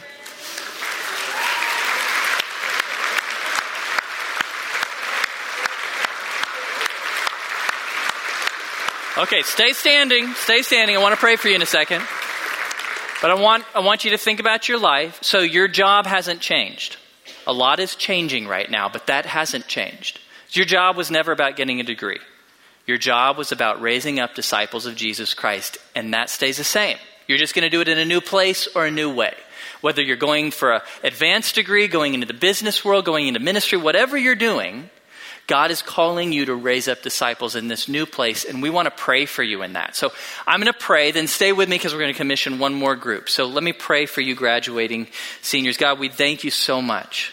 Okay, 9.17 9.43
stay 9.43 9.71
standing. 9.71 10.33
Stay 10.33 10.61
standing. 10.61 10.97
I 10.97 10.99
want 10.99 11.13
to 11.13 11.19
pray 11.19 11.37
for 11.37 11.47
you 11.47 11.55
in 11.55 11.61
a 11.61 11.65
second. 11.65 12.03
But 13.21 13.31
I 13.31 13.35
want, 13.35 13.63
I 13.73 13.79
want 13.79 14.03
you 14.03 14.11
to 14.11 14.17
think 14.17 14.41
about 14.41 14.67
your 14.67 14.77
life. 14.77 15.19
So 15.21 15.39
your 15.39 15.69
job 15.69 16.05
hasn't 16.05 16.41
changed. 16.41 16.97
A 17.47 17.53
lot 17.53 17.79
is 17.79 17.95
changing 17.95 18.45
right 18.45 18.69
now, 18.69 18.89
but 18.89 19.07
that 19.07 19.25
hasn't 19.25 19.67
changed. 19.67 20.19
Your 20.49 20.65
job 20.65 20.97
was 20.97 21.09
never 21.09 21.31
about 21.31 21.55
getting 21.55 21.79
a 21.79 21.83
degree. 21.83 22.19
Your 22.87 22.97
job 22.97 23.37
was 23.37 23.53
about 23.53 23.81
raising 23.81 24.19
up 24.19 24.35
disciples 24.35 24.85
of 24.85 24.97
Jesus 24.97 25.33
Christ, 25.33 25.77
and 25.95 26.13
that 26.13 26.29
stays 26.29 26.57
the 26.57 26.65
same. 26.65 26.97
You're 27.25 27.37
just 27.37 27.55
going 27.55 27.63
to 27.63 27.69
do 27.69 27.79
it 27.79 27.87
in 27.87 27.97
a 27.97 28.05
new 28.05 28.19
place 28.19 28.67
or 28.75 28.85
a 28.85 28.91
new 28.91 29.13
way. 29.13 29.33
Whether 29.79 30.01
you're 30.01 30.17
going 30.17 30.51
for 30.51 30.73
an 30.73 30.81
advanced 31.05 31.55
degree, 31.55 31.87
going 31.87 32.15
into 32.15 32.27
the 32.27 32.33
business 32.33 32.83
world, 32.83 33.05
going 33.05 33.27
into 33.27 33.39
ministry, 33.39 33.77
whatever 33.77 34.17
you're 34.17 34.35
doing, 34.35 34.89
God 35.47 35.69
is 35.69 35.81
calling 35.81 36.31
you 36.31 36.45
to 36.45 36.55
raise 36.55 36.87
up 36.87 37.01
disciples 37.01 37.55
in 37.55 37.67
this 37.67 37.87
new 37.87 38.05
place, 38.05 38.45
and 38.45 38.61
we 38.61 38.69
want 38.69 38.87
to 38.87 38.91
pray 38.91 39.25
for 39.25 39.43
you 39.43 39.61
in 39.61 39.73
that. 39.73 39.95
So 39.95 40.11
I'm 40.47 40.59
going 40.59 40.71
to 40.71 40.79
pray, 40.79 41.11
then 41.11 41.27
stay 41.27 41.51
with 41.51 41.69
me 41.69 41.75
because 41.77 41.93
we're 41.93 41.99
going 41.99 42.13
to 42.13 42.17
commission 42.17 42.57
one 42.57 42.73
more 42.73 42.95
group. 42.95 43.29
So 43.29 43.45
let 43.45 43.63
me 43.63 43.73
pray 43.73 44.05
for 44.07 44.21
you, 44.21 44.33
graduating 44.33 45.07
seniors. 45.41 45.77
God, 45.77 45.99
we 45.99 46.09
thank 46.09 46.43
you 46.43 46.51
so 46.51 46.81
much 46.81 47.31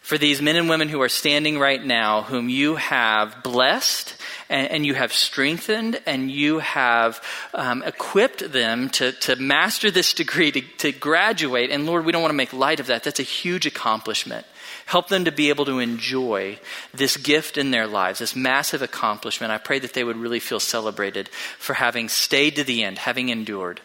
for 0.00 0.16
these 0.18 0.40
men 0.40 0.56
and 0.56 0.68
women 0.68 0.88
who 0.88 1.00
are 1.02 1.08
standing 1.08 1.58
right 1.58 1.84
now, 1.84 2.22
whom 2.22 2.48
you 2.48 2.76
have 2.76 3.42
blessed 3.42 4.16
and, 4.48 4.84
you 4.84 4.94
have 4.94 5.12
strengthened 5.12 6.00
and 6.06 6.30
you 6.30 6.58
have 6.58 7.22
um, 7.54 7.82
equipped 7.84 8.50
them 8.50 8.88
to, 8.90 9.12
to 9.12 9.36
master 9.36 9.90
this 9.90 10.12
degree, 10.12 10.50
to, 10.50 10.62
to 10.78 10.90
graduate. 10.90 11.70
And 11.70 11.86
Lord, 11.86 12.04
we 12.04 12.12
don't 12.12 12.22
want 12.22 12.32
to 12.32 12.36
make 12.36 12.52
light 12.52 12.80
of 12.80 12.86
that. 12.86 13.04
That's 13.04 13.20
a 13.20 13.24
huge 13.24 13.66
accomplishment. 13.66 14.46
Help 14.90 15.06
them 15.06 15.26
to 15.26 15.30
be 15.30 15.50
able 15.50 15.66
to 15.66 15.78
enjoy 15.78 16.58
this 16.92 17.16
gift 17.16 17.56
in 17.56 17.70
their 17.70 17.86
lives, 17.86 18.18
this 18.18 18.34
massive 18.34 18.82
accomplishment. 18.82 19.52
I 19.52 19.58
pray 19.58 19.78
that 19.78 19.92
they 19.92 20.02
would 20.02 20.16
really 20.16 20.40
feel 20.40 20.58
celebrated 20.58 21.28
for 21.58 21.74
having 21.74 22.08
stayed 22.08 22.56
to 22.56 22.64
the 22.64 22.82
end, 22.82 22.98
having 22.98 23.28
endured. 23.28 23.80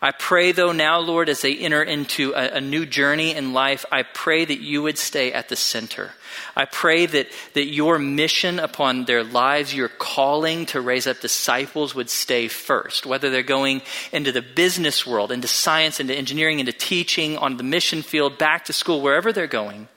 I 0.00 0.12
pray, 0.12 0.52
though, 0.52 0.72
now, 0.72 1.00
Lord, 1.00 1.28
as 1.28 1.42
they 1.42 1.54
enter 1.54 1.82
into 1.82 2.32
a, 2.32 2.56
a, 2.56 2.60
new 2.62 2.86
journey 2.86 3.34
in 3.34 3.52
life, 3.52 3.84
I 3.92 4.04
pray 4.04 4.46
that 4.46 4.60
you 4.60 4.82
would 4.84 4.96
stay 4.96 5.34
at 5.34 5.50
the 5.50 5.56
center. 5.56 6.12
I 6.56 6.64
pray 6.64 7.04
that, 7.04 7.26
that 7.52 7.66
your 7.66 7.98
mission 7.98 8.58
upon 8.58 9.04
their 9.04 9.24
lives, 9.24 9.74
your 9.74 9.90
calling 9.90 10.64
to 10.66 10.80
raise 10.80 11.06
up 11.06 11.20
disciples 11.20 11.94
would 11.94 12.08
stay 12.08 12.48
first. 12.48 13.04
Whether 13.04 13.28
they're 13.28 13.42
going 13.42 13.82
into 14.12 14.32
the 14.32 14.40
business 14.40 15.06
world, 15.06 15.30
into 15.30 15.46
science, 15.46 16.00
into 16.00 16.14
engineering, 16.14 16.58
into 16.58 16.72
teaching, 16.72 17.36
on 17.36 17.58
the 17.58 17.64
mission 17.64 18.00
field, 18.00 18.38
back 18.38 18.64
to 18.64 18.72
school, 18.72 19.02
wherever 19.02 19.30
they're 19.30 19.46
going. 19.46 19.88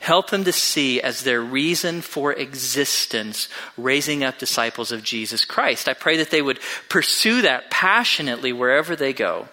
Help 0.00 0.30
them 0.30 0.44
to 0.44 0.52
see 0.52 1.00
as 1.00 1.22
their 1.22 1.40
reason 1.40 2.00
for 2.00 2.32
existence, 2.32 3.48
raising 3.76 4.22
up 4.22 4.38
disciples 4.38 4.92
of 4.92 5.02
Jesus 5.02 5.44
Christ. 5.44 5.88
I 5.88 5.94
pray 5.94 6.16
that 6.18 6.30
they 6.30 6.42
would 6.42 6.60
pursue 6.88 7.42
that 7.42 7.70
passionately 7.70 8.52
wherever 8.52 8.94
they 8.94 9.12
go. 9.12 9.48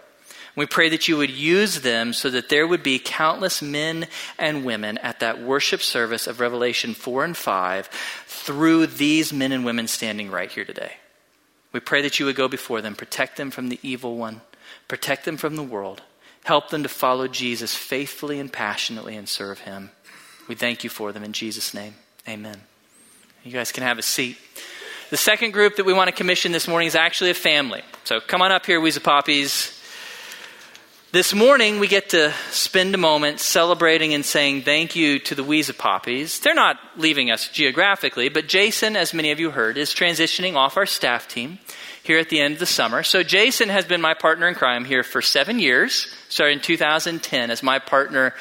We 0.55 0.65
pray 0.65 0.87
that 0.89 1.07
you 1.07 1.17
would 1.17 1.31
use 1.31 1.81
them 1.81 2.13
so 2.13 2.29
that 2.29 2.47
there 2.47 2.65
would 2.65 2.81
be 2.81 2.99
countless 2.99 3.61
men 3.61 4.07
and 4.37 4.63
women 4.63 4.97
at 4.99 5.19
that 5.19 5.41
worship 5.41 5.81
service 5.81 6.27
of 6.27 6.39
Revelation 6.39 6.93
4 6.93 7.25
and 7.25 7.35
5 7.35 7.87
through 8.27 8.87
these 8.87 9.33
men 9.33 9.51
and 9.51 9.65
women 9.65 9.87
standing 9.87 10.31
right 10.31 10.49
here 10.49 10.63
today. 10.63 10.93
We 11.73 11.81
pray 11.81 12.01
that 12.03 12.19
you 12.19 12.25
would 12.25 12.37
go 12.37 12.47
before 12.47 12.81
them, 12.81 12.95
protect 12.95 13.35
them 13.35 13.51
from 13.51 13.67
the 13.67 13.79
evil 13.83 14.15
one, 14.15 14.41
protect 14.87 15.25
them 15.25 15.35
from 15.35 15.57
the 15.57 15.63
world, 15.63 16.03
help 16.45 16.69
them 16.69 16.83
to 16.83 16.89
follow 16.89 17.27
Jesus 17.27 17.75
faithfully 17.75 18.39
and 18.39 18.53
passionately 18.53 19.17
and 19.17 19.27
serve 19.27 19.59
him. 19.59 19.91
We 20.47 20.55
thank 20.55 20.83
you 20.83 20.89
for 20.89 21.11
them 21.11 21.23
in 21.23 21.33
Jesus' 21.33 21.73
name. 21.73 21.95
Amen. 22.27 22.61
You 23.43 23.51
guys 23.51 23.71
can 23.71 23.83
have 23.83 23.97
a 23.97 24.03
seat. 24.03 24.37
The 25.09 25.17
second 25.17 25.51
group 25.51 25.75
that 25.75 25.85
we 25.85 25.93
want 25.93 26.07
to 26.07 26.15
commission 26.15 26.51
this 26.51 26.67
morning 26.67 26.87
is 26.87 26.95
actually 26.95 27.29
a 27.29 27.35
family. 27.35 27.81
So 28.03 28.19
come 28.19 28.41
on 28.41 28.51
up 28.51 28.65
here, 28.65 28.79
Weezer 28.79 29.03
Poppies. 29.03 29.71
This 31.11 31.33
morning, 31.33 31.79
we 31.79 31.87
get 31.87 32.09
to 32.09 32.33
spend 32.51 32.93
a 32.93 32.97
moment 32.97 33.39
celebrating 33.39 34.13
and 34.13 34.25
saying 34.25 34.63
thank 34.63 34.95
you 34.95 35.19
to 35.19 35.35
the 35.35 35.43
Weezer 35.43 35.77
Poppies. 35.77 36.39
They're 36.39 36.53
not 36.53 36.77
leaving 36.97 37.31
us 37.31 37.47
geographically, 37.47 38.29
but 38.29 38.47
Jason, 38.47 38.95
as 38.97 39.13
many 39.13 39.31
of 39.31 39.39
you 39.39 39.51
heard, 39.51 39.77
is 39.77 39.91
transitioning 39.91 40.55
off 40.55 40.75
our 40.75 40.85
staff 40.85 41.27
team 41.27 41.59
here 42.03 42.19
at 42.19 42.29
the 42.29 42.41
end 42.41 42.55
of 42.55 42.59
the 42.59 42.65
summer. 42.65 43.01
So 43.01 43.23
Jason 43.23 43.69
has 43.69 43.85
been 43.85 44.01
my 44.01 44.13
partner 44.13 44.47
in 44.47 44.55
crime 44.55 44.85
here 44.85 45.03
for 45.03 45.21
seven 45.21 45.57
years, 45.57 46.13
starting 46.29 46.57
in 46.57 46.63
2010 46.63 47.49
as 47.49 47.63
my 47.63 47.79
partner 47.79 48.33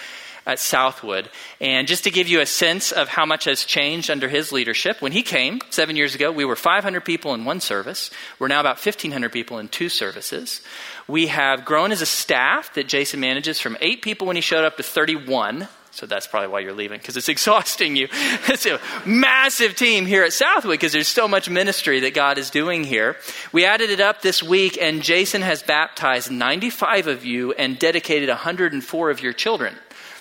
at 0.46 0.58
Southwood. 0.58 1.30
And 1.60 1.88
just 1.88 2.04
to 2.04 2.10
give 2.10 2.28
you 2.28 2.40
a 2.40 2.46
sense 2.46 2.92
of 2.92 3.08
how 3.08 3.24
much 3.24 3.44
has 3.44 3.64
changed 3.64 4.10
under 4.10 4.28
his 4.28 4.52
leadership, 4.52 5.00
when 5.00 5.12
he 5.12 5.22
came 5.22 5.60
seven 5.70 5.96
years 5.96 6.14
ago, 6.14 6.30
we 6.30 6.44
were 6.44 6.56
500 6.56 7.00
people 7.02 7.34
in 7.34 7.44
one 7.44 7.60
service. 7.60 8.10
We're 8.38 8.48
now 8.48 8.60
about 8.60 8.84
1,500 8.84 9.32
people 9.32 9.58
in 9.58 9.68
two 9.68 9.88
services. 9.88 10.60
We 11.08 11.28
have 11.28 11.64
grown 11.64 11.92
as 11.92 12.02
a 12.02 12.06
staff 12.06 12.74
that 12.74 12.88
Jason 12.88 13.20
manages 13.20 13.60
from 13.60 13.76
eight 13.80 14.02
people 14.02 14.26
when 14.26 14.36
he 14.36 14.42
showed 14.42 14.64
up 14.64 14.76
to 14.76 14.82
31. 14.82 15.68
So 15.92 16.06
that's 16.06 16.26
probably 16.26 16.48
why 16.48 16.58
you're 16.58 16.72
leaving, 16.72 16.98
because 16.98 17.16
it's 17.16 17.28
exhausting 17.30 17.96
you. 17.96 18.08
it's 18.12 18.66
a 18.66 18.80
massive 19.06 19.76
team 19.76 20.06
here 20.06 20.24
at 20.24 20.32
Southwood 20.32 20.72
because 20.72 20.92
there's 20.92 21.08
so 21.08 21.28
much 21.28 21.48
ministry 21.48 22.00
that 22.00 22.14
God 22.14 22.36
is 22.36 22.50
doing 22.50 22.84
here. 22.84 23.16
We 23.52 23.64
added 23.64 23.90
it 23.90 24.00
up 24.00 24.20
this 24.20 24.42
week, 24.42 24.76
and 24.78 25.02
Jason 25.02 25.40
has 25.42 25.62
baptized 25.62 26.30
95 26.30 27.06
of 27.06 27.24
you 27.24 27.52
and 27.52 27.78
dedicated 27.78 28.28
104 28.28 29.10
of 29.10 29.22
your 29.22 29.32
children 29.32 29.74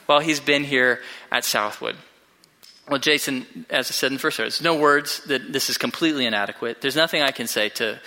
while 0.05 0.19
he's 0.19 0.39
been 0.39 0.63
here 0.63 1.01
at 1.31 1.45
Southwood. 1.45 1.95
Well, 2.89 2.99
Jason, 2.99 3.65
as 3.69 3.89
I 3.89 3.93
said 3.93 4.07
in 4.07 4.13
the 4.13 4.19
first 4.19 4.37
service, 4.37 4.57
there's 4.57 4.65
no 4.65 4.79
words 4.79 5.23
that 5.25 5.53
this 5.53 5.69
is 5.69 5.77
completely 5.77 6.25
inadequate. 6.25 6.81
There's 6.81 6.95
nothing 6.95 7.21
I 7.21 7.31
can 7.31 7.47
say 7.47 7.69
to, 7.69 7.99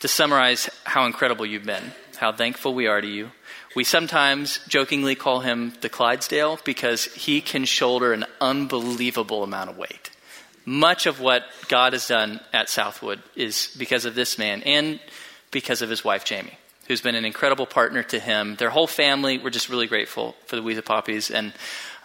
to 0.00 0.08
summarize 0.08 0.68
how 0.84 1.06
incredible 1.06 1.46
you've 1.46 1.64
been, 1.64 1.92
how 2.16 2.32
thankful 2.32 2.74
we 2.74 2.86
are 2.86 3.00
to 3.00 3.06
you. 3.06 3.30
We 3.74 3.84
sometimes 3.84 4.60
jokingly 4.68 5.14
call 5.14 5.40
him 5.40 5.72
the 5.80 5.88
Clydesdale 5.88 6.58
because 6.64 7.04
he 7.04 7.40
can 7.40 7.64
shoulder 7.64 8.12
an 8.12 8.26
unbelievable 8.40 9.44
amount 9.44 9.70
of 9.70 9.78
weight. 9.78 10.10
Much 10.66 11.06
of 11.06 11.20
what 11.20 11.44
God 11.68 11.94
has 11.94 12.06
done 12.06 12.40
at 12.52 12.68
Southwood 12.68 13.22
is 13.34 13.74
because 13.78 14.04
of 14.04 14.14
this 14.14 14.36
man 14.36 14.62
and 14.64 15.00
because 15.50 15.80
of 15.80 15.88
his 15.88 16.04
wife, 16.04 16.24
Jamie 16.24 16.58
who's 16.88 17.02
been 17.02 17.14
an 17.14 17.26
incredible 17.26 17.66
partner 17.66 18.02
to 18.02 18.18
him. 18.18 18.56
Their 18.56 18.70
whole 18.70 18.86
family, 18.86 19.38
we're 19.38 19.50
just 19.50 19.68
really 19.68 19.86
grateful 19.86 20.34
for 20.46 20.56
the 20.56 20.62
Weezer 20.62 20.84
Poppies 20.84 21.30
and 21.30 21.52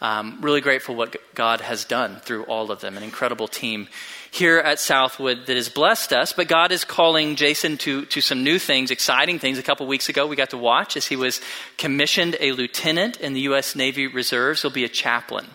um, 0.02 0.40
really 0.42 0.60
grateful 0.60 0.94
what 0.94 1.16
God 1.34 1.62
has 1.62 1.86
done 1.86 2.18
through 2.18 2.44
all 2.44 2.70
of 2.70 2.82
them. 2.82 2.98
An 2.98 3.04
incredible 3.04 3.48
team 3.48 3.88
here 4.30 4.58
at 4.58 4.80
Southwood 4.80 5.46
that 5.46 5.56
has 5.56 5.70
blessed 5.70 6.12
us. 6.12 6.34
But 6.34 6.50
God 6.50 6.74
is 6.74 6.84
calling 6.84 7.38
Jason 7.38 7.78
to, 7.80 8.06
to 8.08 8.20
some 8.20 8.44
new 8.44 8.60
things, 8.60 8.92
exciting 8.92 9.40
things. 9.40 9.58
A 9.58 9.64
couple 9.64 9.88
weeks 9.88 10.10
ago, 10.10 10.28
we 10.28 10.36
got 10.36 10.50
to 10.50 10.58
watch 10.58 10.98
as 10.98 11.08
he 11.08 11.16
was 11.16 11.40
commissioned 11.78 12.36
a 12.42 12.52
lieutenant 12.52 13.18
in 13.22 13.34
the 13.34 13.42
U.S. 13.42 13.78
Navy 13.78 14.08
Reserves. 14.08 14.62
He'll 14.62 14.72
be 14.72 14.84
a 14.84 14.90
chaplain. 14.90 15.46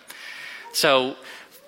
So, 0.73 1.15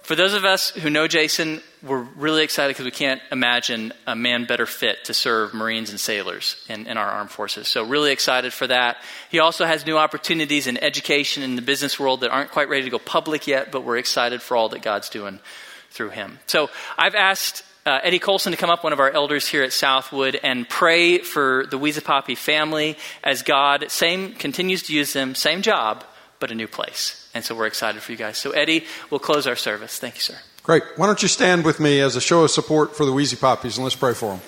for 0.02 0.16
those 0.16 0.34
of 0.34 0.46
us 0.46 0.72
who 0.72 0.90
know 0.90 1.08
Jason, 1.08 1.62
we're 1.84 2.02
really 2.16 2.44
excited 2.44 2.70
because 2.70 2.86
we 2.86 2.92
can't 2.92 3.22
imagine 3.32 3.92
a 4.06 4.16
man 4.16 4.46
better 4.46 4.66
fit 4.66 5.06
to 5.06 5.14
serve 5.14 5.54
Marines 5.54 5.90
and 5.90 6.00
sailors 6.00 6.64
in, 6.70 6.86
in, 6.86 6.98
our 6.98 7.08
armed 7.08 7.32
forces. 7.32 7.68
So, 7.68 7.84
really 7.84 8.12
excited 8.12 8.54
for 8.54 8.68
that. 8.68 8.98
He 9.30 9.40
also 9.40 9.66
has 9.66 9.86
new 9.86 9.98
opportunities 9.98 10.68
in 10.68 10.78
education 10.78 11.44
and 11.44 11.58
the 11.58 11.62
business 11.62 12.00
world 12.00 12.22
that 12.22 12.30
aren't 12.30 12.52
quite 12.52 12.70
ready 12.70 12.84
to 12.84 12.90
go 12.90 13.00
public 13.00 13.48
yet, 13.48 13.72
but 13.72 13.84
we're 13.84 13.98
excited 13.98 14.42
for 14.42 14.56
all 14.56 14.70
that 14.70 14.84
God's 14.84 15.10
doing 15.10 15.40
through 15.90 16.10
him. 16.10 16.40
So, 16.46 16.70
I've 16.98 17.16
asked 17.16 17.64
uh, 17.86 18.00
Eddie 18.04 18.20
Colson 18.20 18.52
to 18.52 18.58
come 18.58 18.70
up, 18.70 18.84
one 18.84 18.94
of 18.94 19.00
our 19.00 19.10
elders 19.10 19.48
here 19.48 19.64
at 19.64 19.74
Southwood, 19.74 20.40
and 20.44 20.70
pray 20.70 21.18
for 21.18 21.66
the 21.72 21.80
Weezapapi 21.80 22.38
family 22.38 22.96
as 23.24 23.42
God 23.42 23.90
same 23.90 24.34
continues 24.34 24.84
to 24.84 24.94
use 24.94 25.14
them, 25.14 25.34
same 25.34 25.64
job, 25.64 26.04
but 26.40 26.52
a 26.52 26.56
new 26.56 26.68
place. 26.68 27.28
And 27.34 27.44
so 27.44 27.56
we're 27.56 27.68
excited 27.68 28.02
for 28.04 28.12
you 28.12 28.18
guys. 28.20 28.38
So, 28.38 28.52
Eddie, 28.52 28.86
we'll 29.10 29.20
close 29.20 29.48
our 29.48 29.56
service. 29.56 29.98
Thank 29.98 30.16
you, 30.16 30.22
sir. 30.22 30.38
Great. 30.64 30.84
Why 30.96 31.08
don't 31.08 31.24
you 31.24 31.28
stand 31.28 31.66
with 31.66 31.80
me 31.80 32.02
as 32.02 32.16
a 32.16 32.22
show 32.22 32.44
of 32.44 32.52
support 32.52 32.96
for 32.96 33.04
the 33.04 33.12
Weezapappis 33.12 33.78
and 33.78 33.84
let's 33.84 33.96
pray 33.96 34.14
for 34.14 34.34
them. 34.34 34.42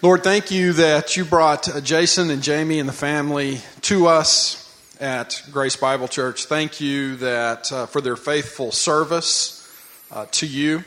Lord, 0.00 0.24
thank 0.24 0.50
you 0.50 0.72
that 0.72 1.18
you 1.18 1.26
brought 1.26 1.68
uh, 1.68 1.82
Jason 1.82 2.30
and 2.30 2.42
Jamie 2.42 2.78
and 2.78 2.88
the 2.88 2.94
family 2.94 3.60
to 3.82 4.06
us 4.06 4.74
at 4.98 5.42
Grace 5.52 5.76
Bible 5.76 6.08
Church. 6.08 6.46
Thank 6.46 6.80
you 6.80 7.16
that 7.16 7.70
uh, 7.70 7.84
for 7.84 8.00
their 8.00 8.16
faithful 8.16 8.72
service 8.72 9.70
uh, 10.10 10.24
to 10.30 10.46
you. 10.46 10.82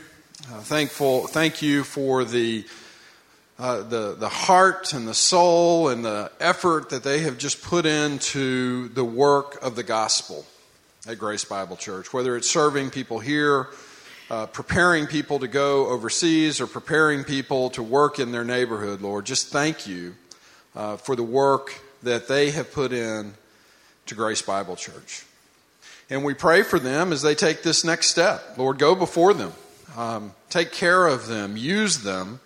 Uh, 0.52 0.58
thankful, 0.58 1.28
thank 1.28 1.62
you 1.62 1.84
for 1.84 2.24
the 2.24 2.64
uh, 3.60 3.82
the, 3.82 4.16
the 4.16 4.28
heart 4.28 4.92
and 4.92 5.06
the 5.06 5.14
soul 5.14 5.88
and 5.88 6.04
the 6.04 6.32
effort 6.40 6.90
that 6.90 7.04
they 7.04 7.20
have 7.20 7.38
just 7.38 7.62
put 7.62 7.86
into 7.86 8.88
the 8.88 9.04
work 9.04 9.56
of 9.62 9.76
the 9.76 9.84
gospel 9.84 10.44
at 11.06 11.18
Grace 11.18 11.44
Bible 11.44 11.76
Church, 11.76 12.12
whether 12.12 12.36
it's 12.36 12.48
serving 12.48 12.90
people 12.90 13.18
here, 13.18 13.68
uh, 14.30 14.46
preparing 14.46 15.06
people 15.06 15.38
to 15.38 15.48
go 15.48 15.88
overseas, 15.88 16.60
or 16.60 16.66
preparing 16.66 17.24
people 17.24 17.68
to 17.70 17.82
work 17.82 18.18
in 18.18 18.32
their 18.32 18.44
neighborhood, 18.44 19.02
Lord. 19.02 19.26
Just 19.26 19.48
thank 19.48 19.86
you 19.86 20.14
uh, 20.74 20.96
for 20.96 21.14
the 21.14 21.22
work 21.22 21.78
that 22.02 22.26
they 22.26 22.50
have 22.52 22.72
put 22.72 22.92
in 22.92 23.34
to 24.06 24.14
Grace 24.14 24.40
Bible 24.40 24.76
Church. 24.76 25.26
And 26.08 26.24
we 26.24 26.32
pray 26.32 26.62
for 26.62 26.78
them 26.78 27.12
as 27.12 27.20
they 27.20 27.34
take 27.34 27.62
this 27.62 27.84
next 27.84 28.06
step. 28.06 28.56
Lord, 28.56 28.78
go 28.78 28.94
before 28.94 29.34
them, 29.34 29.52
um, 29.96 30.32
take 30.48 30.72
care 30.72 31.06
of 31.06 31.26
them, 31.26 31.56
use 31.56 32.02
them 32.02 32.40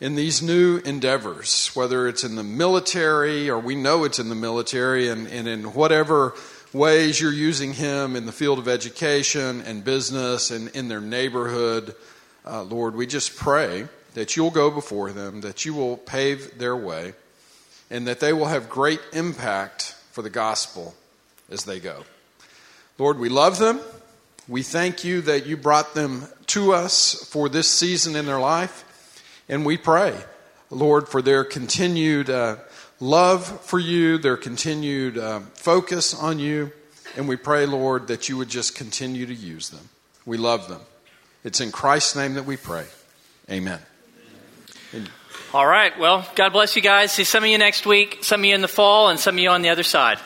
in 0.00 0.14
these 0.14 0.40
new 0.40 0.78
endeavors, 0.78 1.68
whether 1.74 2.08
it's 2.08 2.24
in 2.24 2.36
the 2.36 2.44
military 2.44 3.50
or 3.50 3.58
we 3.58 3.74
know 3.74 4.04
it's 4.04 4.18
in 4.18 4.28
the 4.28 4.34
military, 4.34 5.08
and, 5.08 5.26
and 5.26 5.46
in 5.46 5.74
whatever 5.74 6.34
ways 6.72 7.20
you're 7.20 7.32
using 7.32 7.72
him 7.72 8.16
in 8.16 8.26
the 8.26 8.32
field 8.32 8.58
of 8.58 8.68
education 8.68 9.62
and 9.62 9.84
business 9.84 10.50
and 10.50 10.68
in 10.70 10.88
their 10.88 11.00
neighborhood. 11.00 11.94
Uh, 12.44 12.62
Lord, 12.62 12.94
we 12.94 13.06
just 13.06 13.36
pray 13.36 13.88
that 14.14 14.36
you'll 14.36 14.50
go 14.50 14.70
before 14.70 15.12
them, 15.12 15.40
that 15.42 15.64
you 15.64 15.74
will 15.74 15.96
pave 15.96 16.58
their 16.58 16.76
way, 16.76 17.14
and 17.90 18.06
that 18.06 18.20
they 18.20 18.32
will 18.32 18.46
have 18.46 18.68
great 18.68 19.00
impact 19.12 19.94
for 20.12 20.22
the 20.22 20.30
gospel 20.30 20.94
as 21.50 21.64
they 21.64 21.80
go. 21.80 22.04
Lord, 22.98 23.18
we 23.18 23.28
love 23.28 23.58
them. 23.58 23.80
We 24.48 24.62
thank 24.62 25.04
you 25.04 25.20
that 25.22 25.46
you 25.46 25.56
brought 25.56 25.94
them 25.94 26.26
to 26.48 26.72
us 26.72 27.14
for 27.30 27.48
this 27.48 27.68
season 27.68 28.16
in 28.16 28.26
their 28.26 28.40
life. 28.40 28.84
And 29.48 29.64
we 29.64 29.76
pray, 29.76 30.16
Lord, 30.70 31.08
for 31.08 31.22
their 31.22 31.44
continued 31.44 32.28
uh, 32.28 32.56
love 33.00 33.60
for 33.62 33.78
you, 33.78 34.18
their 34.18 34.36
continued 34.36 35.18
uh, 35.18 35.40
focus 35.54 36.14
on 36.14 36.38
you. 36.38 36.72
And 37.16 37.28
we 37.28 37.36
pray, 37.36 37.66
Lord, 37.66 38.08
that 38.08 38.28
you 38.28 38.36
would 38.36 38.48
just 38.48 38.74
continue 38.74 39.26
to 39.26 39.34
use 39.34 39.70
them. 39.70 39.88
We 40.26 40.36
love 40.36 40.68
them. 40.68 40.80
It's 41.44 41.60
in 41.60 41.72
Christ's 41.72 42.16
name 42.16 42.34
that 42.34 42.44
we 42.44 42.56
pray. 42.56 42.84
Amen. 43.50 43.80
All 45.54 45.66
right. 45.66 45.98
Well, 45.98 46.26
God 46.34 46.52
bless 46.52 46.76
you 46.76 46.82
guys. 46.82 47.12
See 47.12 47.24
some 47.24 47.42
of 47.42 47.48
you 47.48 47.56
next 47.56 47.86
week, 47.86 48.18
some 48.22 48.40
of 48.40 48.44
you 48.44 48.54
in 48.54 48.60
the 48.60 48.68
fall, 48.68 49.08
and 49.08 49.18
some 49.18 49.36
of 49.36 49.38
you 49.38 49.48
on 49.48 49.62
the 49.62 49.70
other 49.70 49.82
side. 49.82 50.18